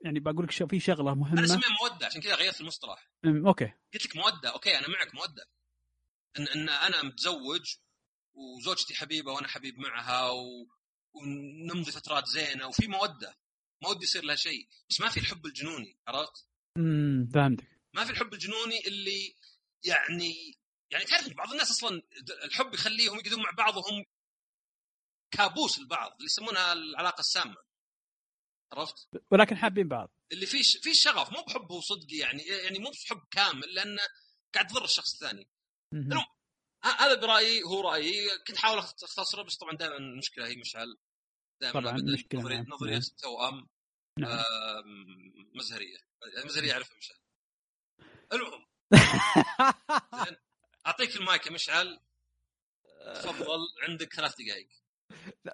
يعني 0.00 0.20
بقول 0.20 0.44
لك 0.44 0.50
في 0.50 0.80
شغلة 0.80 1.14
مهمة. 1.14 1.38
أنا 1.38 1.44
اسميها 1.44 1.76
مودة 1.82 2.06
عشان 2.06 2.20
كذا 2.20 2.34
غيرت 2.34 2.60
المصطلح. 2.60 3.10
okay. 3.24 3.72
قلت 3.94 4.06
لك 4.06 4.16
مودة 4.16 4.50
okay 4.50 4.78
أنا 4.78 4.88
معك 4.88 5.14
مودة. 5.14 5.46
إن 6.38 6.46
إن 6.48 6.68
أنا 6.68 7.02
متزوج 7.02 7.74
وزوجتي 8.34 8.94
حبيبة 8.94 9.32
وأنا 9.32 9.48
حبيب 9.48 9.78
معها 9.78 10.30
و... 10.30 10.68
ونمضي 11.14 11.92
فترات 11.92 12.26
زينة 12.26 12.66
وفي 12.66 12.88
مودة 12.88 13.38
ما 13.82 13.88
ودي 13.88 14.04
يصير 14.04 14.24
لها 14.24 14.36
شيء 14.36 14.68
بس 14.90 15.00
ما 15.00 15.08
في 15.08 15.20
الحب 15.20 15.46
الجنوني 15.46 15.98
عرفت؟ 16.08 16.46
امم 16.76 17.26
فهمتك 17.34 17.80
ما 17.94 18.04
في 18.04 18.10
الحب 18.10 18.32
الجنوني 18.34 18.86
اللي 18.86 19.36
يعني 19.84 20.58
يعني 20.90 21.04
تعرف 21.04 21.32
بعض 21.32 21.50
الناس 21.50 21.70
أصلا 21.70 22.02
الحب 22.44 22.74
يخليهم 22.74 23.18
يقعدون 23.18 23.42
مع 23.42 23.50
بعض 23.50 23.76
وهم 23.76 24.04
كابوس 25.30 25.78
البعض 25.78 26.12
اللي 26.12 26.24
يسمونها 26.24 26.72
العلاقة 26.72 27.20
السامة 27.20 27.56
عرفت؟ 28.72 29.10
ولكن 29.30 29.56
حابين 29.56 29.88
بعض 29.88 30.10
اللي 30.32 30.46
في 30.46 30.62
في 30.62 30.94
شغف 30.94 31.32
مو 31.32 31.42
بحب 31.42 31.70
وصدق 31.70 32.14
يعني 32.14 32.42
يعني 32.42 32.78
مو 32.78 32.90
بحب 32.90 33.22
كامل 33.30 33.74
لأنه 33.74 34.02
قاعد 34.54 34.66
تضر 34.66 34.84
الشخص 34.84 35.12
الثاني. 35.12 35.48
المهم 36.84 37.00
هذا 37.00 37.14
برأيي 37.14 37.62
هو 37.62 37.80
رأيي. 37.80 38.28
كنت 38.46 38.56
احاول 38.56 38.78
أختصره 38.78 39.42
بس 39.42 39.56
طبعا 39.56 39.76
دائما 39.76 39.96
المشكلة 39.96 40.46
هي 40.46 40.56
مشعل 40.56 40.98
دائما 41.60 41.80
طبعا 41.80 41.96
المشكلة 41.96 42.40
نظرية, 42.40 42.64
نظرية 42.68 42.92
نعم. 42.92 43.00
التوأم 43.00 43.68
نعم. 44.18 44.30
آه 44.30 44.84
مزهرية. 45.54 45.96
المزهريه 46.38 46.72
اعرفها 46.72 46.96
مشعل 46.96 47.18
المهم. 48.32 48.66
أعطيك 50.86 51.16
المايك 51.16 51.46
يا 51.46 51.52
مشعل. 51.52 52.00
تفضل. 53.14 53.58
عندك 53.88 54.14
ثلاث 54.14 54.34
دقائق 54.34 54.68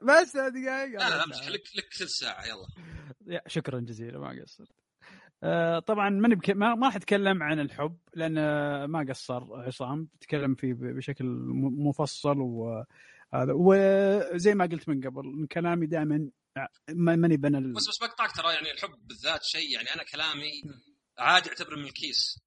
بس 0.03 0.33
ثلاث 0.33 0.53
دقائق 0.53 0.99
لا 0.99 1.09
لا, 1.11 1.27
لا 1.27 1.51
لك 1.51 1.77
لك 1.77 1.95
ثلث 1.95 2.11
ساعة. 2.11 2.45
يلا. 2.47 3.43
شكرا 3.47 3.81
جزيلا 3.81 4.19
ما 4.19 4.43
قصرت. 4.43 4.69
آه 4.71 4.86
طبعا 5.87 6.11
ماني 6.11 6.35
بك... 6.35 6.51
ما, 6.51 6.75
ما 6.75 6.87
راح 6.87 6.97
أتكلم 6.97 7.43
عن 7.43 7.61
الحب 7.61 7.97
لأن 8.15 8.35
ما 8.85 9.07
قصر 9.09 9.63
عصام. 9.63 10.09
تكلم 10.21 10.55
فيه 10.55 10.75
بشكل 10.79 11.25
مفصل 11.89 12.39
وهذا. 12.39 13.53
وزي 13.53 14.55
ما 14.55 14.65
قلت 14.65 14.89
من 14.89 15.01
قبل 15.01 15.27
من 15.27 15.47
كلامي 15.47 15.87
دائما 15.87 16.31
ماني 16.89 17.37
بنا 17.37 17.59
ال... 17.59 17.73
بس 17.73 17.89
بس 17.89 17.99
بقطعك 18.01 18.33
ترى 18.33 18.55
يعني 18.55 18.71
الحب 18.71 19.07
بالذات 19.07 19.43
شيء 19.43 19.71
يعني 19.75 19.95
أنا 19.95 20.03
كلامي 20.03 20.51
عادي 21.19 21.49
أعتبره 21.49 21.77
من 21.77 21.85
الكيس. 21.85 22.47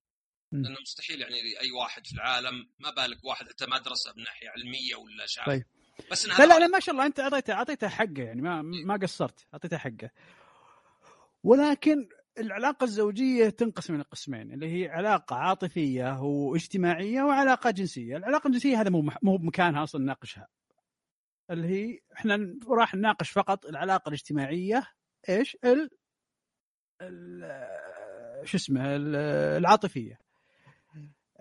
لأنه 0.52 0.78
مستحيل 0.82 1.22
يعني 1.22 1.36
اي 1.36 1.72
واحد 1.72 2.08
في 2.08 2.14
العالم 2.14 2.70
ما 2.80 2.90
بالك 2.90 3.26
واحد 3.26 3.48
حتى 3.50 3.66
ما 3.66 3.78
درسه 3.78 4.14
من 4.18 4.24
ناحية 4.24 4.50
علمية 4.50 4.96
ولا 4.96 5.26
شعب 5.28 5.46
طيب. 5.46 5.66
بس 6.12 6.28
لا 6.28 6.46
لا, 6.46 6.60
لا 6.60 6.68
ما 6.68 6.80
شاء 6.80 6.94
الله 6.94 7.06
أنت 7.06 7.20
اعطيته 7.20 7.54
أعطيته 7.54 7.88
حقه 7.88 8.24
يعني 8.24 8.42
ما 8.42 8.62
ما 8.62 8.96
قصرت 8.96 9.48
أعطيته 9.54 9.78
حقه. 9.78 10.10
ولكن 11.44 12.10
العلاقة 12.40 12.84
الزوجية 12.84 13.50
تنقسم 13.50 13.96
إلى 13.96 14.04
قسمين 14.04 14.54
اللي 14.54 14.74
هي 14.74 14.90
علاقة 14.90 15.36
عاطفية 15.36 16.22
واجتماعية 16.22 17.24
وعلاقة 17.24 17.72
جنسية، 17.72 18.18
العلاقة 18.18 18.48
الجنسية 18.48 18.82
هذا 18.82 18.90
مو 18.90 19.12
مو 19.24 19.38
بمكانها 19.38 19.84
أصلا 19.84 20.02
نناقشها. 20.02 20.48
اللي 21.52 21.68
هي 21.68 22.00
إحنا 22.18 22.60
راح 22.68 22.96
نناقش 22.96 23.32
فقط 23.32 23.66
العلاقة 23.66 24.10
الاجتماعية 24.10 24.88
إيش؟ 25.30 25.58
ال, 25.64 25.90
ال... 27.02 28.48
شو 28.48 28.58
اسمه 28.58 28.82
العاطفية. 29.58 30.20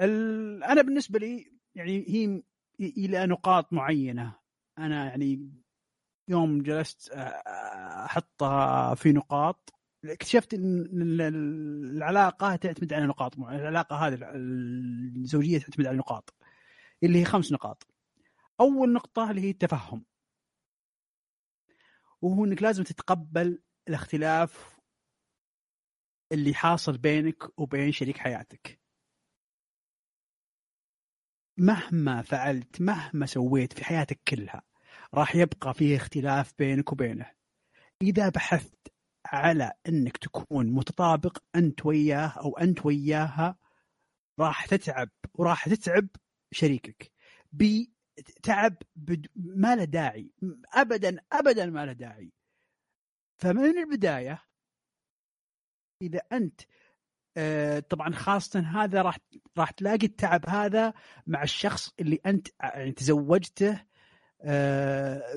ال... 0.01 0.65
أنا 0.65 0.83
بالنسبة 0.83 1.19
لي 1.19 1.53
يعني 1.75 2.05
هي 2.09 2.43
إلى 2.81 3.27
نقاط 3.27 3.73
معينة 3.73 4.39
أنا 4.79 5.05
يعني 5.05 5.51
يوم 6.29 6.63
جلست 6.63 7.11
أحطها 7.13 8.95
في 8.95 9.13
نقاط 9.13 9.78
اكتشفت 10.05 10.55
إن 10.55 11.21
العلاقة 11.21 12.57
تعتمد 12.57 12.93
على 12.93 13.07
نقاط 13.07 13.39
معينه 13.39 13.63
العلاقة 13.63 13.97
هذه 13.97 14.19
الزوجية 14.35 15.59
تعتمد 15.59 15.87
على 15.87 15.97
نقاط 15.97 16.35
اللي 17.03 17.21
هي 17.21 17.25
خمس 17.25 17.53
نقاط. 17.53 17.87
أول 18.61 18.93
نقطة 18.93 19.31
اللي 19.31 19.41
هي 19.43 19.51
التفهم. 19.51 20.05
وهو 22.23 22.45
إنك 22.45 22.63
لازم 22.63 22.83
تتقبل 22.85 23.63
الاختلاف 23.89 24.79
اللي 26.33 26.55
حاصل 26.55 26.99
بينك 26.99 27.59
وبين 27.61 27.93
شريك 27.93 28.17
حياتك. 28.19 28.81
مهما 31.57 32.23
فعلت 32.23 32.81
مهما 32.81 33.27
سويت 33.27 33.73
في 33.73 33.85
حياتك 33.85 34.21
كلها 34.29 34.63
راح 35.15 35.37
يبقى 35.37 35.75
فيه 35.75 35.97
اختلاف 35.97 36.55
بينك 36.59 36.93
وبينه. 36.93 37.31
إذا 38.03 38.29
بحثت 38.29 38.93
على 39.33 39.73
أنك 39.89 40.17
تكون 40.17 40.67
متطابق 40.67 41.39
أنت 41.55 41.87
وياه 41.87 42.29
أو 42.29 42.59
أنت 42.59 42.87
وياها 42.87 43.59
راح 44.41 44.67
تتعب 44.67 45.09
وراح 45.35 45.69
تتعب 45.69 46.09
شريكك. 46.53 47.13
بتعب 47.53 48.77
بد... 48.97 49.27
ما 49.37 49.77
له 49.77 49.85
داعي 49.85 50.31
ابدا 50.75 51.17
ابدا 51.33 51.67
ما 51.67 51.87
له 51.87 51.93
داعي. 51.93 52.33
فمن 53.39 53.79
البداية 53.79 54.45
إذا 56.03 56.21
أنت 56.33 56.61
آه، 57.37 57.81
طبعا 57.81 58.13
خاصة 58.15 58.61
هذا 58.61 59.03
راح 59.03 59.19
راح 59.59 59.71
تلاقي 59.71 60.07
التعب 60.07 60.49
هذا 60.49 60.95
مع 61.27 61.43
الشخص 61.43 61.95
اللي 62.01 62.21
أنت 62.27 62.49
يعني 62.61 62.93
تزوجته 62.93 63.85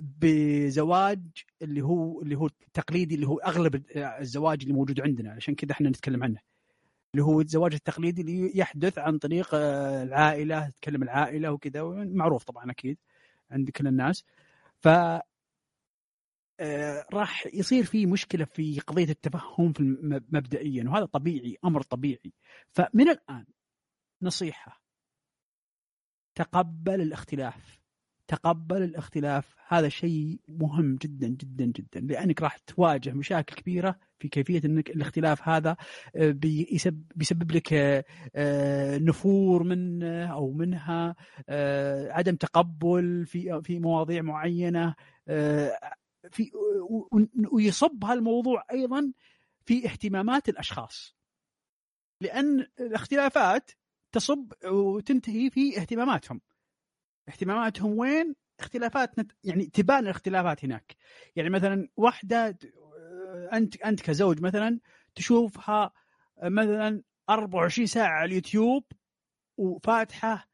بزواج 0.02 1.22
اللي 1.62 1.82
هو 1.82 2.22
اللي 2.22 2.36
هو 2.36 2.46
التقليدي 2.46 3.16
اللي 3.16 3.28
هو 3.28 3.38
أغلب 3.38 3.84
الزواج 3.96 4.62
اللي 4.62 4.74
موجود 4.74 5.02
عندنا 5.02 5.32
عشان 5.32 5.56
كذا 5.56 5.72
إحنا 5.72 5.90
نتكلم 5.90 6.24
عنه. 6.24 6.40
اللي 7.14 7.24
هو 7.26 7.42
الزواج 7.42 7.74
التقليدي 7.74 8.22
اللي 8.22 8.52
يحدث 8.58 8.98
عن 8.98 9.18
طريق 9.18 9.50
آه، 9.54 10.04
العائلة 10.04 10.70
تكلم 10.82 11.04
العائلة 11.04 11.52
وكذا 11.52 11.84
معروف 12.06 12.44
طبعا 12.44 12.72
أكيد 12.72 12.98
عند 13.52 13.70
كل 13.70 13.88
الناس. 13.88 14.24
ف 14.82 14.88
آه، 16.60 17.06
راح 17.14 17.48
يصير 17.54 17.84
في 17.84 18.06
مشكلة 18.06 18.46
في 18.46 18.80
قضية 18.80 19.10
التفهم 19.10 19.74
في 19.74 19.84
مبدئيا 20.32 20.90
وهذا 20.90 21.06
طبيعي 21.06 21.58
أمر 21.66 21.82
طبيعي. 21.82 22.34
فمن 22.72 23.10
الآن 23.10 23.46
نصيحة 24.22 24.82
تقبل 26.36 27.02
الاختلاف. 27.02 27.81
تقبل 28.32 28.84
الاختلاف. 28.84 29.56
هذا 29.68 29.90
شيء 29.90 30.40
مهم 30.48 30.96
جدا 30.96 31.28
جدا 31.28 31.66
جدا. 31.66 32.00
لأنك 32.00 32.42
راح 32.42 32.58
تواجه 32.58 33.14
مشاكل 33.14 33.56
كبيرة 33.56 33.96
في 34.20 34.28
كيفية 34.28 34.62
إنك 34.66 34.90
الاختلاف 34.90 35.50
هذا 35.50 35.78
آه، 36.16 36.32
بيسبب, 36.32 37.04
بيسبب 37.16 37.52
لك 37.52 37.74
آه، 38.36 38.98
نفور 38.98 39.64
منه 39.64 40.26
أو 40.26 40.52
منها 40.52 41.16
عدم 42.10 42.36
تقبل 42.36 43.26
في 43.26 43.62
في 43.62 43.80
مواضيع 43.80 44.22
معينة 44.22 44.96
في 46.32 46.52
ويصب 47.52 48.04
هالموضوع 48.04 48.64
أيضا 48.72 49.14
في 49.66 49.86
اهتمامات 49.86 50.50
الأشخاص. 50.50 51.16
لأن 52.22 52.68
الاختلافات 52.80 53.72
تصب 54.12 54.54
وتنتهي 54.66 55.50
في 55.50 55.78
اهتماماتهم. 55.78 56.42
اهتماماتهم 57.32 57.98
وين؟ 57.98 58.36
اختلافات 58.60 59.20
نت... 59.20 59.32
يعني 59.44 59.66
تبان 59.66 60.04
الاختلافات 60.04 60.66
هناك. 60.66 60.96
يعني 61.36 61.50
مثلا 61.50 61.88
واحدة 61.98 62.58
انت 63.54 63.82
أنت 63.82 64.02
كزوج 64.02 64.42
مثلا 64.42 64.80
تشوفها 65.16 65.92
مثلا 66.44 67.04
24 67.30 67.88
ساعة 67.88 68.10
على 68.10 68.26
اليوتيوب 68.30 68.84
وفاتحة 69.58 70.50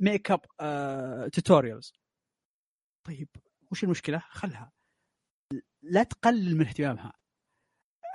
makeup 0.00 0.40
tutorials 1.30 1.92
طيب 3.06 3.28
وش 3.70 3.84
المشكلة؟ 3.84 4.18
خلها. 4.18 4.72
لا 5.82 6.02
تقلل 6.02 6.56
من 6.56 6.66
اهتمامها. 6.66 7.12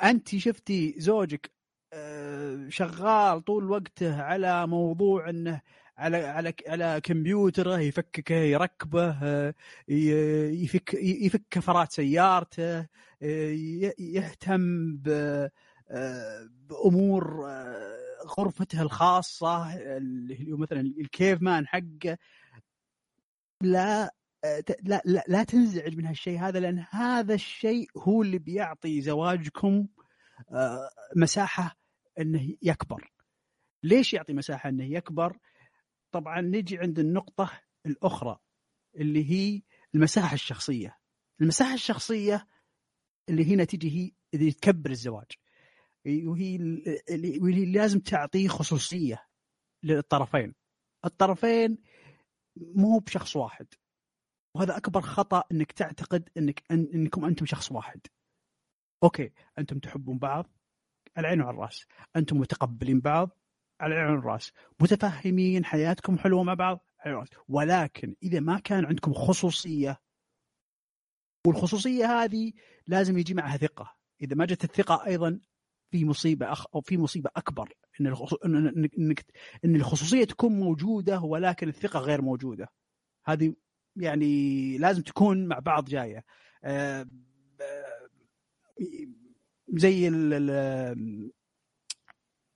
أنت 0.03 0.35
شفتي 0.35 0.95
زوجك 0.97 1.51
آه، 1.93 2.69
شغال 2.69 3.43
طول 3.43 3.71
وقته 3.71 4.21
على 4.21 4.67
موضوع 4.67 5.29
إنه 5.29 5.61
على 5.99 6.17
على 6.17 6.53
على 6.67 7.01
كمبيوتره 7.03 7.79
يفككه 7.79 8.35
يركبه 8.35 9.17
يفك 9.87 10.93
يفك 10.93 11.41
كفرات 11.51 11.91
سيارته 11.91 12.87
يهتم 13.99 14.95
بأمور 16.67 17.45
غرفته 18.37 18.81
الخاصة 18.81 19.75
اللي 19.97 20.53
هو 20.53 20.57
مثلا 20.57 20.79
الكيف 20.79 21.41
مان 21.41 21.67
حقه 21.67 22.17
لا 23.63 24.13
لا 24.83 25.01
لا 25.05 25.23
لا 25.27 25.43
تنزعج 25.43 25.97
من 25.97 26.05
هالشيء 26.05 26.39
هذا 26.39 26.59
لأن 26.59 26.85
هذا 26.89 27.33
الشيء 27.33 27.89
هو 27.97 28.21
اللي 28.21 28.39
بيعطي 28.39 29.01
زواجكم 29.01 29.87
آه، 30.51 30.89
مساحة 31.15 31.77
إنه 32.19 32.55
يكبر. 32.61 33.11
ليش 33.83 34.13
يعطي 34.13 34.33
مساحة 34.33 34.69
إنه 34.69 34.83
يكبر؟ 34.83 35.37
طبعا 36.11 36.41
نجي 36.41 36.77
عند 36.77 36.99
النقطة 36.99 37.61
الأخرى 37.85 38.39
اللي 38.95 39.31
هي 39.31 39.61
المساحة 39.95 40.33
الشخصية. 40.33 40.99
المساحة 41.41 41.73
الشخصية 41.73 42.47
اللي 43.29 43.53
هنا 43.53 43.63
تجي 43.63 43.91
هي 43.91 44.11
اللي 44.33 44.51
تكبر 44.51 44.89
الزواج. 44.89 45.31
وهي 46.05 46.55
اللي 47.09 47.71
لازم 47.71 47.99
تعطيه 47.99 48.47
خصوصية 48.47 49.27
للطرفين. 49.83 50.55
الطرفين 51.05 51.77
مو 52.57 52.99
بشخص 52.99 53.35
واحد 53.35 53.67
وهذا 54.55 54.77
أكبر 54.77 55.01
خطأ 55.01 55.43
إنك 55.51 55.71
تعتقد 55.71 56.29
إنك 56.37 56.63
أن 56.71 56.87
إنكم 56.93 57.25
أنتم 57.25 57.45
شخص 57.45 57.71
واحد 57.71 58.01
أوكي 59.03 59.31
أنتم 59.57 59.79
تحبون 59.79 60.17
بعض 60.17 60.47
العين 61.17 61.41
وعلى 61.41 61.53
الرأس 61.53 61.85
أنتم 62.15 62.37
متقبلين 62.37 62.99
بعض 62.99 63.38
على 63.79 63.95
العين 63.95 64.15
والراس 64.15 64.51
متفاهمين 64.79 65.65
حياتكم 65.65 66.17
حلوة 66.17 66.43
مع 66.43 66.53
بعض؟ 66.53 66.85
الراس 67.05 67.27
ولكن 67.47 68.15
إذا 68.23 68.39
ما 68.39 68.59
كان 68.59 68.85
عندكم 68.85 69.13
خصوصية 69.13 69.99
والخصوصية 71.47 72.05
هذه 72.05 72.53
لازم 72.87 73.17
يجي 73.17 73.33
معها 73.33 73.57
ثقة. 73.57 73.95
إذا 74.21 74.35
ما 74.35 74.45
جت 74.45 74.63
الثقة 74.63 75.05
أيضا 75.05 75.39
في 75.91 76.05
مصيبة 76.05 76.51
أخ 76.51 76.65
أو 76.75 76.81
في 76.81 76.97
مصيبة 76.97 77.29
أكبر. 77.35 77.73
إن 78.01 78.07
انك 78.97 79.25
إن 79.65 79.75
الخصوصية 79.75 80.25
تكون 80.25 80.51
موجودة 80.51 81.21
ولكن 81.21 81.69
الثقة 81.69 81.99
غير 81.99 82.21
موجودة. 82.21 82.71
هذه 83.25 83.55
يعني 83.95 84.77
لازم 84.77 85.01
تكون 85.01 85.47
مع 85.47 85.59
بعض 85.59 85.85
جاية. 85.85 86.23
آه، 86.63 87.07
زي 89.69 90.07
ال 90.07 91.31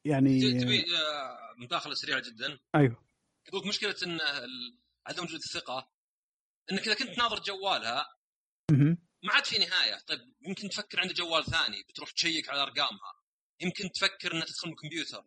يعني 0.06 0.60
تبي 0.60 0.98
آه، 0.98 1.56
مداخله 1.58 1.94
سريعه 1.94 2.20
جدا. 2.20 2.60
أيوه. 2.76 3.06
يقولك 3.48 3.68
مشكلة 3.68 3.96
إن 4.04 4.20
عدم 5.08 5.24
وجود 5.24 5.40
الثقة 5.40 5.92
إنك 6.72 6.82
إذا 6.82 6.94
كنت 6.94 7.18
ناظر 7.18 7.40
جوالها 7.40 8.06
ما 9.24 9.34
عاد 9.34 9.46
في 9.46 9.58
نهاية. 9.58 10.00
طيب 10.08 10.20
يمكن 10.48 10.70
تفكر 10.70 11.00
عند 11.00 11.14
جوال 11.14 11.46
ثاني 11.46 11.84
بتروح 11.90 12.12
تشيك 12.12 12.50
على 12.50 12.62
أرقامها. 12.62 13.14
يمكن 13.62 13.92
تفكر 13.92 14.34
إنها 14.34 14.46
تدخل 14.46 14.70
الكمبيوتر. 14.70 15.26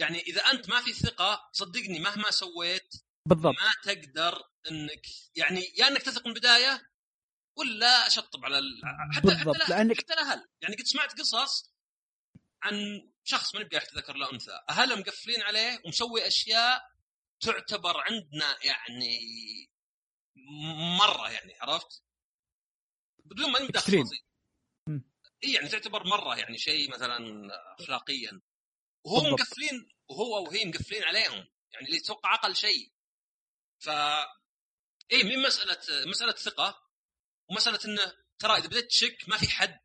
يعني 0.00 0.18
إذا 0.18 0.40
أنت 0.40 0.70
ما 0.70 0.80
في 0.80 0.92
ثقة 0.92 1.50
صدقني 1.52 1.98
مهما 1.98 2.30
سويت 2.30 2.94
بالضبط. 3.28 3.54
ما 3.60 3.94
تقدر 3.94 4.42
إنك 4.70 5.06
يعني 5.36 5.60
يا 5.78 5.88
إنك 5.88 6.02
تثق 6.02 6.26
من 6.26 6.32
البداية 6.32 6.92
ولا 7.58 8.08
شطب 8.08 8.44
على 8.44 8.58
ال... 8.58 8.82
حتى 9.12 9.26
بالضبط 9.26 9.56
حتى 9.56 9.72
لأنك 9.72 9.96
حتى 9.96 10.12
الاهل 10.12 10.48
يعني 10.62 10.76
قد 10.76 10.84
سمعت 10.84 11.20
قصص 11.20 11.72
عن 12.62 12.74
شخص 13.24 13.54
ما 13.54 13.60
نبي 13.60 13.76
ذكر 13.76 14.16
له 14.16 14.32
أنثى. 14.32 14.60
اهله 14.70 14.96
مقفلين 14.96 15.42
عليه 15.42 15.82
ومسوي 15.84 16.26
أشياء 16.26 16.82
تعتبر 17.40 18.00
عندنا 18.00 18.58
يعني 18.64 19.18
مرة 20.98 21.30
يعني 21.30 21.54
عرفت؟ 21.60 22.02
بدون 23.24 23.50
ما 23.52 23.62
ندخل 23.62 24.04
إي 25.44 25.52
يعني 25.52 25.68
تعتبر 25.68 26.06
مرة 26.06 26.38
يعني 26.38 26.58
شيء 26.58 26.90
مثلا 26.90 27.18
اخلاقيا. 27.80 28.40
وهو. 29.04 29.30
مقفلين 29.30 29.88
وهو 30.08 30.42
وهي 30.42 30.64
مقفلين 30.64 31.04
عليهم. 31.04 31.48
يعني 31.72 31.86
اللي 31.86 31.96
يتوقع 31.96 32.34
أقل 32.34 32.56
شيء. 32.56 32.92
ف 33.78 33.88
إي 35.12 35.22
من 35.22 35.42
مسألة 35.42 35.78
مسألة 36.06 36.32
ثقة 36.32 36.90
ومسألة 37.48 37.78
إنه 37.84 38.12
ترى 38.38 38.56
إذا 38.56 38.66
بديت 38.66 38.86
تشك 38.86 39.28
ما 39.28 39.36
في 39.36 39.48
حد. 39.48 39.80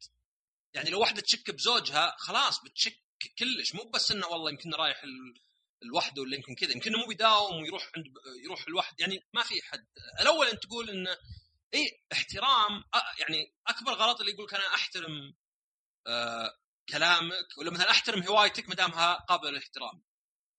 يعني 0.74 0.90
لو 0.90 1.00
واحدة 1.00 1.22
تشك 1.22 1.52
بزوجها 1.52 2.16
خلاص 2.18 2.64
بتشك. 2.64 3.07
كلش. 3.40 3.76
مو 3.76 3.84
بس 3.84 4.12
إنه 4.12 4.28
والله 4.28 4.52
يمكن 4.52 4.74
رايح 4.74 5.04
لوحده 5.82 6.22
ولا 6.22 6.36
يمكن 6.36 6.56
كذا 6.56 6.72
يمكن 6.72 6.92
مو 6.92 7.06
بيداوم 7.08 7.62
ويروح 7.62 7.92
عند 7.96 8.06
يروح 8.44 8.70
لوحده 8.70 8.96
يعني 9.00 9.24
ما 9.34 9.44
في 9.44 9.62
حد. 9.62 9.88
الأول 10.22 10.48
أنت 10.48 10.64
تقول 10.64 10.90
إنه 10.90 11.18
إي 11.74 12.02
احترام 12.14 12.84
يعني 13.20 13.54
أكبر 13.68 13.92
غلط 13.92 14.20
اللي 14.20 14.32
يقول 14.32 14.50
أنا 14.50 14.76
أحترم 14.76 15.36
آه 16.08 16.52
كلامك 16.90 17.58
ولا 17.58 17.72
مثلا 17.72 17.92
أحترم 17.92 18.24
هوايتك 18.24 18.70
ما 18.70 18.76
دامها 18.76 19.14
قابله 19.14 19.52
للاحترام. 19.52 20.02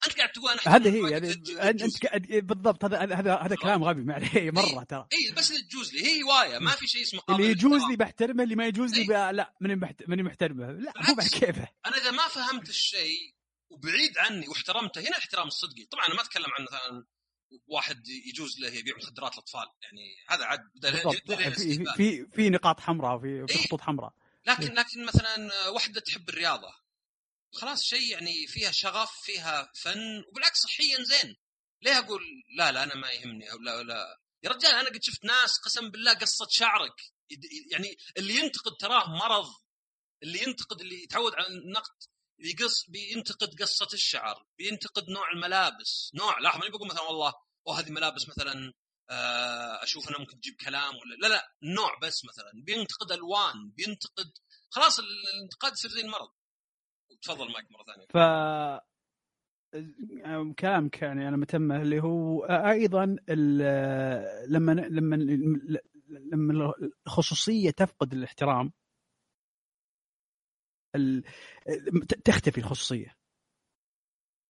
أنت 0.06 0.16
قاعد 0.16 0.32
تقول 0.32 0.50
أنا 0.50 0.76
هذا 0.76 0.90
هي 0.90 1.10
يعني 1.10 1.32
أنت 1.60 1.86
بالضبط 2.32 2.84
هذا 2.84 2.98
هذا 2.98 3.34
هذا 3.34 3.56
كلام 3.56 3.84
غبي 3.84 4.04
معليه 4.04 4.50
مرة 4.60 4.84
ترى. 4.84 5.06
اي 5.12 5.34
بس 5.36 5.50
اللي 5.50 5.62
تجوز 5.62 5.94
لي 5.94 6.06
هي 6.06 6.22
هواية 6.22 6.58
ما 6.58 6.70
في 6.70 6.86
شيء 6.86 7.02
اسمه 7.02 7.20
اللي 7.30 7.50
يجوز 7.50 7.82
لي 7.90 7.96
بحترمه 7.96 8.42
اللي 8.42 8.56
ما 8.56 8.66
يجوز 8.66 8.94
لي 8.94 9.04
لا 9.32 9.54
ماني 9.60 9.96
ماني 10.06 10.22
محترمه. 10.22 10.72
لا 10.72 10.92
مو 11.08 11.14
بعد 11.14 11.26
كيفه 11.26 11.68
أنا 11.86 11.96
إذا 11.96 12.10
ما 12.10 12.28
فهمت 12.28 12.68
الشيء 12.68 13.34
وبعيد 13.70 14.18
عني 14.18 14.48
واحترمته 14.48 15.00
هنا 15.00 15.18
احترام 15.18 15.46
الصدقي 15.46 15.84
طبعا 15.84 16.06
أنا 16.06 16.14
ما 16.14 16.20
أتكلم 16.20 16.46
عن 16.58 16.64
مثلا 16.64 17.06
واحد 17.66 18.08
يجوز 18.08 18.60
له 18.60 18.68
يبيع 18.68 18.96
مخدرات 18.96 19.32
الاطفال 19.32 19.66
يعني 19.82 20.16
هذا 20.28 20.44
عاد 20.44 20.60
في 21.54 21.84
في 21.96 22.26
في 22.32 22.50
نقاط 22.50 22.80
حمراء 22.80 23.18
في 23.18 23.46
في 23.46 23.58
خطوط 23.58 23.80
حمراء. 23.80 24.12
لكن 24.46 24.74
لكن 24.74 25.04
مثلا 25.04 25.50
واحدة 25.68 26.00
تحب 26.00 26.28
الرياضة 26.28 26.68
خلاص 27.52 27.82
شيء 27.82 28.12
يعني 28.12 28.46
فيها 28.46 28.70
شغف 28.70 29.10
فيها 29.22 29.72
فن 29.74 30.24
وبالعكس 30.28 30.58
صحيا 30.58 31.04
زين. 31.04 31.36
ليه 31.82 31.98
أقول 31.98 32.22
لا 32.58 32.72
لا 32.72 32.82
أنا 32.82 32.94
ما 32.94 33.10
يهمني 33.10 33.52
أو 33.52 33.58
لا 33.58 33.82
لا. 33.82 34.20
يا 34.42 34.50
رجال 34.50 34.70
أنا 34.70 34.88
قد 34.88 35.02
شفت 35.02 35.24
ناس 35.24 35.58
قسم 35.58 35.90
بالله 35.90 36.14
قصة 36.14 36.46
شعرك. 36.50 36.94
يعني 37.70 37.96
اللي 38.16 38.34
ينتقد 38.34 38.72
تراه 38.80 39.08
مرض. 39.10 39.54
اللي 40.22 40.42
ينتقد 40.42 40.80
اللي 40.80 41.02
يتعود 41.02 41.34
على 41.34 41.46
النقد 41.46 41.96
يقص 42.38 42.90
بينتقد 42.90 43.62
قصة 43.62 43.88
الشعر 43.92 44.46
بينتقد 44.58 45.10
نوع 45.10 45.30
الملابس. 45.32 46.10
نوع 46.14 46.38
لاحظ 46.38 46.60
ما 46.60 46.68
بقول 46.68 46.88
مثلا 46.88 47.02
والله 47.02 47.34
وهذه 47.64 47.90
ملابس 47.90 48.28
مثلا 48.28 48.72
آه، 49.10 49.82
أشوف 49.82 50.08
انها 50.08 50.18
ممكن 50.20 50.40
تجيب 50.40 50.56
كلام 50.64 50.94
ولا 50.96 51.14
لا 51.14 51.26
لا 51.28 51.52
نوع 51.62 51.98
بس 52.02 52.24
مثلا. 52.24 52.50
بينتقد 52.54 53.12
ألوان 53.12 53.70
بينتقد 53.70 54.32
خلاص 54.70 54.98
الانتقاد 54.98 55.72
يصير 55.72 55.90
زي 55.90 56.00
المرض. 56.00 56.28
تفضل 57.22 57.52
معك 57.52 57.66
مرة 57.72 57.82
ثانية. 57.82 58.06
ف 58.06 58.16
كلامك 60.58 61.02
يعني 61.02 61.28
أنا 61.28 61.36
متمه 61.36 61.82
اللي 61.82 62.02
هو 62.02 62.44
أيضا 62.44 63.16
لما 64.48 64.72
لما 64.72 65.16
لما 66.08 66.72
الخصوصية 67.06 67.70
تفقد 67.70 68.12
الاحترام 68.12 68.72
تختفي 72.24 72.58
الخصوصية. 72.58 73.16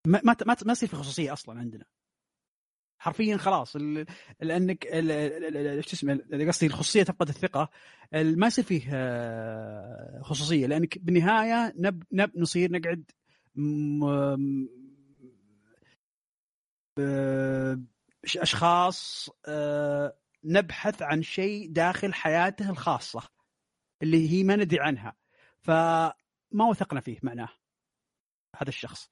ما 0.07 0.21
ما 0.25 0.35
ما 0.65 0.71
يصير 0.71 0.89
في 0.89 0.95
خصوصية 0.95 1.33
أصلا 1.33 1.59
عندنا. 1.59 1.85
حرفيا 2.99 3.37
خلاص. 3.37 3.75
لأنك 4.41 4.85
إيش 4.85 5.93
اسمه 5.93 6.19
قصدي 6.47 6.65
الخصوصية 6.65 7.03
تفقد 7.03 7.29
الثقة. 7.29 7.69
ما 8.13 8.47
يصير 8.47 8.65
فيه 8.65 8.89
آه، 8.93 10.21
خصوصية 10.21 10.67
لأنك 10.67 10.97
بالنهاية 10.97 11.73
نب 11.77 12.03
نب 12.11 12.31
نصير 12.37 12.71
نقعد 12.71 13.11
أشخاص 18.37 19.29
آه، 19.45 20.17
نبحث 20.43 21.01
عن 21.01 21.21
شيء 21.21 21.71
داخل 21.71 22.13
حياته 22.13 22.69
الخاصة 22.69 23.29
اللي 24.03 24.29
هي 24.31 24.43
ما 24.43 24.55
ندري 24.55 24.79
عنها. 24.79 25.15
فما 25.59 26.65
وثقنا 26.69 27.01
فيه 27.01 27.19
معناه 27.23 27.49
هذا 28.55 28.69
الشخص. 28.69 29.09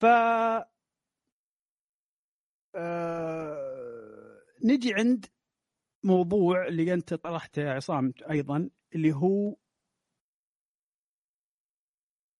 ف 0.00 0.06
آه... 2.74 4.42
نجي 4.64 4.94
عند 4.94 5.26
موضوع 6.04 6.66
اللي 6.66 6.94
انت 6.94 7.14
طرحته 7.14 7.62
يا 7.62 7.70
عصام 7.70 8.12
أيضا 8.30 8.70
اللي 8.94 9.12
هو 9.12 9.56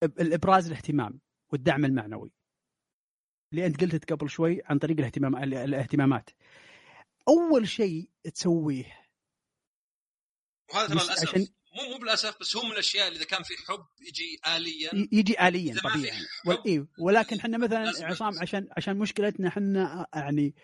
الابراز 0.02 0.66
الاهتمام 0.66 1.20
والدعم 1.52 1.84
المعنوي 1.84 2.32
اللي 3.52 3.66
انت 3.66 3.80
قلت 3.80 4.12
قبل 4.12 4.30
شوي 4.30 4.60
عن 4.64 4.78
طريق 4.78 4.98
الاهتمام 4.98 5.36
الاهتمامات. 5.36 6.30
أول 7.28 7.68
شيء 7.68 8.10
تسويه 8.34 9.00
وهذا 10.74 10.86
ترى 10.86 10.94
للأسف 10.94 11.28
عشان... 11.28 11.46
مو 11.72 11.82
مو 11.92 11.98
بالأسف 11.98 12.40
بس 12.40 12.56
هو 12.56 12.62
من 12.62 12.72
الأشياء 12.72 13.08
اللي 13.08 13.16
إذا 13.16 13.24
كان 13.24 13.42
في 13.42 13.54
حب 13.68 13.86
يجي 14.00 14.40
اليا. 14.56 14.90
يجي 15.12 15.48
اليا 15.48 15.80
طبيعي. 15.80 16.26
إيه 16.66 16.86
ولكن 16.98 17.38
إحنا 17.38 17.58
مثلا 17.58 17.92
عصام 18.06 18.38
عشان 18.38 18.68
عشان 18.76 18.98
مشكلتنا 18.98 19.48
إحنا 19.48 20.06
يعني 20.14 20.54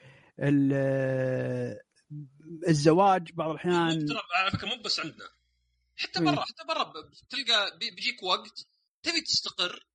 الزواج 2.69 3.33
بعض 3.33 3.51
الأحيان 3.51 4.07
ترى 4.07 4.21
على 4.35 4.51
فكرة 4.51 4.69
مو 4.69 4.83
بس 4.83 5.01
عندنا. 5.01 5.29
حتى 5.97 6.21
برا 6.21 6.45
حتى 6.45 6.65
برا 6.69 6.93
تلقى 7.31 7.79
بيجيك 7.79 8.23
وقت 8.23 8.67
تبي 9.03 9.21
تستقر 9.21 9.87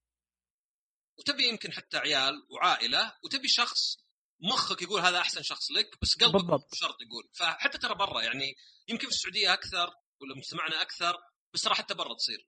وتبي 1.18 1.48
يمكن 1.50 1.72
حتى 1.72 1.98
عيال 1.98 2.34
وعائلة 2.50 3.14
وتبي 3.24 3.48
شخص 3.48 3.98
مخك 4.40 4.82
يقول 4.82 5.02
هذا 5.02 5.18
أحسن 5.18 5.44
شخص 5.44 5.72
لك 5.72 5.98
بس 6.02 6.16
قلبك 6.16 6.34
بالضبط. 6.34 6.76
شرط 6.76 6.96
يقول. 7.02 7.30
فحتى 7.34 7.78
ترى 7.78 7.96
برا 7.96 8.22
يعني 8.22 8.56
يمكن 8.88 9.08
في 9.08 9.14
السعودية 9.14 9.54
أكثر 9.54 9.94
ولا 10.22 10.38
مجتمعنا 10.38 10.82
أكثر 10.82 11.14
بس 11.54 11.62
ترى 11.62 11.74
حتى 11.74 11.94
برا 11.94 12.14
تصير. 12.14 12.48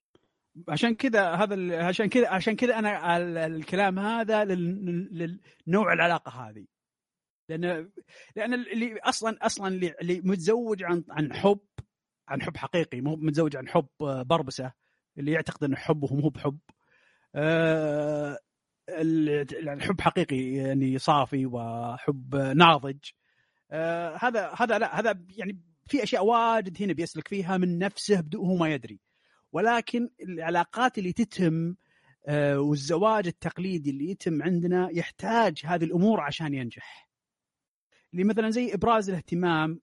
عشان 0.70 0.96
كذا 0.96 1.32
هذا 1.32 1.84
عشان 1.86 2.10
كذا 2.10 2.30
عشان 2.30 2.56
كذا 2.56 2.80
أنا 2.80 3.18
الكلام 3.46 4.00
هذا 4.00 4.46
للنوع 4.46 5.94
العلاقة 5.94 6.32
هذه. 6.32 6.66
لأن 7.50 7.92
لأن 8.36 8.54
اللي 8.54 9.00
أصلا 9.00 9.38
أصلا 9.42 9.68
اللي 10.02 10.22
متزوج 10.22 10.84
عن 10.84 11.04
عن 11.10 11.34
حب 11.34 11.60
عن 12.28 12.42
حب 12.42 12.58
حقيقي 12.58 13.02
مو 13.02 13.16
متزوج 13.16 13.56
عن 13.56 13.68
حب 13.68 13.88
بربسة 14.00 14.74
اللي 15.18 15.32
يعتقد 15.32 15.64
انه 15.64 15.76
حب 15.76 16.04
وهو 16.04 16.16
مو 16.16 16.30
بحب 16.30 16.60
أه 17.36 18.40
الحب 18.90 20.02
حقيقي 20.02 20.54
يعني 20.54 20.98
صافي 21.00 21.46
وحب 21.46 22.36
ناضج 22.36 23.00
أه 23.72 24.18
هذا 24.22 24.54
هذا 24.58 24.80
لا 24.80 25.00
هذا 25.00 25.26
يعني 25.30 25.73
في 25.88 26.04
أشياء 26.04 26.26
واجد 26.26 26.84
هنا 26.84 26.94
بيسلك 26.94 27.28
فيها 27.28 27.58
من 27.58 27.80
نفسه 27.80 28.24
وهو 28.36 28.56
ما 28.56 28.74
يدري. 28.74 29.00
ولكن 29.52 30.10
العلاقات 30.22 30.98
اللي 30.98 31.14
تتم 31.14 31.76
أه 32.28 32.60
والزواج 32.60 33.28
التقليدي 33.28 33.90
اللي 33.90 34.10
يتم 34.10 34.44
عندنا 34.44 34.90
يحتاج 34.92 35.62
هذه 35.66 35.84
الأمور 35.84 36.20
عشان 36.22 36.54
ينجح. 36.54 37.10
اللي 38.14 38.24
مثلا 38.24 38.50
زي 38.50 38.74
إبراز 38.74 39.10
الاهتمام 39.10 39.80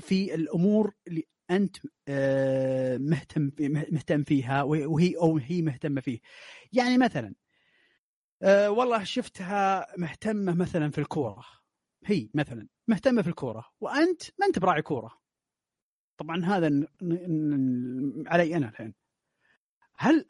في 0.00 0.34
الأمور 0.34 0.94
اللي 1.06 1.26
أنت 1.50 1.76
آه، 2.08 2.98
مهتم 2.98 3.50
مهتم 3.92 4.22
فيها 4.22 4.62
وهي 4.62 5.16
أو 5.16 5.38
هي 5.38 5.62
مهتمة 5.62 6.00
فيه. 6.00 6.20
يعني 6.72 6.98
مثلا 6.98 7.34
آه، 8.42 8.70
والله 8.70 9.04
شفتها 9.04 9.86
مهتمة 9.98 10.54
مثلا 10.54 10.90
في 10.90 10.98
الكورة. 10.98 11.44
هي 12.04 12.28
مثلا 12.34 12.68
مهتمة 12.88 13.22
في 13.22 13.28
الكورة 13.28 13.66
وأنت 13.80 14.22
ما 14.40 14.46
أنت 14.46 14.58
براعي 14.58 14.82
كورة. 14.82 15.20
طبعا 16.18 16.44
هذا 16.44 16.86
علي 18.26 18.56
أنا 18.56 18.68
الحين. 18.68 18.94
هل 19.96 20.26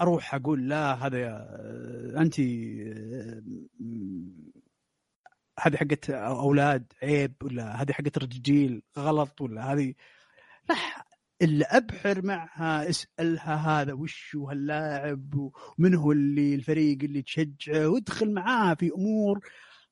أروح 0.00 0.34
أقول 0.34 0.68
لا 0.68 0.94
هذا 0.94 1.48
انت 2.16 2.40
هذه 5.60 5.76
حقت 5.76 6.10
أولاد 6.10 6.92
عيب 7.02 7.34
ولا 7.42 7.82
هذه 7.82 7.92
حقت 7.92 8.18
رجيل 8.18 8.82
غلط 8.98 9.40
ولا 9.40 9.72
هذه؟ 9.72 9.94
لا 10.68 10.76
إلا 11.42 11.76
أبحر 11.76 12.26
معها 12.26 12.88
أسألها 12.88 13.54
هذا 13.54 13.92
وش 13.92 14.36
هاللاعب 14.36 15.34
ومن 15.78 15.94
هو 15.94 16.12
اللي 16.12 16.54
الفريق 16.54 16.98
اللي 17.02 17.22
تشجعه 17.22 17.88
وادخل 17.88 18.34
معاها 18.34 18.74
في 18.74 18.90
أمور 18.90 19.40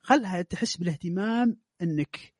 خلها 0.02 0.42
تحس 0.42 0.76
بالاهتمام 0.76 1.56
انك 1.82 2.34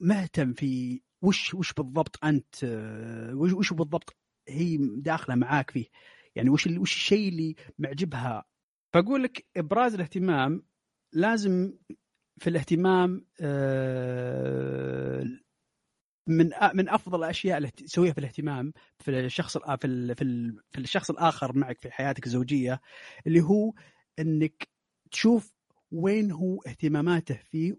مهتم 0.00 0.52
في 0.52 1.02
وش 1.22 1.54
وش 1.54 1.72
بالضبط 1.72 2.24
انت 2.24 2.64
وش, 3.34 3.52
وش 3.52 3.72
بالضبط 3.72 4.16
هي 4.48 4.76
داخله 4.80 5.34
معاك 5.34 5.70
فيه. 5.70 5.86
يعني 6.36 6.50
وش 6.50 6.66
وش 6.66 6.92
الشيء 6.94 7.28
اللي 7.28 7.54
معجبها. 7.78 8.44
فأقول 8.94 9.22
لك 9.22 9.46
إبراز 9.56 9.94
الاهتمام 9.94 10.66
لازم 11.12 11.72
في 12.40 12.50
الاهتمام 12.50 13.26
آه، 13.40 15.24
من 16.28 16.50
من 16.74 16.88
أفضل 16.88 17.18
الأشياء 17.18 17.56
اللي 17.58 17.70
تسويها 17.70 18.12
في 18.12 18.18
الاهتمام 18.18 18.72
في 18.98 19.10
الشخص 19.10 19.58
في 19.58 20.14
في 20.70 20.78
الشخص 20.78 21.10
الآخر 21.10 21.58
معك 21.58 21.80
في 21.80 21.90
حياتك 21.90 22.26
الزوجية 22.26 22.80
اللي 23.26 23.40
هو 23.40 23.72
إنك 24.18 24.68
تشوف 25.10 25.55
وين 25.92 26.30
هو 26.30 26.62
اهتماماته 26.66 27.38
فيه 27.50 27.76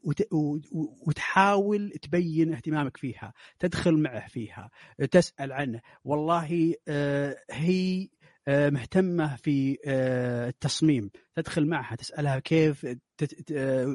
وتحاول 1.08 1.90
تبين 1.90 2.54
اهتمامك 2.54 2.98
فيها 2.98 3.34
تدخل 3.60 3.98
معه 3.98 4.28
فيها 4.28 4.70
تسأل 5.12 5.52
عنه. 5.52 5.82
والله 6.04 6.74
آه، 6.88 7.38
هي 7.52 8.08
آه، 8.48 8.70
مهتمة 8.70 9.36
في 9.36 9.78
آه، 9.86 10.50
التصميم. 10.50 11.12
تدخل 11.36 11.66
معها 11.66 11.96
تسألها 11.96 12.40
كيف 12.40 12.86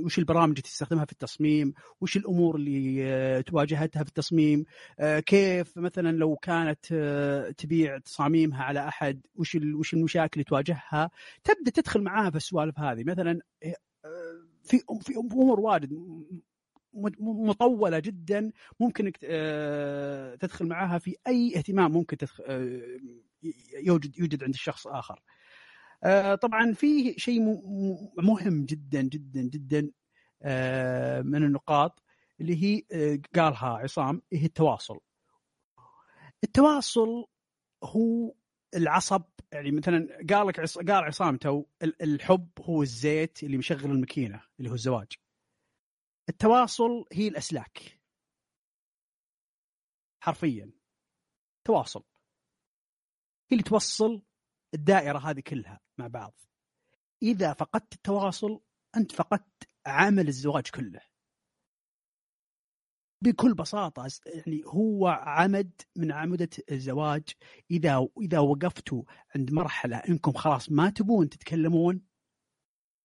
وش 0.04 0.18
البرامج 0.18 0.48
اللي 0.48 0.62
تستخدمها 0.62 1.04
في 1.04 1.12
التصميم؟ 1.12 1.74
وش 2.00 2.16
الأمور 2.16 2.56
اللي 2.56 3.42
تواجهتها 3.42 4.02
في 4.02 4.08
التصميم؟ 4.08 4.64
كيف 5.26 5.78
مثلا 5.78 6.16
لو 6.16 6.36
كانت 6.36 6.86
تبيع 7.58 7.98
تصاميمها 7.98 8.64
على 8.64 8.88
أحد 8.88 9.20
وش 9.34 9.54
وش 9.54 9.94
المشاكل 9.94 10.32
اللي 10.34 10.44
تواجهها؟ 10.44 11.10
تبدأ 11.44 11.70
تدخل 11.70 12.02
معاها 12.02 12.30
في 12.30 12.36
السوالف 12.36 12.78
هذه. 12.78 13.04
مثلا 13.04 13.40
في 14.64 14.80
في 15.00 15.16
أمور 15.16 15.60
واجد 15.60 15.92
مطولة 17.20 17.98
جدا 17.98 18.52
ممكن 18.80 19.12
تدخل 20.40 20.66
معاها 20.66 20.98
في 20.98 21.16
أي 21.26 21.56
اهتمام 21.56 21.92
ممكن 21.92 22.16
تدخل 22.16 22.44
يوجد 23.74 24.18
يوجد 24.18 24.44
عند 24.44 24.54
الشخص 24.54 24.86
آخر. 24.86 25.22
آه، 26.04 26.34
طبعا 26.34 26.72
في 26.72 27.14
شيء 27.18 27.40
مهم 28.18 28.64
جدا 28.64 29.02
جدا 29.02 29.42
جدا 29.42 29.90
آه، 30.42 31.20
من 31.22 31.44
النقاط 31.44 32.02
اللي 32.40 32.62
هي 32.62 32.82
آه، 32.92 33.18
قالها 33.34 33.68
عصام 33.68 34.22
هي 34.32 34.46
التواصل. 34.46 35.00
التواصل 36.44 37.24
هو 37.84 38.34
العصب 38.74 39.22
يعني 39.52 39.70
مثلا 39.70 40.08
قال 40.30 40.46
لك 40.46 40.60
قال 40.60 41.04
عصام 41.04 41.36
تو 41.36 41.64
الحب 41.82 42.48
هو 42.60 42.82
الزيت 42.82 43.42
اللي 43.42 43.56
مشغل 43.56 43.90
الماكينة 43.90 44.42
اللي 44.58 44.70
هو 44.70 44.74
الزواج. 44.74 45.12
التواصل 46.28 47.04
هي 47.12 47.28
الأسلاك. 47.28 48.00
حرفيا 50.22 50.70
تواصل 51.64 52.04
هي 53.50 53.56
اللي 53.56 53.62
توصل 53.62 54.22
الدائرة 54.74 55.18
هذه 55.18 55.40
كلها 55.40 55.80
مع 55.98 56.06
بعض 56.06 56.34
إذا 57.22 57.52
فقدت 57.52 57.94
التواصل 57.94 58.60
أنت 58.96 59.12
فقدت 59.12 59.68
عمل 59.86 60.28
الزواج 60.28 60.70
كله 60.70 61.00
بكل 63.22 63.54
بساطة 63.54 64.08
يعني 64.26 64.62
هو 64.66 65.08
عمد 65.08 65.70
من 65.96 66.12
عمدة 66.12 66.48
الزواج. 66.70 67.22
إذا 67.70 68.08
إذا 68.22 68.38
وقفتوا 68.38 69.02
عند 69.36 69.52
مرحلة 69.52 69.96
أنكم 69.96 70.32
خلاص 70.32 70.72
ما 70.72 70.90
تبون 70.90 71.28
تتكلمون 71.28 72.00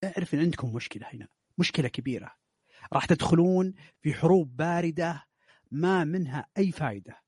أعرف 0.03 0.33
أن 0.33 0.39
عندكم 0.39 0.73
مشكلة 0.73 1.07
هنا 1.13 1.27
مشكلة 1.57 1.87
كبيرة. 1.87 2.31
راح 2.93 3.05
تدخلون 3.05 3.73
في 4.01 4.13
حروب 4.13 4.55
باردة 4.57 5.25
ما 5.71 6.03
منها 6.03 6.47
أي 6.57 6.71
فائدة 6.71 7.21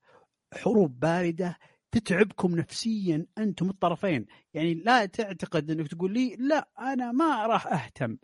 حروب 0.53 0.99
باردة 0.99 1.57
تتعبكم 1.91 2.55
نفسيا 2.55 3.25
أنتم 3.37 3.69
الطرفين. 3.69 4.25
يعني 4.53 4.73
لا 4.73 5.05
تعتقد 5.05 5.71
إنك 5.71 5.87
تقول 5.87 6.13
لي 6.13 6.35
لا 6.35 6.69
أنا 6.79 7.11
ما 7.11 7.47
راح 7.47 7.67
أهتم. 7.67 8.17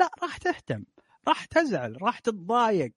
لا 0.00 0.10
راح 0.22 0.36
تهتم 0.36 0.84
راح 1.28 1.44
تزعل 1.44 2.02
راح 2.02 2.18
تتضايق. 2.18 2.92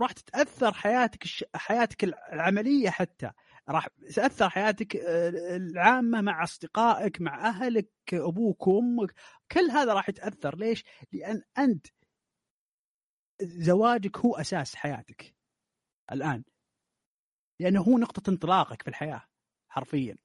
راح 0.00 0.12
تتأثر 0.12 0.72
حياتك 0.72 1.22
الش... 1.24 1.44
حياتك 1.54 2.04
العملية 2.04 2.90
حتى. 2.90 3.30
راح 3.68 3.88
تأثر 4.14 4.50
حياتك 4.50 4.96
آه، 4.96 5.56
العامة 5.56 6.20
مع 6.20 6.42
أصدقائك 6.44 7.20
مع 7.20 7.48
أهلك 7.48 7.90
أبوك 8.12 8.66
وأمك. 8.66 9.14
كل 9.52 9.70
هذا 9.70 9.94
راح 9.94 10.08
يتأثر. 10.08 10.56
ليش؟ 10.56 10.84
لأن 11.12 11.42
أنت 11.58 11.86
زواجك 13.42 14.18
هو 14.18 14.36
أساس 14.36 14.74
حياتك 14.74 15.34
الآن. 16.12 16.44
لأنه 17.60 17.80
هو 17.82 17.98
نقطة 17.98 18.30
انطلاقك 18.30 18.82
في 18.82 18.88
الحياة 18.88 19.22
حرفيا. 19.68 20.16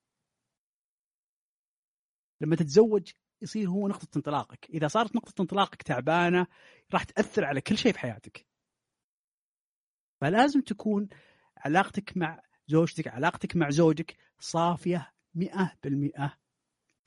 لما 2.42 2.56
تتزوج 2.56 3.12
يصير 3.42 3.70
هو 3.70 3.88
نقطة 3.88 4.18
انطلاقك. 4.18 4.70
إذا 4.70 4.88
صارت 4.88 5.16
نقطة 5.16 5.42
انطلاقك 5.42 5.82
تعبانة 5.82 6.48
راح 6.94 7.04
تأثر 7.04 7.46
على 7.46 7.62
كل 7.62 7.78
شيء 7.78 7.94
في 7.94 8.00
حياتك. 8.00 8.55
فلازم 10.26 10.62
تكون 10.62 11.08
علاقتك 11.58 12.18
مع 12.18 12.42
زوجتك 12.68 13.08
علاقتك 13.08 13.56
مع 13.56 13.70
زوجك 13.70 14.18
صافية 14.40 15.12
مئة 15.36 15.72
بالمئة 15.84 16.34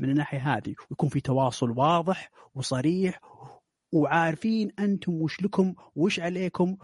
من 0.01 0.11
الناحية 0.11 0.57
هذه. 0.57 0.75
ويكون 0.91 1.09
في 1.09 1.21
تواصل 1.21 1.71
واضح 1.71 2.31
وصريح 2.55 3.21
وعارفين 3.93 4.73
أنتم 4.79 5.13
وش 5.13 5.43
لكم 5.43 5.75
وش 5.97 6.21
عليكم. 6.21 6.77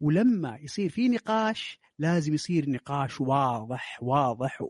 ولما 0.00 0.56
يصير 0.56 0.90
في 0.90 1.08
نقاش 1.08 1.78
لازم 1.98 2.34
يصير 2.34 2.70
نقاش 2.70 3.20
واضح 3.20 4.02
واضح 4.02 4.64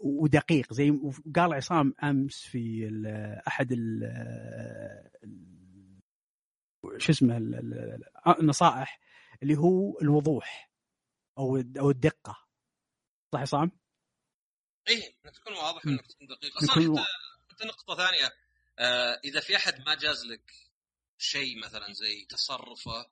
ودقيق. 0.00 0.72
زي 0.72 1.00
قال 1.36 1.54
عصام 1.54 1.94
أمس 2.02 2.40
في 2.40 2.90
أحد 3.48 3.72
شو 6.98 7.12
اسمه 7.12 7.36
النصائح 8.40 9.00
اللي 9.42 9.56
هو 9.56 10.00
الوضوح 10.00 10.72
أو 11.38 11.56
أو 11.56 11.90
الدقة. 11.90 12.48
صح 13.32 13.40
عصام؟ 13.40 13.70
اي 14.88 15.18
انك 15.24 15.34
تكون 15.34 15.52
واضح 15.52 15.86
وانك 15.86 16.06
تكون 16.06 16.26
دقيق 16.26 16.56
أصلا 16.56 17.04
حتى 17.50 17.64
نقطة 17.64 17.96
ثانية. 17.96 18.32
آه 18.78 19.20
إذا 19.24 19.40
في 19.40 19.56
أحد 19.56 19.80
ما 19.80 19.94
جاز 19.94 20.24
لك 20.26 20.52
شيء 21.18 21.58
مثلا 21.64 21.92
زي 21.92 22.24
تصرفه 22.24 23.10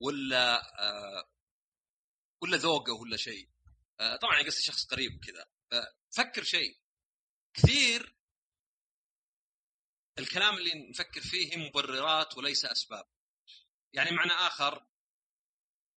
ولا 0.00 0.62
آه 0.82 1.30
ولا 2.42 2.56
ذوقه 2.56 2.92
ولا 2.92 3.16
شيء. 3.16 3.48
آه 4.00 4.16
طبعا 4.16 4.42
قصدي 4.42 4.62
شخص 4.62 4.86
قريب 4.86 5.24
كذا 5.24 5.46
آه 5.72 5.94
فكر 6.10 6.42
شيء. 6.42 6.80
كثير 7.54 8.16
الكلام 10.18 10.54
اللي 10.54 10.88
نفكر 10.90 11.20
فيه 11.20 11.56
مبررات 11.56 12.36
وليس 12.38 12.64
أسباب. 12.64 13.08
يعني 13.92 14.10
معنى 14.10 14.32
آخر 14.32 14.86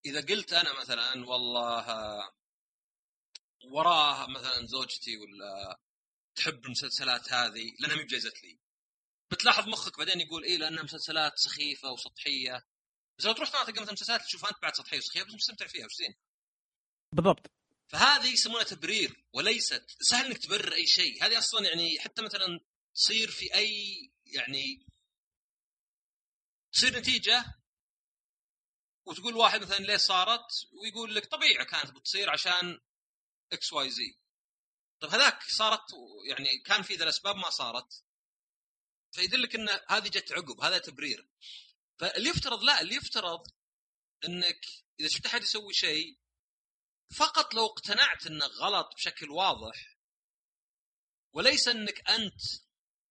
إذا 0.06 0.22
قلت 0.22 0.54
أنا 0.54 0.80
مثلا 0.80 1.30
والله 1.30 1.88
وراه 3.64 4.28
مثلا 4.30 4.66
زوجتي 4.66 5.18
ولا 5.18 5.80
تحب 6.36 6.66
المسلسلات 6.66 7.34
هذه 7.34 7.74
لأنها 7.80 7.96
ما 7.96 8.04
بجازت 8.04 8.44
لي. 8.44 8.60
بتلاحظ 9.32 9.68
مخك 9.68 9.98
بعدين 9.98 10.22
يقول 10.22 10.44
إيه 10.44 10.58
لأنها 10.58 10.84
مسلسلات 10.84 11.34
سخيفة 11.36 11.92
وسطحية. 11.92 12.68
بس 13.18 13.26
لو 13.26 13.34
تروح 13.34 13.50
تلقى 13.50 13.82
مثلا 13.82 13.94
مسلسلات 13.94 14.22
تشوفها 14.22 14.50
أنت 14.50 14.62
بعد 14.62 14.76
سطحية 14.76 14.98
وسخيفة 14.98 15.26
بس 15.26 15.34
مستمتع 15.34 15.68
فيها 15.68 15.86
وش 15.86 15.94
زين؟ 15.94 16.16
بالضبط. 17.16 17.52
فهذه 17.88 18.34
يسمونها 18.34 18.64
تبرير 18.64 19.26
وليست 19.34 19.86
سهل 20.02 20.26
إنك 20.26 20.38
تبرر 20.38 20.74
أي 20.74 20.88
شيء. 20.88 21.26
هذه 21.26 21.38
أصلا 21.38 21.68
يعني 21.68 22.00
حتى 22.00 22.22
مثلا 22.22 22.60
تصير 22.96 23.32
في 23.32 23.54
أي 23.56 24.12
يعني 24.26 24.88
تصير 26.74 27.00
نتيجة 27.00 27.61
وتقول 29.06 29.36
واحد 29.36 29.62
مثلا 29.62 29.78
ليه 29.78 29.98
صارت؟ 29.98 30.68
ويقول 30.82 31.16
لك 31.16 31.26
طبيعي 31.26 31.66
كانت 31.66 31.92
بتصير 31.92 32.30
عشان 32.30 32.80
X 33.54 33.74
Y 33.74 33.90
Z 33.90 34.22
طيب 35.02 35.12
هذاك 35.12 35.44
صارت 35.44 35.86
يعني 36.30 36.60
كان 36.66 36.82
في 36.82 36.96
ذا 36.96 37.04
الأسباب 37.04 37.36
ما 37.36 37.50
صارت. 37.50 38.04
فيدلك 39.12 39.56
إن 39.56 39.70
هذه 39.90 40.08
جت 40.08 40.32
عقب 40.32 40.62
هذا 40.62 40.78
تبرير. 40.78 41.30
فاللي 42.00 42.30
يفترض 42.30 42.64
لا 42.64 42.82
اللي 42.82 42.96
يفترض 42.96 43.44
إنك 44.26 44.66
إذا 45.00 45.08
شفت 45.08 45.26
أحد 45.26 45.42
يسوي 45.42 45.74
شيء 45.74 46.18
فقط 47.18 47.54
لو 47.54 47.66
اقتنعت 47.66 48.28
إنه 48.28 48.46
غلط 48.46 48.94
بشكل 48.96 49.30
واضح 49.30 49.98
وليس 51.34 51.68
إنك 51.68 52.10
أنت 52.10 52.42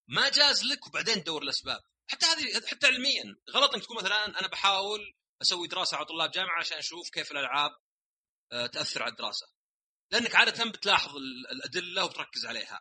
ما 0.09 0.29
جاز 0.29 0.65
لك 0.65 0.87
وبعدين 0.87 1.25
تدور 1.25 1.43
الأسباب. 1.43 1.81
حتى 2.09 2.27
هذه 2.27 2.67
حتى 2.67 2.87
علميا 2.87 3.37
غلط 3.51 3.75
إنك 3.75 3.85
تقول 3.85 3.97
مثلا 3.97 4.41
أنا 4.41 4.49
بحاول 4.49 5.15
أسوي 5.43 5.69
دراسة 5.69 5.97
على 5.97 6.07
طلاب 6.07 6.31
جامعة 6.31 6.59
عشان 6.59 6.79
أشوف 6.79 7.11
كيف 7.11 7.33
الألعاب 7.33 7.71
آه، 8.53 8.67
تأثر 8.67 9.03
على 9.03 9.11
الدراسة. 9.11 9.47
لأنك 10.11 10.35
عادة 10.35 10.65
بتلاحظ 10.71 11.17
الأدلة 11.53 12.05
وتركز 12.05 12.47
عليها. 12.47 12.81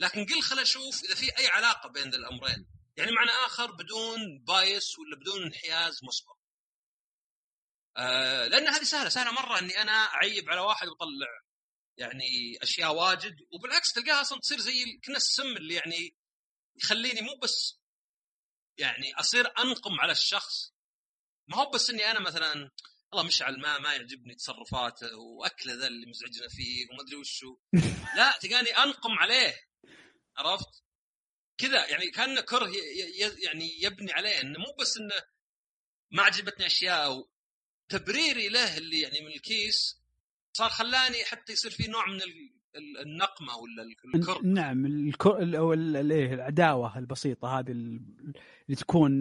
لكن 0.00 0.26
قل 0.26 0.42
خل 0.42 0.58
أشوف 0.58 1.04
إذا 1.04 1.14
في 1.14 1.38
أي 1.38 1.46
علاقة 1.46 1.88
بين 1.88 2.14
الأمرين. 2.14 2.66
يعني 2.96 3.12
معنى 3.12 3.30
آخر 3.30 3.72
بدون 3.72 4.38
بايس 4.38 4.98
ولا 4.98 5.16
بدون 5.16 5.42
انحياز 5.42 6.04
مسبق 6.04 6.36
آه 7.96 8.46
لأن 8.46 8.68
هذه 8.68 8.82
سهلة 8.82 9.08
سهلة 9.08 9.32
مرة 9.32 9.58
إني 9.58 9.82
أنا 9.82 9.92
أعيب 9.92 10.50
على 10.50 10.60
واحد 10.60 10.88
وأطلع 10.88 11.40
يعني 11.96 12.58
أشياء 12.62 12.94
واجد 12.94 13.36
وبالعكس 13.52 13.92
تلقاها 13.92 14.20
أصلا 14.20 14.40
تصير 14.40 14.58
زي 14.58 14.98
كنا 15.04 15.16
السم 15.16 15.56
اللي 15.56 15.74
يعني 15.74 16.16
يخليني 16.76 17.20
مو 17.20 17.38
بس 17.42 17.80
يعني 18.78 19.14
أصير 19.14 19.46
أنقم 19.58 20.00
على 20.00 20.12
الشخص 20.12 20.74
ما 21.50 21.56
هو 21.56 21.70
بس 21.70 21.90
إني 21.90 22.10
أنا 22.10 22.20
مثلا 22.20 22.70
والله 23.12 23.26
مشعل 23.26 23.60
ما 23.60 23.78
ما 23.78 23.94
يعجبني 23.94 24.34
تصرفاته 24.34 25.16
واكله 25.16 25.74
ذا 25.74 25.86
اللي 25.86 26.06
مزعجنا 26.06 26.48
فيه 26.48 26.86
وما 26.90 27.02
أدري 27.02 27.16
وشو. 27.16 27.56
لا 28.16 28.38
تلقاني 28.40 28.68
أنقم 28.70 29.10
عليه. 29.18 29.54
عرفت؟ 30.36 30.82
كذا 31.58 31.86
يعني 31.86 32.10
كأن 32.10 32.40
كره 32.40 32.70
يعني 33.44 33.82
يبني 33.82 34.12
عليه 34.12 34.40
إنه 34.40 34.58
مو 34.58 34.76
بس 34.80 34.96
إنه 34.96 35.14
ما 36.10 36.22
عجبتني 36.22 36.66
أشياء 36.66 37.28
تبريري 37.88 38.48
له 38.48 38.78
اللي 38.78 39.00
يعني 39.00 39.20
من 39.20 39.32
الكيس 39.32 40.00
صار 40.52 40.70
خلاني 40.70 41.24
حتى 41.24 41.52
يصير 41.52 41.70
في 41.70 41.90
نوع 41.90 42.06
من 42.06 42.20
النقمة 43.00 43.56
ولا 43.56 43.82
الكره. 43.82 44.40
نعم 44.44 44.86
الكره 44.86 45.58
أو 45.58 45.72
الايه 45.72 46.34
العداوة 46.34 46.98
البسيطة 46.98 47.58
هذه 47.58 47.70
اللي 47.70 48.76
تكون 48.76 49.12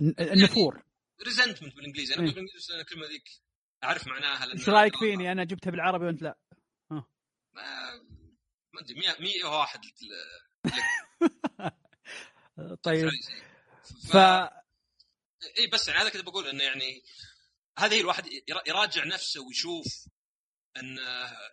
النفور. 0.00 0.89
resentment 1.24 1.76
بالإنجليزي 1.76 2.14
أنا 2.14 2.22
إيه. 2.22 2.30
بالإنجليزي 2.30 2.80
الكلمة 2.80 3.06
ذيك 3.06 3.28
أعرف 3.84 4.06
معناها 4.06 4.52
إيش 4.52 4.68
رأيك 4.68 4.96
فيني 4.96 5.32
أنا 5.32 5.44
جبتها 5.44 5.70
بالعربي 5.70 6.04
وأنت 6.04 6.22
لا؟ 6.22 6.38
ما 6.90 7.04
ما 8.72 8.80
أدري 8.80 8.94
101 8.94 9.80
طيب 12.82 13.10
ف, 14.08 14.12
ف... 14.12 14.16
اي 15.58 15.66
بس 15.72 15.88
يعني 15.88 16.00
هذا 16.00 16.08
كنت 16.08 16.24
بقول 16.24 16.46
إنه 16.46 16.64
يعني 16.64 17.02
هذه 17.78 18.00
الواحد 18.00 18.26
يراجع 18.66 19.04
نفسه 19.04 19.46
ويشوف 19.46 19.86
إن 20.76 20.98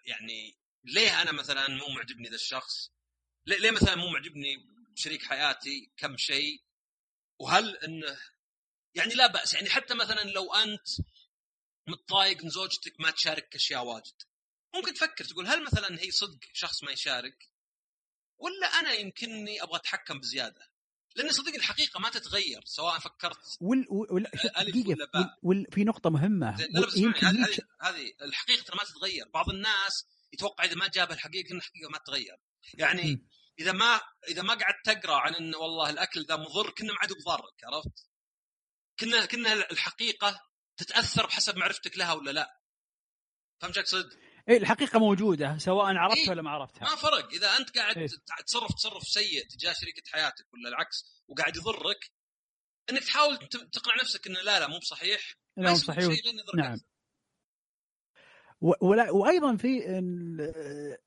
يعني 0.05 0.57
ليه 0.83 1.21
أنا 1.21 1.31
مثلا 1.31 1.67
مو 1.67 1.87
معجبني 1.95 2.29
ذا 2.29 2.35
الشخص؟ 2.35 2.91
ليه 3.45 3.71
مثلا 3.71 3.95
مو 3.95 4.09
معجبني 4.09 4.65
شريك 4.95 5.23
حياتي 5.23 5.91
كم 5.97 6.17
شيء؟ 6.17 6.61
وهل 7.39 7.77
إنه 7.77 8.17
يعني 8.97 9.13
لا 9.13 9.27
بأس. 9.27 9.53
يعني 9.53 9.69
حتى 9.69 9.93
مثلا 9.93 10.23
لو 10.23 10.53
أنت 10.53 10.87
متضايق 11.87 12.43
من 12.43 12.49
زوجتك 12.49 12.99
ما 12.99 13.11
تشارك 13.11 13.55
أشياء 13.55 13.85
واجد. 13.85 14.21
ممكن 14.75 14.93
تفكر 14.93 15.25
تقول 15.25 15.47
هل 15.47 15.63
مثلا 15.63 16.01
هي 16.01 16.11
صدق 16.11 16.39
شخص 16.53 16.83
ما 16.83 16.91
يشارك؟ 16.91 17.49
ولا 18.37 18.67
أنا 18.67 18.93
يمكنني 18.93 19.63
أبغى 19.63 19.75
أتحكم 19.75 20.19
بزيادة؟ 20.19 20.69
لأن 21.15 21.31
صدق 21.31 21.55
الحقيقة 21.55 21.99
ما 21.99 22.09
تتغير 22.09 22.61
سواء 22.65 22.99
فكرت 22.99 23.57
وال 23.61 23.85
وال 23.89 24.27
ألف 24.35 24.45
دقيقة. 24.45 24.89
ولا. 24.89 25.09
وال 25.13 25.35
وال 25.43 25.65
في 25.71 25.83
نقطة 25.83 26.09
مهمة. 26.09 26.57
زين، 26.57 26.67
لا 26.71 26.87
بس 26.87 26.97
يمكن 26.97 27.27
هذه 27.81 28.13
الحقيقة 28.21 28.63
ترى 28.63 28.77
ما 28.77 28.83
تتغير. 28.83 29.27
بعض 29.33 29.49
الناس 29.49 30.05
يتوقع 30.33 30.63
إذا 30.63 30.75
ما 30.75 30.87
جاب 30.87 31.11
الحقيقة 31.11 31.51
إن 31.51 31.57
الحقيقة 31.57 31.89
ما 31.89 31.97
تتغير. 31.97 32.37
يعني. 32.73 33.27
إذا 33.59 33.71
ما 33.71 34.01
إذا 34.27 34.41
ما 34.41 34.53
قعدت 34.53 34.85
تقرأ 34.85 35.15
عن 35.15 35.35
إن 35.35 35.55
والله 35.55 35.89
الأكل 35.89 36.25
ذا 36.25 36.35
مضر 36.35 36.71
كنا 36.71 36.93
ما 36.93 36.99
عاد 37.01 37.13
بضارك 37.13 37.63
عرفت؟ 37.63 38.06
كنا 38.99 39.25
كنا 39.25 39.53
الحقيقة 39.71 40.41
تتأثر 40.77 41.25
بحسب 41.25 41.57
معرفتك 41.57 41.97
لها 41.97 42.13
ولا 42.13 42.31
لا 42.31 42.59
فهمت 43.61 43.77
أقصد؟ 43.77 44.09
إيه 44.49 44.57
الحقيقة 44.57 44.99
موجودة 44.99 45.57
سواء 45.57 45.85
عرفتها 45.95 46.23
إيه. 46.23 46.29
ولا 46.29 46.41
ما 46.41 46.49
عرفتها 46.49 46.89
ما 46.89 46.95
فرق 46.95 47.33
إذا 47.33 47.57
أنت 47.57 47.77
قاعد 47.77 47.97
إيه. 47.97 48.07
تع- 48.07 48.41
تصرف 48.45 48.73
تصرف 48.75 49.03
سيء 49.03 49.47
تجاه 49.47 49.73
شريكة 49.73 50.01
حياتك 50.11 50.53
ولا 50.53 50.69
العكس 50.69 51.23
وقاعد 51.27 51.55
يضرك 51.57 52.11
إنك 52.89 53.03
تحاول 53.03 53.37
تقنع 53.47 53.95
نفسك 54.01 54.27
إنه 54.27 54.41
لا 54.41 54.59
لا 54.59 54.67
مو 54.67 54.79
بصحيح 54.79 55.35
لا، 55.57 55.71
يسوي 55.71 55.85
صحيح 55.95 55.99
شيء 56.13 56.23
لين 56.25 56.39
يضرك 56.39 56.55
نعم. 56.55 56.73
أكثر. 56.73 56.85
و- 58.61 58.87
ولا 58.89 59.11
وأيضا 59.11 59.55
في 59.55 59.89
ال- 59.99 60.97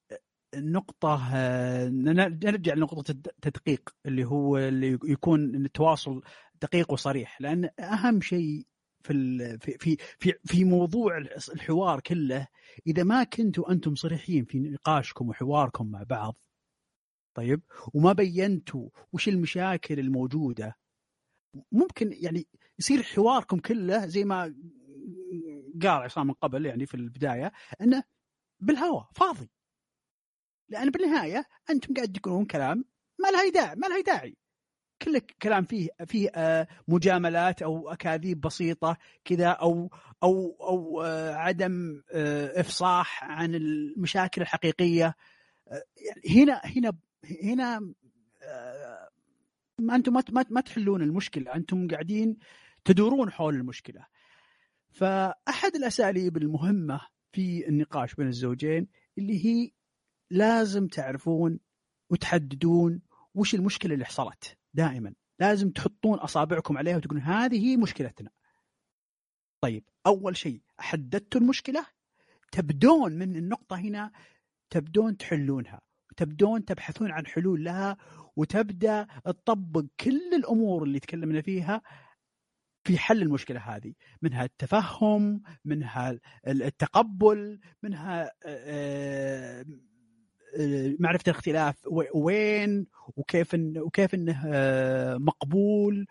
النقطة 0.54 1.30
آه، 1.36 1.88
نرجع 1.88 2.74
لنقطة 2.74 3.10
التدقيق 3.10 3.90
اللي 4.06 4.24
هو 4.24 4.58
اللي 4.58 4.98
يكون 5.04 5.54
التواصل 5.54 6.22
دقيق 6.62 6.92
وصريح 6.92 7.40
لأن 7.40 7.70
أهم 7.80 8.20
شيء 8.20 8.66
في 9.02 9.58
في 9.58 9.96
في 10.18 10.34
في 10.44 10.64
موضوع 10.64 11.18
الحوار 11.54 12.00
كله 12.00 12.48
إذا 12.86 13.02
ما 13.02 13.24
كنتوا 13.24 13.72
أنتم 13.72 13.94
صريحين 13.94 14.44
في 14.44 14.58
نقاشكم 14.58 15.28
وحواركم 15.28 15.90
مع 15.90 16.02
بعض 16.02 16.36
طيب 17.34 17.62
وما 17.94 18.12
بينتوا 18.12 18.88
وش 19.12 19.28
المشاكل 19.28 19.98
الموجودة 19.98 20.76
ممكن 21.72 22.12
يعني 22.12 22.46
يصير 22.78 23.02
حواركم 23.02 23.58
كله 23.58 24.06
زي 24.06 24.24
ما 24.24 24.54
قال 25.82 26.02
عصام 26.02 26.26
من 26.26 26.32
قبل 26.32 26.66
يعني 26.66 26.86
في 26.86 26.94
البداية 26.94 27.52
أنه 27.80 28.02
بالهواء 28.60 29.08
فاضي. 29.14 29.50
لأن 30.68 30.90
بالنهاية 30.90 31.44
أنتم 31.70 31.94
قاعد 31.94 32.12
تقولون 32.12 32.44
كلام 32.44 32.84
ما 33.18 33.28
له 33.28 33.50
داعي 33.50 33.76
ما 33.76 33.86
له 33.86 34.00
داعي. 34.00 34.36
كله 35.02 35.22
كلام 35.42 35.64
فيه 35.64 35.88
فيه 36.06 36.30
آه، 36.34 36.68
مجاملات 36.88 37.62
أو 37.62 37.88
أكاذيب 37.92 38.40
بسيطة 38.40 38.96
كذا 39.24 39.48
أو 39.48 39.90
أو 40.22 40.56
أو 40.60 41.02
آه، 41.02 41.34
عدم 41.34 42.02
آه، 42.12 42.60
إفصاح 42.60 43.24
عن 43.24 43.54
المشاكل 43.54 44.42
الحقيقية. 44.42 45.14
يعني 45.96 46.42
هنا 46.42 46.60
هنا 46.64 46.92
هنا 47.42 47.92
أنتم 49.96 50.12
ما- 50.12 50.44
ما 50.50 50.60
تحلون 50.60 51.02
المشكلة. 51.02 51.54
أنتم 51.54 51.88
قاعدين 51.88 52.36
تدورون 52.84 53.30
حول 53.30 53.54
المشكلة. 53.54 54.06
فأحد 54.90 55.74
الأساليب 55.76 56.36
المهمة 56.36 57.00
في 57.32 57.68
النقاش 57.68 58.14
بين 58.14 58.26
الزوجين 58.28 58.88
اللي 59.18 59.46
هي 59.46 59.70
لازم 60.30 60.86
تعرفون 60.86 61.60
وتحددون 62.10 63.02
وش 63.34 63.54
المشكلة 63.54 63.94
اللي 63.94 64.04
حصلت. 64.04 64.56
دائما. 64.74 65.14
لازم 65.38 65.70
تحطون 65.70 66.18
أصابعكم 66.18 66.78
عليها 66.78 66.96
وتقولون 66.96 67.22
هذه 67.22 67.66
هي 67.66 67.76
مشكلتنا. 67.76 68.30
طيب 69.60 69.84
أول 70.06 70.36
شيء 70.36 70.62
حددتوا 70.78 71.40
المشكلة؟ 71.40 71.86
تبدون 72.52 73.12
من 73.12 73.36
النقطة 73.36 73.76
هنا 73.76 74.12
تبدون 74.70 75.16
تحلونها. 75.16 75.80
وتبدون 76.10 76.64
تبحثون 76.64 77.10
عن 77.10 77.26
حلول 77.26 77.64
لها 77.64 77.96
وتبدأ 78.36 79.06
تطبق 79.24 79.84
كل 80.00 80.34
الأمور 80.34 80.82
اللي 80.82 81.00
تكلمنا 81.00 81.40
فيها 81.40 81.82
في 82.84 82.98
حل 82.98 83.22
المشكلة 83.22 83.60
هذه. 83.60 83.94
منها 84.22 84.44
التفهم 84.44 85.42
منها 85.64 86.18
التقبل 86.46 87.60
منها 87.82 88.24
آه، 88.24 88.30
آه، 88.46 89.64
معرفة 90.98 91.22
الاختلاف 91.26 91.76
وين 92.14 92.86
وكيف 93.16 93.54
إن 93.54 93.78
وكيف 93.78 94.14
إنه 94.14 94.42
آه، 94.46 95.16
مقبول 95.16 96.06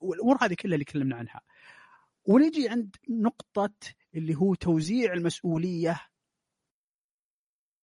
والأمور 0.00 0.36
هذه 0.40 0.54
كلها 0.54 0.74
اللي 0.74 0.84
تكلمنا 0.84 1.16
عنها. 1.16 1.40
ونجي 2.24 2.68
عند 2.68 2.96
نقطة 3.08 3.74
اللي 4.14 4.34
هو 4.34 4.54
توزيع 4.54 5.12
المسؤولية 5.12 6.00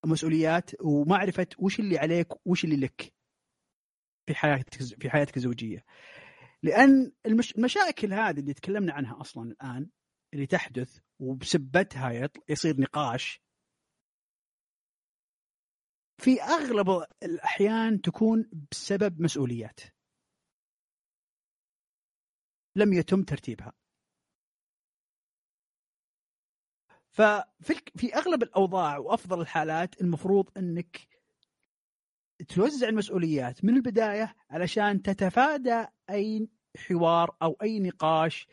مسؤوليات 0.06 0.72
ومعرفة 0.82 1.48
وش 1.58 1.80
اللي 1.80 1.98
عليك 1.98 2.48
وش 2.48 2.64
اللي 2.64 2.76
لك 2.76 3.14
في 4.28 4.36
حياتك 4.36 4.74
في 5.02 5.10
حياتك 5.10 5.38
الزوجية. 5.38 5.86
لأن 6.64 7.12
المش... 7.26 7.56
المشاكل 7.56 8.14
هذه 8.14 8.40
اللي 8.40 8.54
تكلمنا 8.54 8.94
عنها 8.94 9.22
أصلا 9.22 9.52
الآن 9.52 9.90
اللي 10.34 10.46
تحدث 10.46 11.00
وبسبتها 11.20 12.32
يصير 12.50 12.82
نقاش 12.82 13.42
في 16.20 16.42
أغلب 16.42 17.06
الأحيان 17.24 18.02
تكون 18.02 18.50
بسبب 18.72 19.22
مسؤوليات. 19.22 19.80
لم 22.76 22.94
يتم 22.94 23.24
ترتيبها. 23.24 23.74
ففي 27.12 27.82
في 27.96 28.16
أغلب 28.16 28.44
الأوضاع 28.44 28.98
وأفضل 28.98 29.42
الحالات 29.42 30.02
المفروض 30.02 30.50
إنك 30.58 31.08
توزع 32.48 32.90
المسؤوليات 32.90 33.66
من 33.66 33.76
البداية 33.76 34.36
علشان 34.50 35.02
تتفادى 35.02 35.86
أي 36.10 36.50
حوار 36.78 37.36
أو 37.42 37.58
أي 37.62 37.80
نقاش 37.80 38.48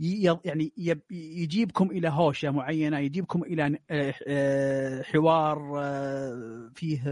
يعني 0.00 0.72
يب- 0.76 1.12
يجيبكم 1.12 1.90
إلى 1.90 2.08
هوشة 2.08 2.50
معينة 2.50 2.98
يجيبكم 2.98 3.42
إلى 3.42 3.78
آه، 3.90 4.14
آه، 4.26 5.02
حوار 5.02 5.80
آه، 5.80 6.70
فيه 6.74 7.02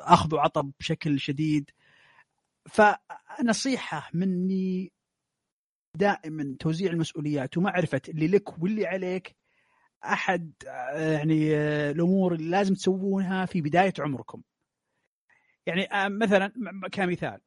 أخذ 0.00 0.34
وعطى 0.34 0.62
بشكل 0.80 1.20
شديد 1.20 1.70
فنصيحة 2.70 4.10
مني 4.14 4.92
دائما 5.96 6.56
توزيع 6.60 6.90
المسؤوليات 6.90 7.56
ومعرفة 7.58 8.00
اللي 8.08 8.26
لك 8.28 8.62
واللي 8.62 8.86
عليك 8.86 9.36
أحد 10.04 10.52
يعني 10.92 11.56
الأمور 11.90 12.34
اللي 12.34 12.50
لازم 12.50 12.74
تسوونها 12.74 13.46
في 13.46 13.60
بداية 13.60 13.92
عمركم. 13.98 14.42
يعني 15.66 15.88
مثلا 16.08 16.52
كمثال 16.92 17.40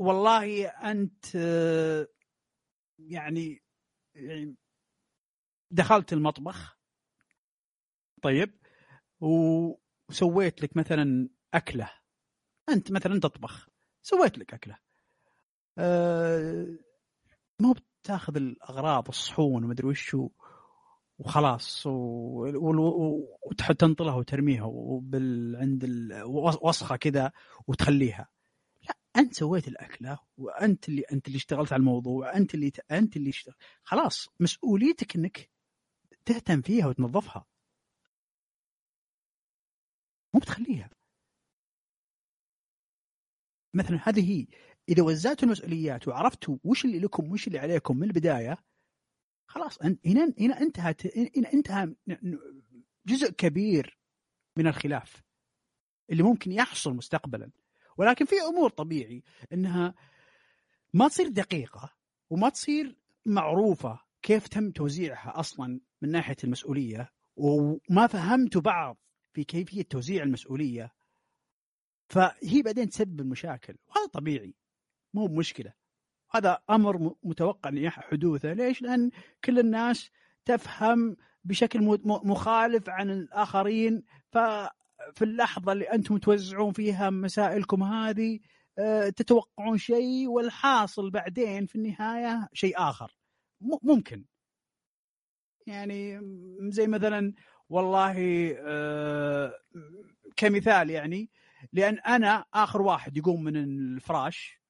والله 0.00 0.66
أنت 0.68 1.34
يعني 2.98 3.62
يعني 4.14 4.56
دخلت 5.70 6.12
المطبخ. 6.12 6.78
طيب. 8.22 8.58
وسويت 9.20 10.62
لك 10.62 10.76
مثلا 10.76 11.28
أكلة. 11.54 11.90
أنت 12.68 12.92
مثلا 12.92 13.20
تطبخ. 13.20 13.68
سويت 14.02 14.38
لك 14.38 14.54
أكلة. 14.54 14.78
أه 15.78 16.78
مو 17.60 17.74
بتاخذ 18.02 18.36
الأغراض 18.36 19.08
الصحون 19.08 19.64
ومدري 19.64 19.86
وش 19.88 20.16
وخلاص 21.18 21.86
وتنطلها 23.46 24.14
وترميها 24.14 24.64
وبال 24.64 25.56
عند 25.56 25.84
ال- 25.84 26.22
وسخه 26.62 26.96
كذا 26.96 27.32
وتخليها. 27.66 28.28
أنت 29.16 29.34
سويت 29.34 29.68
الأكلة 29.68 30.18
وأنت 30.36 30.88
اللي 30.88 31.02
أنت 31.12 31.26
اللي 31.26 31.36
اشتغلت 31.36 31.72
على 31.72 31.80
الموضوع 31.80 32.36
انت 32.36 32.54
اللي 32.54 32.72
أنت 32.90 33.16
اللي 33.16 33.30
اشتغل 33.30 33.54
خلاص 33.82 34.28
مسؤوليتك 34.40 35.16
إنك 35.16 35.50
تهتم 36.24 36.62
فيها 36.62 36.86
وتنظفها. 36.86 37.46
مو 40.34 40.40
بتخليها. 40.40 40.90
مثلا 43.74 44.00
هذه 44.08 44.30
هي 44.32 44.46
إذا 44.88 45.02
وزعتوا 45.02 45.44
المسؤوليات 45.44 46.08
وعرفتوا 46.08 46.58
وش 46.64 46.84
اللي 46.84 46.98
لكم 47.00 47.32
وش 47.32 47.46
اللي 47.46 47.58
عليكم 47.58 47.96
من 47.96 48.04
البداية 48.08 48.56
خلاص 49.46 49.82
هنا 49.82 50.34
هنا 50.40 50.60
انتهت 50.60 51.16
هنا 51.38 51.52
انتهى 51.52 51.94
جزء 53.06 53.30
كبير 53.30 53.98
من 54.58 54.66
الخلاف 54.66 55.22
اللي 56.10 56.22
ممكن 56.22 56.52
يحصل 56.52 56.94
مستقبلا. 56.94 57.50
ولكن 58.00 58.24
في 58.24 58.34
أمور 58.40 58.70
طبيعي 58.70 59.22
إنها 59.52 59.94
ما 60.92 61.08
تصير 61.08 61.28
دقيقة 61.28 61.92
وما 62.30 62.48
تصير 62.48 62.96
معروفة 63.26 64.00
كيف 64.22 64.48
تم 64.48 64.70
توزيعها 64.70 65.40
أصلا 65.40 65.80
من 66.02 66.10
ناحية 66.10 66.36
المسؤولية 66.44 67.12
وما 67.36 68.06
فهمتوا 68.06 68.60
بعض 68.60 68.96
في 69.32 69.44
كيفية 69.44 69.82
توزيع 69.82 70.22
المسؤولية. 70.22 70.92
فهي 72.08 72.62
بعدين 72.64 72.88
تسبب 72.88 73.20
المشاكل. 73.20 73.76
وهذا 73.88 74.06
طبيعي. 74.06 74.54
مو 75.14 75.26
مشكله 75.26 75.72
هذا 76.30 76.58
أمر 76.70 77.16
متوقع 77.22 77.88
حدوثه. 77.88 78.52
ليش؟ 78.52 78.82
لأن 78.82 79.10
كل 79.44 79.58
الناس 79.58 80.10
تفهم 80.44 81.16
بشكل 81.44 81.80
مخالف 82.04 82.88
عن 82.88 83.10
الآخرين. 83.10 84.02
ف 84.32 84.38
في 85.14 85.24
اللحظة 85.24 85.72
اللي 85.72 85.84
أنتم 85.84 86.18
توزعون 86.18 86.72
فيها 86.72 87.10
مسائلكم 87.10 87.82
هذه 87.82 88.40
آه، 88.78 89.08
تتوقعون 89.08 89.78
شيء 89.78 90.28
والحاصل 90.28 91.10
بعدين 91.10 91.66
في 91.66 91.76
النهاية 91.76 92.48
شيء 92.52 92.74
آخر. 92.78 93.16
ممكن. 93.82 94.24
يعني 95.66 96.20
زي 96.60 96.86
مثلا 96.86 97.32
والله 97.68 98.14
آه، 98.58 99.54
كمثال 100.36 100.90
يعني 100.90 101.30
لأن 101.72 101.98
أنا 101.98 102.44
آخر 102.54 102.82
واحد 102.82 103.16
يقوم 103.16 103.44
من 103.44 103.56
الفراش 103.56 104.60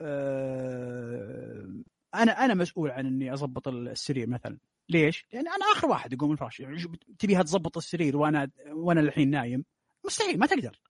آه، 0.00 1.82
أنا 2.14 2.44
أنا 2.44 2.54
مسؤول 2.54 2.90
عن 2.90 3.06
إني 3.06 3.32
أضبط 3.32 3.68
السرير 3.68 4.28
مثلا. 4.28 4.58
ليش؟ 4.88 5.26
لأن 5.32 5.48
أنا 5.48 5.64
آخر 5.72 5.86
واحد 5.86 6.12
يقوم 6.12 6.32
الفراش 6.32 6.60
يعني 6.60 6.82
تبيها 7.18 7.42
تضبط 7.42 7.76
السرير 7.76 8.16
وأنا 8.16 8.50
وأنا 8.66 9.00
الحين 9.00 9.30
نايم 9.30 9.64
مستحيل 10.04 10.38
ما 10.38 10.46
تقدر 10.46 10.80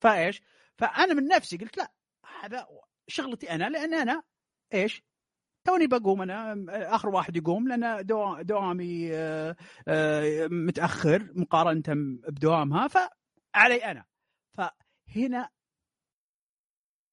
فإيش؟ 0.00 0.42
فأنا 0.78 1.14
من 1.14 1.24
نفسي 1.24 1.56
قلت 1.56 1.76
لا 1.76 1.92
هذا 2.42 2.68
شغلتي 3.08 3.50
أنا 3.50 3.68
لأن 3.68 3.94
أنا 3.94 4.22
إيش؟ 4.74 5.02
توني 5.64 5.86
بقوم 5.86 6.22
أنا 6.22 6.64
آخر 6.94 7.08
واحد 7.08 7.36
يقوم 7.36 7.68
لأن 7.68 8.06
دوامي 8.46 9.10
آه، 9.14 9.56
آه، 9.88 10.46
متأخر 10.46 11.32
مقارنة 11.34 11.82
بدوامها 12.28 12.88
فعلي 12.88 13.84
أنا 13.84 14.04
فهنا 14.54 15.48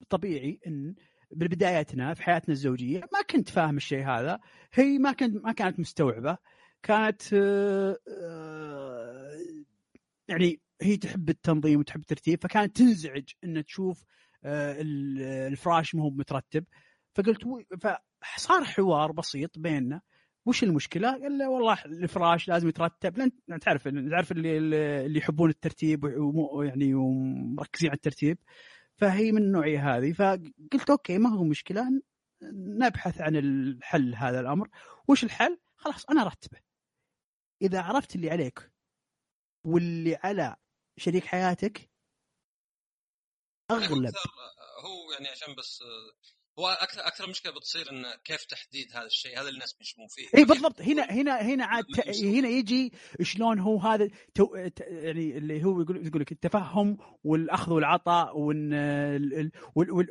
طبيعي 0.10 0.60
إن 0.68 0.96
ببدايتنا 1.32 2.14
في 2.14 2.24
حياتنا 2.24 2.54
الزوجية 2.54 3.00
ما 3.00 3.22
كنت 3.30 3.50
فاهم 3.50 3.78
الشيء 3.78 4.06
هذا. 4.06 4.40
هي 4.74 4.98
ما 4.98 5.12
كنت 5.12 5.44
ما 5.44 5.52
كانت 5.52 5.80
مستوعبة. 5.80 6.38
كانت 6.84 7.22
آه، 7.34 7.98
يعني 10.28 10.62
هي 10.82 10.98
تحب 10.98 11.30
التنظيم 11.30 11.80
وتحب 11.80 12.00
الترتيب 12.00 12.44
فكانت 12.44 12.78
تنزعج 12.78 13.24
إن 13.44 13.66
تشوف 13.66 14.04
الفراش 14.46 15.96
ما 15.96 16.04
هو 16.04 16.10
مترتب. 16.10 16.66
فقلت 17.16 17.40
فصار 18.36 18.64
حوار 18.64 19.12
بسيط 19.12 19.60
بيننا. 19.60 20.02
وش 20.46 20.64
المشكلة؟ 20.64 21.12
قال 21.12 21.38
له 21.38 21.50
والله 21.50 21.78
الفراش 21.86 22.48
لازم 22.48 22.68
يترتب. 22.68 23.18
لأن 23.18 23.60
تعرف 23.60 23.88
تعرف 23.88 24.32
اللي 24.32 24.58
اللي 25.06 25.20
يحبون 25.20 25.50
الترتيب 25.50 26.04
ويعني 26.54 26.94
ومركزين 26.94 27.90
على 27.90 27.96
الترتيب. 27.96 28.38
فهي 29.00 29.32
من 29.32 29.42
النوعية 29.42 29.98
هذه. 29.98 30.14
فقلت 30.14 30.90
أوكي 30.90 31.18
ما 31.18 31.30
هو 31.30 31.44
مشكلة. 31.44 32.02
نبحث 32.44 33.22
عن 33.22 33.36
الحل 33.36 34.16
هذا 34.16 34.40
الأمر. 34.40 34.70
وش 35.08 35.24
الحل؟ 35.24 35.60
خلاص 35.76 36.06
أنا 36.06 36.22
أرتبه. 36.22 36.62
إذا 37.62 37.82
عرفت 37.82 38.16
اللي 38.16 38.30
عليك 38.30 38.72
واللي 39.66 40.16
على 40.16 40.56
شريك 40.98 41.26
حياتك 41.26 41.92
أغلب. 43.72 44.14
هو 44.86 45.12
يعني 45.14 45.28
عشان 45.28 45.56
بس 45.56 45.84
هو 46.60 46.68
أكثر 46.68 47.08
أكثر 47.08 47.30
مشكلة 47.30 47.52
بتصير 47.52 47.92
انه 47.92 48.16
كيف 48.24 48.46
تحديد 48.46 48.92
هذا 48.96 49.06
الشيء 49.06 49.42
هذا 49.42 49.50
الناس 49.50 49.74
بيشمون 49.74 50.08
فيه. 50.08 50.28
اي 50.38 50.46
بالضبط. 50.46 50.82
هنا 50.82 51.04
هنا 51.04 51.42
هنا 51.42 51.66
عاد 51.66 51.86
هنا 52.24 52.50
يجي 52.50 52.94
شلون 53.22 53.60
هو 53.60 53.80
هذا 53.80 54.10
تو 54.36 54.56
يعني 54.56 55.38
اللي 55.38 55.64
هو 55.64 55.82
يقول 55.82 56.08
يقول 56.08 56.22
لك 56.22 56.32
التفهم 56.32 56.98
والأخذ 57.24 57.72
والعطاء 57.72 58.34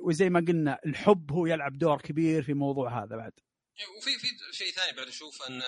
وزي 0.03 0.31
ما 0.31 0.45
قلنا 0.49 0.79
الحب 0.87 1.33
هو 1.33 1.47
يلعب 1.47 1.79
دور 1.79 2.01
كبير 2.01 2.43
في 2.43 2.55
موضوع 2.55 3.05
هذا 3.05 3.17
بعد. 3.17 3.33
وفي 3.99 4.19
في 4.19 4.27
شيء 4.53 4.73
ثاني 4.73 4.97
بعد 4.97 5.07
أشوف 5.07 5.43
انه 5.43 5.65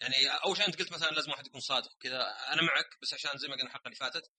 يعني 0.00 0.14
أول 0.44 0.56
شيء 0.56 0.66
أنت 0.66 0.78
قلت 0.78 0.92
مثلا 0.92 1.10
لازم 1.10 1.30
واحد 1.30 1.46
يكون 1.46 1.60
صادق 1.60 1.90
كذا. 2.00 2.20
أنا 2.52 2.62
معك 2.62 2.98
بس 3.02 3.14
عشان 3.14 3.38
زي 3.38 3.48
ما 3.48 3.54
قلنا 3.54 3.66
الحلقة 3.66 3.86
اللي 3.86 3.96
فاتت 3.96 4.30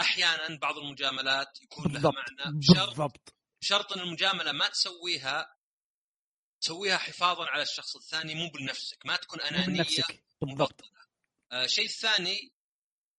أحيانا 0.00 0.58
بعض 0.58 0.78
المجاملات 0.78 1.62
يكون 1.62 1.92
لها 1.92 2.10
معنى. 2.10 2.58
بالضبط. 2.58 3.35
شرط 3.66 3.92
إن 3.92 4.00
المجاملة 4.00 4.52
ما 4.52 4.68
تسويها 4.68 5.56
تسويها 6.60 6.96
حفاظا 6.96 7.46
على 7.46 7.62
الشخص 7.62 7.96
الثاني 7.96 8.34
مو 8.34 8.50
بنفسك 8.50 9.06
ما 9.06 9.16
تكون 9.16 9.40
أنانية 9.40 9.66
بنفسك. 9.66 10.24
بالضبط. 10.40 10.80
آه 11.52 11.64
الشيء 11.64 11.84
الثاني 11.84 12.52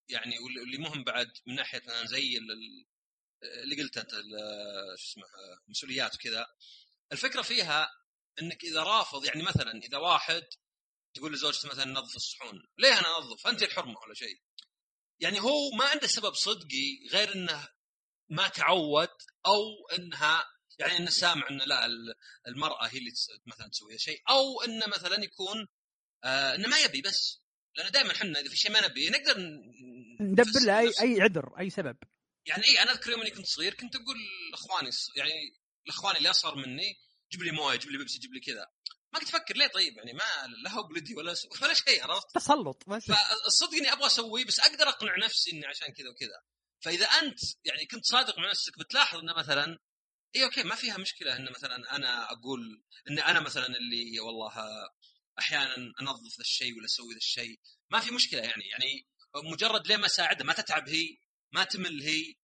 يعني 0.09 0.39
واللي 0.39 0.77
مهم 0.77 1.03
بعد 1.03 1.31
من 1.45 1.55
ناحية 1.55 1.81
مثلا 1.85 2.05
زي 2.05 2.37
اللي 3.63 3.83
قلت 3.83 3.97
أنت 3.97 4.11
شو 4.11 5.11
اسمه 5.11 5.25
مسؤوليات 5.67 6.15
وكذا. 6.15 6.45
الفكرة 7.11 7.41
فيها 7.41 7.89
إنك 8.41 8.63
إذا 8.63 8.83
رافض 8.83 9.25
يعني 9.25 9.43
مثلا 9.43 9.71
إذا 9.71 9.97
واحد 9.97 10.43
تقول 11.13 11.33
لزوجته 11.33 11.69
مثلا 11.69 11.85
نظف 11.85 12.15
الصحون 12.15 12.67
ليه 12.77 12.99
أنا 12.99 13.17
أنظف؟ 13.17 13.47
أنت 13.47 13.63
الحرمة 13.63 13.99
ولا 13.99 14.13
شيء؟ 14.13 14.41
يعني 15.19 15.39
هو 15.41 15.71
ما 15.71 15.85
عنده 15.85 16.07
سبب 16.07 16.33
صدقي 16.33 17.07
غير 17.11 17.35
إنه 17.35 17.69
ما 18.29 18.47
تعود 18.47 19.09
أو 19.45 19.87
إنها 19.97 20.45
يعني 20.79 20.97
انه 20.97 21.09
سامع 21.09 21.49
إن 21.49 21.57
لا 21.57 21.87
المرأة 22.47 22.87
هي 22.87 22.97
اللي 22.97 23.11
مثلا 23.45 23.69
تسوي 23.69 23.97
شيء 23.97 24.21
أو 24.29 24.61
انه 24.61 24.87
مثلا 24.87 25.23
يكون 25.23 25.67
آه 26.23 26.55
إنه 26.55 26.67
ما 26.67 26.79
يبي 26.79 27.01
بس. 27.01 27.41
لأن 27.75 27.91
دائما 27.91 28.11
إحنا 28.11 28.39
إذا 28.39 28.49
في 28.49 28.57
شيء 28.57 28.71
ما 28.71 28.87
نبي 28.87 29.09
نقدر 29.09 29.37
ندبر 30.21 30.59
له 30.65 30.79
أي 30.79 30.91
أي 31.01 31.21
عذر 31.21 31.59
أي 31.59 31.69
سبب. 31.69 31.97
يعني 32.45 32.63
اي 32.63 32.83
أنا 32.83 32.91
أذكر 32.91 33.11
يوم 33.11 33.21
إني 33.21 33.31
كنت 33.31 33.45
صغير 33.45 33.73
كنت 33.73 33.95
أقول 33.95 34.17
لأخواني 34.51 34.89
يعني 35.15 35.31
الاخوان 35.85 36.15
اللي 36.15 36.29
أصغر 36.29 36.55
مني 36.55 36.99
جيب 37.31 37.43
لي 37.43 37.51
موية 37.51 37.77
جيب 37.77 37.91
لي 37.91 37.97
بيبسي 37.97 38.19
جيب 38.19 38.33
لي 38.33 38.39
كذا. 38.39 38.65
ما 39.13 39.19
كنت 39.19 39.29
أفكر 39.29 39.55
ليه 39.55 39.67
طيب؟ 39.67 39.97
يعني 39.97 40.13
ما 40.13 40.47
لا 40.63 40.71
هو 40.71 40.83
بلدي 40.83 41.15
ولا 41.15 41.35
ولا 41.61 41.73
شيء 41.73 42.03
عرفت؟ 42.03 42.35
تسلط 42.35 42.83
بس 42.87 43.05
فالصدق 43.05 43.73
إني 43.73 43.93
أبغى 43.93 44.05
أسويه 44.05 44.45
بس 44.45 44.59
أقدر 44.59 44.89
أقنع 44.89 45.17
نفسي 45.25 45.51
إني 45.51 45.65
عشان 45.65 45.87
كذا 45.87 46.09
وكذا. 46.09 46.41
فإذا 46.81 47.05
أنت 47.05 47.39
يعني 47.65 47.85
كنت 47.85 48.05
صادق 48.05 48.39
مع 48.39 48.49
نفسك 48.49 48.79
بتلاحظ 48.79 49.19
إنه 49.19 49.33
مثلا 49.33 49.79
إي 50.35 50.43
okay 50.43 50.63
ما 50.63 50.75
فيها 50.75 50.97
مشكلة 50.97 51.35
إن 51.35 51.49
مثلا 51.49 51.95
أنا 51.95 52.31
أقول 52.31 52.83
إن 53.09 53.19
أنا 53.19 53.39
مثلا 53.39 53.65
اللي 53.65 54.19
والله 54.19 54.53
أحيانا 55.39 55.75
أنظف 56.01 56.37
ذا 56.37 56.41
الشيء 56.41 56.77
ولا 56.77 56.85
أسوي 56.85 57.13
ذا 57.13 57.17
الشيء 57.17 57.59
ما 57.89 57.99
في 57.99 58.11
مشكلة 58.11 58.41
يعني. 58.41 58.63
يعني 58.63 59.07
مجرد 59.35 59.87
ليه 59.87 59.97
ما 59.97 60.05
اساعدها 60.05 60.45
ما 60.45 60.53
تتعب 60.53 60.89
هي 60.89 61.17
ما 61.51 61.63
تمل 61.63 62.01
هي 62.01 62.35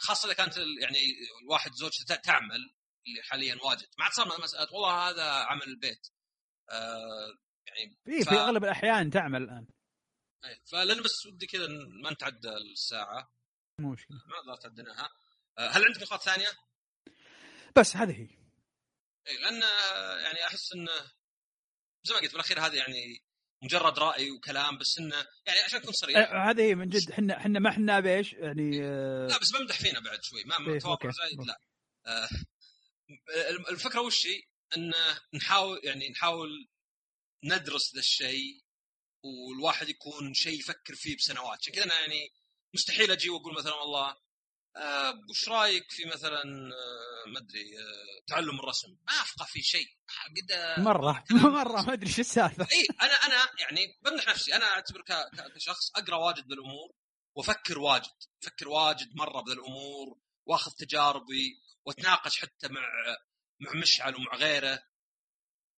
خاصة 0.00 0.26
إذا 0.26 0.34
كانت 0.34 0.56
يعني 0.56 0.98
الواحد 1.42 1.72
زوجته 1.72 2.14
تعمل 2.14 2.74
اللي 3.06 3.22
حاليا 3.22 3.58
واجد. 3.62 3.86
ما 3.98 4.04
عاد 4.04 4.12
صار 4.12 4.40
مسألة 4.40 4.72
والله 4.72 5.10
هذا 5.10 5.24
عمل 5.24 5.62
البيت. 5.62 6.08
آه 6.70 7.38
يعني 7.66 7.96
في 8.04 8.24
ف... 8.24 8.28
في 8.28 8.34
أغلب 8.34 8.64
الأحيان 8.64 9.10
تعمل 9.10 9.42
الآن. 9.42 9.66
فلأن 10.72 11.02
بس 11.02 11.26
ودي 11.26 11.46
كذا 11.46 11.66
ما 12.02 12.10
نتعدى 12.10 12.48
الساعة. 12.48 13.33
مو 13.80 13.92
مشكلة. 13.92 14.18
ما 14.46 14.56
تعديناها 14.56 15.10
آه 15.58 15.68
هل 15.68 15.84
عندك 15.84 16.02
نقاط 16.02 16.22
ثانية؟ 16.22 16.48
بس 17.76 17.96
هذه 17.96 18.12
هي. 18.12 18.28
اي 19.28 19.36
لأن 19.36 19.62
يعني 20.24 20.46
أحس 20.46 20.72
انه 20.72 20.92
زي 22.04 22.14
ما 22.14 22.20
قلت 22.20 22.32
بالاخير 22.32 22.60
هذه 22.60 22.76
يعني 22.76 23.24
مجرد 23.62 23.98
رأي 23.98 24.30
وكلام 24.30 24.78
بس 24.78 24.98
إنه 24.98 25.26
يعني 25.46 25.60
عشان 25.60 25.80
أكون 25.80 25.92
صريح. 25.92 26.16
أه 26.16 26.50
هذه 26.50 26.62
هي 26.62 26.74
من 26.74 26.88
جد 26.88 27.10
إحنا 27.10 27.36
إحنا 27.36 27.58
ما 27.58 27.70
إحنا 27.70 28.00
بإيش؟ 28.00 28.32
يعني 28.32 28.84
آه 28.84 29.26
لا 29.26 29.38
بس 29.38 29.50
بمدح 29.52 29.78
فينا 29.80 30.00
بعد 30.00 30.22
شوي. 30.22 30.44
ما 30.44 30.58
متوقع 30.58 31.10
زايد 31.10 31.46
لا. 31.46 31.60
آه 32.06 32.28
الفكرة 33.70 34.00
وش 34.00 34.26
هي؟ 34.26 34.42
انه 34.76 35.20
نحاول 35.34 35.80
يعني 35.84 36.08
نحاول 36.08 36.68
ندرس 37.44 37.94
ذا 37.94 38.00
الشيء 38.00 38.64
والواحد 39.24 39.88
يكون 39.88 40.34
شيء 40.34 40.58
يفكر 40.58 40.94
فيه 40.94 41.16
بسنوات. 41.16 41.58
عشان 41.58 41.72
كذا 41.72 41.84
أنا 41.84 42.00
يعني 42.00 42.32
مستحيل 42.74 43.10
أجي 43.10 43.30
وأقول 43.30 43.54
مثلا 43.54 43.74
والله 43.74 44.16
آه 44.76 45.12
وش 45.30 45.48
رأيك 45.48 45.90
في 45.90 46.04
مثلا 46.04 46.42
آه 46.42 47.28
ما 47.30 47.38
أدري 47.38 47.78
آه 47.78 48.24
تعلم 48.26 48.60
الرسم؟ 48.60 48.88
ما 49.06 49.12
أفقه 49.12 49.44
في 49.44 49.62
شيء. 49.62 49.86
قد 50.36 50.78
مرة 50.78 51.24
مرة 51.60 51.82
ما 51.82 51.92
أدري 51.92 52.10
شو 52.10 52.20
السالفة. 52.20 52.66
إي 52.72 52.86
أنا 53.02 53.12
أنا 53.14 53.48
يعني 53.60 53.98
بمدح 54.02 54.28
نفسي. 54.28 54.56
أنا 54.56 54.64
أعتبر 54.64 55.02
كشخص 55.54 55.90
أقرأ 55.96 56.16
واجد 56.16 56.46
بالأمور 56.48 56.92
وأفكر 57.36 57.78
واجد. 57.78 58.12
أفكر 58.42 58.68
واجد 58.68 59.16
مرة 59.16 59.40
بذا 59.42 59.54
الأمور 59.54 60.18
وأخذ 60.46 60.72
تجاربي 60.72 61.62
وأتناقش 61.86 62.38
حتى 62.38 62.68
مع 62.68 62.80
مع 63.60 63.80
مشعل 63.80 64.14
ومع 64.16 64.34
غيره. 64.36 64.82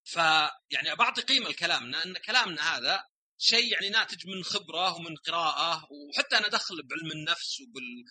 فيعني 0.05 0.94
بعطي 0.99 1.22
قيمة 1.22 1.49
لكلامنا 1.49 2.05
ان 2.05 2.14
كلامنا 2.16 2.76
هذا 2.76 3.05
شيء 3.39 3.72
يعني 3.72 3.89
ناتج 3.89 4.26
من 4.26 4.45
خبرة 4.45 4.97
ومن 4.97 5.16
قراءة 5.16 5.89
وحتى 5.91 6.39
أنا 6.39 6.47
ادخل 6.47 6.82
بعلم 6.82 7.12
النفس 7.12 7.61
وبال 7.61 8.05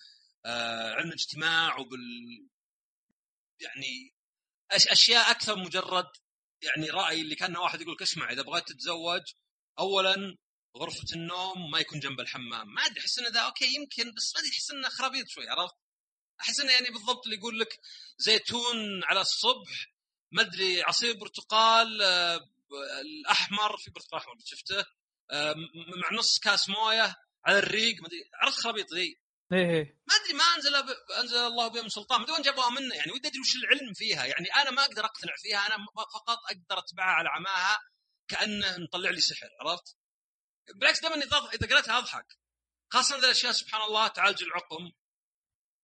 آه 0.46 0.92
علم 0.92 1.08
الاجتماع 1.08 1.78
وبال 1.78 2.00
يعني 3.60 4.14
أشياء 4.70 5.30
أكثر 5.30 5.56
مجرد 5.56 6.06
يعني 6.62 6.90
رأي 6.90 7.20
اللي 7.20 7.34
كان 7.34 7.56
واحد 7.56 7.80
يقول 7.80 7.94
لك 7.94 8.02
اسمع 8.02 8.32
إذا 8.32 8.42
بغيت 8.42 8.68
تتزوج 8.68 9.22
اولا 9.78 10.36
غرفة 10.76 11.14
النوم 11.14 11.70
ما 11.70 11.78
يكون 11.78 12.00
جنب 12.00 12.20
الحمام. 12.20 12.74
ما 12.74 12.86
أدري 12.86 13.00
أحس 13.00 13.18
إنه 13.18 13.28
ذا 13.28 13.40
okay 13.40 13.74
يمكن 13.74 14.12
بس 14.14 14.34
ما 14.34 14.40
أدري 14.40 14.50
أحس 14.52 14.70
إنه 14.70 14.88
خرابيط 14.88 15.28
شوي 15.28 15.48
عرفت؟ 15.48 15.74
أحس 16.40 16.60
إنه 16.60 16.72
يعني 16.72 16.90
بالضبط 16.90 17.24
اللي 17.26 17.36
يقول 17.36 17.60
لك 17.60 17.78
زيتون 18.18 19.04
على 19.04 19.20
الصبح 19.20 19.92
ما 20.32 20.42
أدري 20.42 20.82
عصير 20.82 21.16
برتقال 21.16 22.02
آه 22.02 22.40
الأحمر 23.00 23.76
في 23.76 23.90
برتقال 23.90 24.20
أحمر 24.20 24.34
شفته؟ 24.44 24.84
مع 26.02 26.12
نص 26.12 26.38
كاس 26.38 26.68
مويه 26.68 27.16
على 27.46 27.58
الريق 27.58 28.00
ما 28.00 28.06
أدري 28.06 28.30
عرفت 28.34 28.58
خرابيط 28.58 28.94
ذي 28.94 29.00
إيه 29.52 29.70
إيه 29.70 30.00
ما 30.08 30.14
أدري 30.14 30.32
ما 30.32 30.44
أنزل 30.44 30.82
ب... 30.82 30.90
أنزل 31.20 31.36
الله 31.36 31.68
بها 31.68 31.82
من 31.82 31.88
سلطان 31.88 32.18
ما 32.18 32.24
ادري 32.24 32.34
وين 32.34 32.42
جابوها 32.42 32.70
منه 32.70 32.94
يعني 32.94 33.12
ودي 33.12 33.28
أدري 33.28 33.40
وش 33.40 33.56
العلم 33.56 33.92
فيها 33.94 34.24
يعني 34.24 34.46
أنا 34.54 34.70
ما 34.70 34.84
أقدر 34.84 35.04
أقتنع 35.04 35.32
فيها 35.36 35.66
أنا 35.66 35.86
فقط 35.96 36.38
أقدر 36.50 36.78
أتبعها 36.78 37.14
على 37.14 37.28
عماها 37.28 37.80
كأنه 38.28 38.78
مطلع 38.78 39.10
لي 39.10 39.20
سحر 39.20 39.48
عرفت؟ 39.60 39.96
بالعكس 40.74 41.00
دائما 41.00 41.24
إذا 41.54 41.66
قريتها 41.66 41.98
أضحك 41.98 42.38
خاصة 42.92 43.16
هذه 43.16 43.24
الأشياء 43.24 43.52
سبحان 43.52 43.82
الله 43.82 44.08
تعالج 44.08 44.42
العقم 44.42 44.92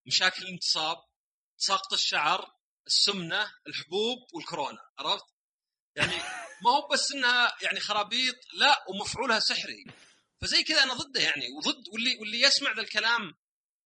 مشاكل 0.06 0.42
الانتصاب 0.42 0.96
ساقط 1.56 1.92
الشعر 1.92 2.56
السمنة 2.86 3.52
الحبوب 3.66 4.18
والكورونا 4.34 4.90
عرفت؟ 4.98 5.24
يعني 5.96 6.12
ما 6.64 6.70
هو 6.70 6.88
بس 6.88 7.12
إنها 7.12 7.56
يعني 7.62 7.80
خرابيط 7.80 8.34
لا 8.54 8.84
ومفعولها 8.88 9.38
سحري. 9.38 9.84
فزي 10.42 10.62
كذا 10.62 10.82
أنا 10.82 10.94
ضده 10.94 11.20
يعني 11.20 11.48
وضد 11.50 11.88
واللي 11.92 12.16
واللي 12.16 12.40
يسمع 12.40 12.72
ذا 12.72 12.80
الكلام 12.80 13.34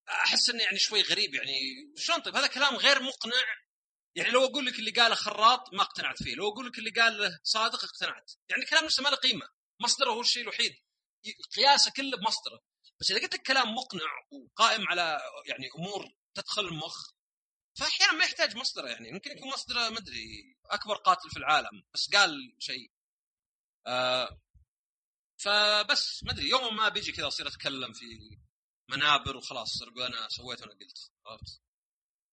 أحس 0.09 0.51
إنه 0.51 0.63
يعني 0.63 0.79
شوي 0.79 1.03
غريب 1.03 1.35
يعني. 1.35 1.59
شلون 1.97 2.21
طيب؟ 2.21 2.37
هذا 2.37 2.47
كلام 2.47 2.77
غير 2.77 3.03
مقنع. 3.03 3.45
يعني 4.15 4.31
لو 4.31 4.45
أقول 4.45 4.67
لك 4.67 4.79
اللي 4.79 4.91
قاله 4.91 5.15
خراط 5.15 5.75
ما 5.75 5.83
اقتنعت 5.83 6.23
فيه. 6.23 6.35
لو 6.35 6.49
أقول 6.49 6.67
لك 6.67 6.79
اللي 6.79 6.91
قاله 6.91 7.39
صادق 7.43 7.85
اقتنعت. 7.85 8.33
يعني 8.49 8.63
الكلام 8.63 8.85
نفسه 8.85 9.03
ما 9.03 9.09
له 9.09 9.17
قيمة. 9.17 9.49
مصدره 9.81 10.11
هو 10.11 10.21
الشيء 10.21 10.43
الوحيد. 10.43 10.75
قياسه 11.57 11.93
كله 11.97 12.17
بمصدره. 12.17 12.61
بس 13.01 13.11
إذا 13.11 13.21
قلت 13.21 13.35
لك 13.35 13.43
كلام 13.43 13.75
مقنع 13.75 14.11
وقائم 14.31 14.89
على 14.89 15.21
يعني 15.47 15.69
أمور 15.79 16.13
تدخل 16.35 16.65
المخ 16.65 17.16
فأحيانا 17.79 18.13
ما 18.13 18.25
يحتاج 18.25 18.57
مصدره 18.57 18.89
يعني. 18.89 19.09
يمكن 19.09 19.31
يكون 19.31 19.49
مصدره 19.49 19.89
ما 19.89 19.99
أدري 19.99 20.57
أكبر 20.65 20.97
قاتل 20.97 21.31
في 21.31 21.37
العالم 21.37 21.85
بس 21.95 22.11
قال 22.15 22.57
شيء. 22.59 22.91
آه 23.87 24.41
فبس 25.39 26.25
ما 26.25 26.33
أدري 26.33 26.49
يوم 26.49 26.77
ما 26.77 26.89
بيجي 26.89 27.13
كذا 27.13 27.27
أصير 27.27 27.49
أتكلم 27.49 27.93
في 27.93 28.39
منابر 28.89 29.37
وخلاص 29.37 29.69
صار 29.79 30.07
أنا 30.07 30.29
سويت 30.29 30.61
وأنا 30.61 30.73
قلت 30.73 31.13
عرفت؟ 31.27 31.61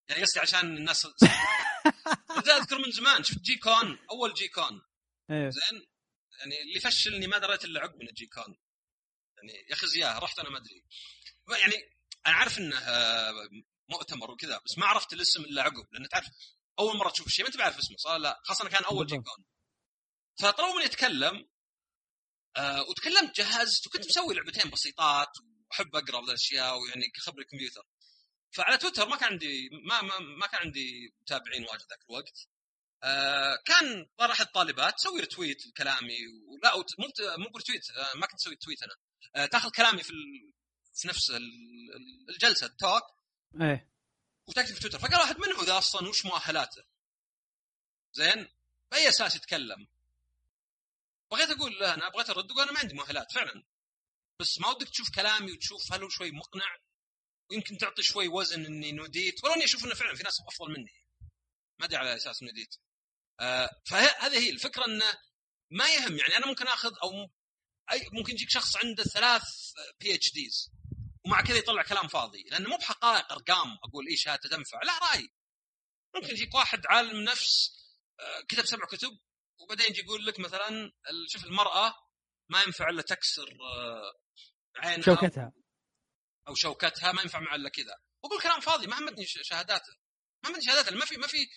يعني 0.09 0.21
قصدي 0.21 0.39
عشان 0.39 0.77
الناس 0.77 1.05
أذكر 2.47 2.77
من 2.77 2.91
زمان 2.91 3.23
شفت 3.23 3.41
GCON 3.41 3.99
أول 4.11 4.33
GCON. 4.33 4.81
إيه. 5.29 5.49
زين؟ 5.49 5.87
يعني 6.39 6.61
اللي 6.61 6.79
فشلني 6.79 7.27
ما 7.27 7.37
دريت 7.37 7.65
إلا 7.65 7.79
عقب 7.79 7.95
من 7.95 8.09
ال 8.09 8.25
GCON. 8.25 8.57
يعني 9.37 9.53
يا 9.69 9.73
أخي 9.73 9.87
زياه 9.87 10.19
رحت 10.19 10.39
أنا 10.39 10.49
ما 10.49 10.57
أدري. 10.57 10.83
يعني 11.61 11.73
أنا 12.27 12.35
عارف 12.35 12.57
إنه 12.57 12.77
آه، 12.77 13.49
مؤتمر 13.89 14.31
وكذا 14.31 14.61
بس 14.65 14.77
ما 14.77 14.85
عرفت 14.85 15.13
الاسم 15.13 15.41
إلا 15.41 15.61
عقب 15.63 15.87
لأن 15.91 16.09
تعرف 16.09 16.25
أول 16.79 16.97
مرة 16.97 17.09
تشوف 17.09 17.27
الشيء 17.27 17.45
ما 17.45 17.49
انت 17.49 17.57
بعرف 17.57 17.77
اسمه 17.77 17.97
صار 17.97 18.17
لا 18.17 18.41
خاصة 18.45 18.69
كان 18.69 18.83
أول 18.83 19.07
G 19.07 19.15
بالضبط. 19.17 19.35
Con 19.35 19.45
فطلبوا 20.39 20.75
مني 20.75 20.85
اتكلم 20.85 21.49
آه 22.57 22.81
وتكلمت 22.89 23.35
جهزت 23.37 23.87
وكنت 23.87 24.05
مسوي 24.07 24.33
لعبتين 24.35 24.71
بسيطات 24.71 25.29
وأحب 25.69 25.95
أقرأ 25.95 26.19
الأشياء 26.19 26.77
ويعني 26.79 27.03
خبري 27.19 27.45
كمبيوتر 27.45 27.83
فعلى 28.51 28.77
تويتر 28.77 29.09
ما 29.09 29.15
كان 29.17 29.29
عندي 29.31 29.69
ما 29.87 30.01
ما, 30.01 30.19
ما 30.19 30.47
كان 30.47 30.61
عندي 30.61 31.13
متابعين 31.21 31.63
واجد 31.63 31.81
ذاك 31.89 31.99
الوقت. 32.09 32.47
آه 33.03 33.55
كان 33.65 34.05
طار 34.17 34.31
أحد 34.31 34.45
الطالبات 34.45 34.93
تسوي 34.97 35.19
retweet 35.21 35.67
لكلامي 35.67 36.17
ولا 36.27 36.75
مو 36.77 36.83
مو 37.37 37.49
ب 37.49 37.54
retweet 37.54 37.89
آه 37.89 38.17
ما 38.17 38.25
كنت 38.27 38.39
أسوي 38.41 38.55
tweet 38.55 38.83
أنا. 38.83 38.95
آه 39.35 39.45
تأخذ 39.45 39.69
كلامي 39.71 40.03
في 40.03 40.09
ال... 40.09 40.53
في 40.95 41.07
نفس 41.07 41.29
ال- 41.29 41.35
ال- 41.95 42.29
الجلسة 42.29 42.65
ال 42.67 42.74
talk 42.74 43.03
إيه 43.61 43.89
وتكتب 44.47 44.73
في 44.73 44.79
تويتر 44.79 44.99
فقال 44.99 45.19
واحد 45.19 45.37
من 45.37 45.51
هو 45.51 45.63
ذا 45.63 45.77
أصلا 45.77 46.09
وش 46.09 46.25
مؤهلاته؟ 46.25 46.83
زين؟ 48.13 48.47
بأي 48.91 49.09
أساس 49.09 49.35
يتكلم؟ 49.35 49.87
بغيت 51.31 51.49
أقول 51.49 51.79
له 51.79 51.93
أنا 51.93 52.09
بغيت 52.09 52.29
أرد 52.29 52.51
أنا 52.51 52.71
ما 52.71 52.79
عندي 52.79 52.93
مؤهلات 52.93 53.31
فعلا 53.31 53.63
بس 54.39 54.59
ما 54.59 54.69
ودك 54.69 54.89
تشوف 54.89 55.15
كلامي 55.15 55.51
وتشوف 55.51 55.93
هل 55.93 56.03
هو 56.03 56.09
شوي 56.09 56.31
مقنع 56.31 56.77
ويمكن 57.49 57.77
تعطي 57.77 58.03
شوي 58.03 58.27
وزن 58.27 58.65
إني 58.65 58.91
نوديت 58.91 59.43
ولو 59.43 59.53
إني 59.53 59.63
أشوف 59.63 59.85
إنه 59.85 59.95
فعلا 59.95 60.15
في 60.15 60.23
ناس 60.23 60.41
أفضل 60.47 60.71
مني 60.71 61.05
ما 61.79 61.85
أدري 61.85 61.97
على 61.97 62.15
أساس 62.15 62.43
نوديت 62.43 62.75
آه 63.39 63.69
فهذه 63.85 64.37
هي 64.37 64.49
الفكرة 64.49 64.85
إنه 64.85 65.13
ما 65.71 65.89
يهم 65.89 66.17
يعني 66.17 66.37
أنا 66.37 66.47
ممكن 66.47 66.67
آخذ 66.67 66.91
أو 67.03 67.29
اي 67.91 68.09
ممكن 68.13 68.33
يجيك 68.33 68.49
شخص 68.49 68.75
عنده 68.75 69.03
ثلاث 69.03 69.43
PhDs 69.99 70.71
ومع 71.25 71.41
كذا 71.41 71.57
يطلع 71.57 71.83
كلام 71.83 72.07
فاضي. 72.07 72.43
لأنه 72.43 72.69
مو 72.69 72.77
بحقائق 72.77 73.31
أرقام 73.33 73.77
أقول 73.83 74.07
إيش 74.07 74.27
هذا 74.27 74.37
تنفع 74.37 74.79
لا 74.83 74.99
رأي. 74.99 75.29
ممكن 76.15 76.27
يجيك 76.29 76.53
واحد 76.55 76.85
عالم 76.87 77.21
نفس 77.23 77.71
آه، 78.19 78.41
كتب 78.41 78.65
سبع 78.65 78.85
كتب 78.85 79.19
وبعدين 79.59 79.85
يجي 79.87 80.01
يقول 80.01 80.25
لك 80.25 80.39
مثلا 80.39 80.91
شوف 81.27 81.45
المرأة 81.45 81.93
ما 82.49 82.61
ينفع 82.63 82.89
إلا 82.89 83.01
تكسر 83.01 83.57
آه، 83.61 84.13
عينها 84.77 85.05
شوكتها. 85.05 85.53
أو 86.47 86.55
شوكتها 86.55 87.11
ما 87.11 87.21
ينفع 87.21 87.39
معها 87.39 87.55
إلا 87.55 87.69
كذا. 87.69 87.95
واقول 88.23 88.41
كلام 88.41 88.59
فاضي 88.59 88.87
ما 88.87 88.99
همتني 88.99 89.25
ش- 89.25 89.39
شهاداته 89.41 89.93
ما 90.43 90.49
همتني 90.49 90.65
شهاداته 90.65 90.95
ما 90.95 91.05
في 91.05 91.17
ما 91.17 91.27
في 91.27 91.47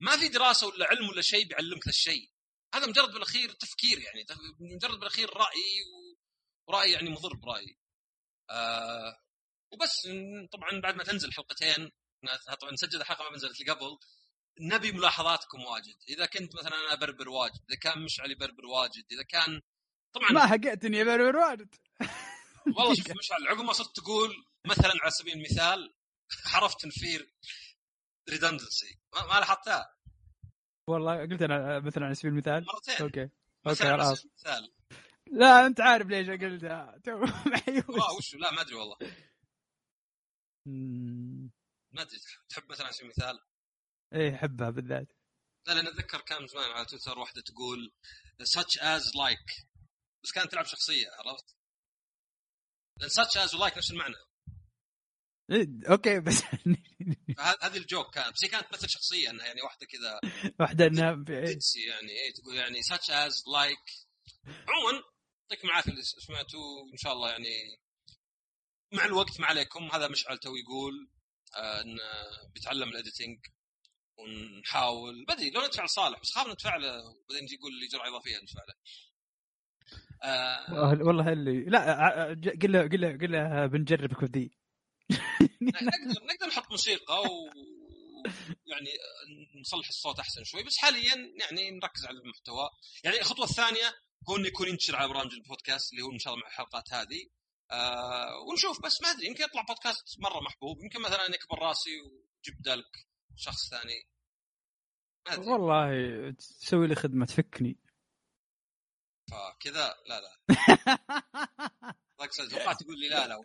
ما 0.00 0.16
في 0.16 0.28
دراسة 0.28 0.66
ولا 0.66 0.86
علم 0.86 1.08
ولا 1.08 1.22
شيء 1.22 1.44
بيعلمك 1.48 1.84
ذا 1.84 1.90
الشيء. 1.90 2.30
هذا 2.74 2.86
مجرد 2.86 3.12
بالأخير 3.12 3.52
تفكير 3.52 3.98
يعني 3.98 4.26
مجرد 4.60 4.98
بالأخير 4.98 5.30
رأي 5.36 5.82
ورأي 6.68 6.92
يعني 6.92 7.10
مضر 7.10 7.34
برأيي. 7.36 7.78
آه 8.50 9.16
وبس 9.72 10.08
طبعا 10.52 10.80
بعد 10.80 10.94
ما 10.94 11.04
تنزل 11.04 11.32
حلقتين 11.32 11.90
طبعا 12.60 12.72
نسجل 12.72 13.00
الحلقة 13.00 13.30
ما 13.30 13.36
نزلت 13.36 13.60
اللي 13.60 13.72
قبل 13.72 13.98
نبي 14.60 14.92
ملاحظاتكم 14.92 15.64
واجد. 15.64 15.96
إذا 16.08 16.26
كنت 16.26 16.56
مثلا 16.56 16.74
أنا 16.74 16.94
بربر 16.94 17.28
واجد 17.28 17.60
إذا 17.70 17.78
كان 17.78 18.02
مشعل 18.02 18.30
يبربر 18.30 18.66
واجد 18.66 19.04
إذا 19.12 19.22
كان 19.22 19.60
طبعا 20.14 20.32
ما 20.32 20.46
حقيتني 20.46 20.98
يا 20.98 21.04
بربر 21.04 21.36
واجد. 21.36 21.74
والله 22.76 22.94
شوف 22.94 23.10
مشعل 23.20 23.48
عقب 23.48 23.60
ما 23.60 23.72
صرت 23.72 23.96
تقول 23.96 24.44
مثلا 24.66 24.92
على 25.02 25.10
سبيل 25.10 25.34
المثال 25.34 25.94
حرف 26.44 26.74
تنفير 26.74 27.34
redundancy 28.30 28.98
ما, 29.14 29.26
ما 29.26 29.40
لاحظتها؟ 29.40 29.94
والله 30.88 31.20
قلت 31.20 31.42
أنا 31.42 31.80
مثلا 31.80 32.04
على 32.04 32.14
سبيل 32.14 32.32
المثال. 32.32 32.64
مرتين. 32.64 32.96
Okay. 32.96 33.28
Okay 33.66 33.84
خلاص. 33.84 34.24
المثال. 34.24 34.72
لا 35.26 35.66
أنت 35.66 35.80
عارف 35.80 36.06
ليش 36.06 36.28
قلتها. 36.30 37.00
تو 37.04 37.20
محيوس 37.52 37.88
والله 37.88 38.16
وش؟ 38.16 38.34
لا 38.34 38.50
ما 38.50 38.60
أدري 38.60 38.74
والله. 38.74 38.96
ما 41.92 42.02
أدري 42.02 42.18
تحب 42.48 42.70
مثلا 42.70 42.86
على 42.86 42.92
سبيل 42.94 43.10
المثال 43.10 43.38
إيه 44.14 44.34
أحبها 44.34 44.70
بالذات. 44.70 45.08
لا 45.66 45.72
لأن 45.72 45.86
أتذكر 45.86 46.20
كان 46.20 46.46
زمان 46.46 46.70
على 46.70 46.86
تويتر 46.86 47.18
واحدة 47.18 47.42
تقول 47.42 47.92
such 48.42 48.78
as 48.80 49.02
like. 49.02 49.64
بس 50.24 50.32
كانت 50.34 50.52
تلعب 50.52 50.64
شخصية 50.64 51.06
عرفت؟ 51.10 51.56
لأن 53.00 53.10
such 53.10 53.48
as 53.48 53.54
و 53.54 53.68
like 53.68 53.76
نفس 53.76 53.90
المعنى. 53.90 54.14
إيه 55.50 55.66
okay 55.90 56.20
بس 56.20 56.42
هذه 57.62 57.76
ال 57.76 57.84
joke 57.84 58.14
كانت. 58.14 58.34
بس 58.34 58.44
هي 58.44 58.48
كانت 58.48 58.66
تمثل 58.70 58.88
شخصية 58.88 59.30
إنها 59.30 59.46
يعني 59.46 59.62
واحدة 59.62 59.86
كذا. 59.86 60.20
واحدة 60.60 60.86
إنها 60.86 61.24
إيه. 61.28 61.58
يعني 61.88 62.12
إيه 62.12 62.32
تقول 62.34 62.56
يعني 62.56 62.82
such 62.82 63.08
as 63.10 63.32
like. 63.34 64.06
عموما 64.46 65.13
يعطيكم 65.54 65.68
العافية 65.68 65.90
اللي 65.90 66.02
سمعتوا 66.02 66.82
ان 66.92 66.96
شاء 66.96 67.12
الله 67.12 67.30
يعني 67.30 67.78
مع 68.92 69.04
الوقت 69.04 69.40
ما 69.40 69.46
عليكم. 69.46 69.84
هذا 69.92 70.08
مشعل 70.08 70.38
تو 70.38 70.56
يقول 70.56 71.10
آه 71.56 71.80
انه 71.80 72.02
بيتعلم 72.54 72.88
ال 72.88 72.94
editing 72.94 73.38
ونحاول. 74.18 75.24
بدري 75.28 75.50
لو 75.50 75.60
ندفع 75.66 75.84
لصالح 75.84 76.20
بس 76.20 76.30
خاف 76.34 76.46
ندفع 76.46 76.76
له 76.76 76.98
وبعدين 76.98 77.44
يجي 77.44 77.54
يقول 77.54 77.72
لي 77.80 77.86
جرعة 77.86 78.08
إضافية 78.08 78.36
ندفع 78.36 78.60
له 78.68 78.74
آه 80.22 80.72
والله 81.06 81.32
اللي 81.32 81.64
لا 81.64 81.78
ع- 81.78 82.32
ج- 82.32 82.62
قل 82.62 82.72
له 82.72 82.82
قل 82.82 83.00
له 83.00 83.08
قل 83.18 83.32
له 83.32 83.66
بنجربك 83.66 84.22
ودي 84.22 84.58
نقدر 85.62 86.24
نقدر 86.24 86.46
نحط 86.46 86.70
موسيقى 86.70 87.20
و 87.22 87.50
يعني 88.66 88.90
نصلح 89.60 89.88
الصوت 89.88 90.18
أحسن 90.18 90.44
شوي. 90.44 90.62
بس 90.62 90.76
حاليا 90.78 91.14
يعني 91.40 91.70
نركز 91.70 92.06
على 92.06 92.18
المحتوى. 92.18 92.68
يعني 93.04 93.18
الخطوة 93.20 93.44
الثانية 93.44 93.94
هو 94.28 94.36
انه 94.36 94.46
يكون 94.46 94.68
ينتشر 94.68 94.96
على 94.96 95.08
برامج 95.08 95.32
البودكاست 95.32 95.92
اللي 95.92 96.02
هو 96.02 96.12
إن 96.12 96.18
شاء 96.18 96.32
الله 96.32 96.44
مع 96.44 96.48
الحلقات 96.50 96.92
هذه. 96.92 97.28
آه 97.70 98.40
ونشوف 98.48 98.82
بس 98.84 99.02
ما 99.02 99.10
أدري 99.10 99.26
يمكن 99.26 99.44
يطلع 99.44 99.62
بودكاست 99.62 100.20
مرة 100.20 100.40
محبوب. 100.40 100.82
يمكن 100.82 101.02
مثلا 101.02 101.24
يكبر 101.34 101.58
راسي 101.58 102.00
وجيب 102.00 102.58
بدالك 102.60 103.06
شخص 103.36 103.70
ثاني. 103.70 104.08
ما 105.26 105.34
أدري. 105.34 105.46
والله 105.46 106.30
تسوي 106.30 106.86
لي 106.86 106.94
خدمة 106.94 107.26
تفكني. 107.26 107.78
فكذا 109.30 109.94
لا 110.06 110.20
لا. 110.20 110.38
ضاق 112.18 112.32
صدري. 112.32 112.48
توقعت 112.48 112.82
تقول 112.82 113.00
لي 113.00 113.08
لا 113.08 113.26
لا 113.28 113.42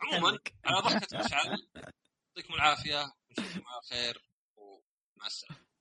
عموما 0.00 0.38
على 0.64 0.80
ضحكة 0.80 1.18
مشعل 1.18 1.68
يعطيكم 2.36 2.54
العافية 2.54 3.12
نشوفكم 3.30 3.66
على 3.68 3.82
خير 3.90 4.24
ومع 4.56 5.26
السلامة. 5.26 5.73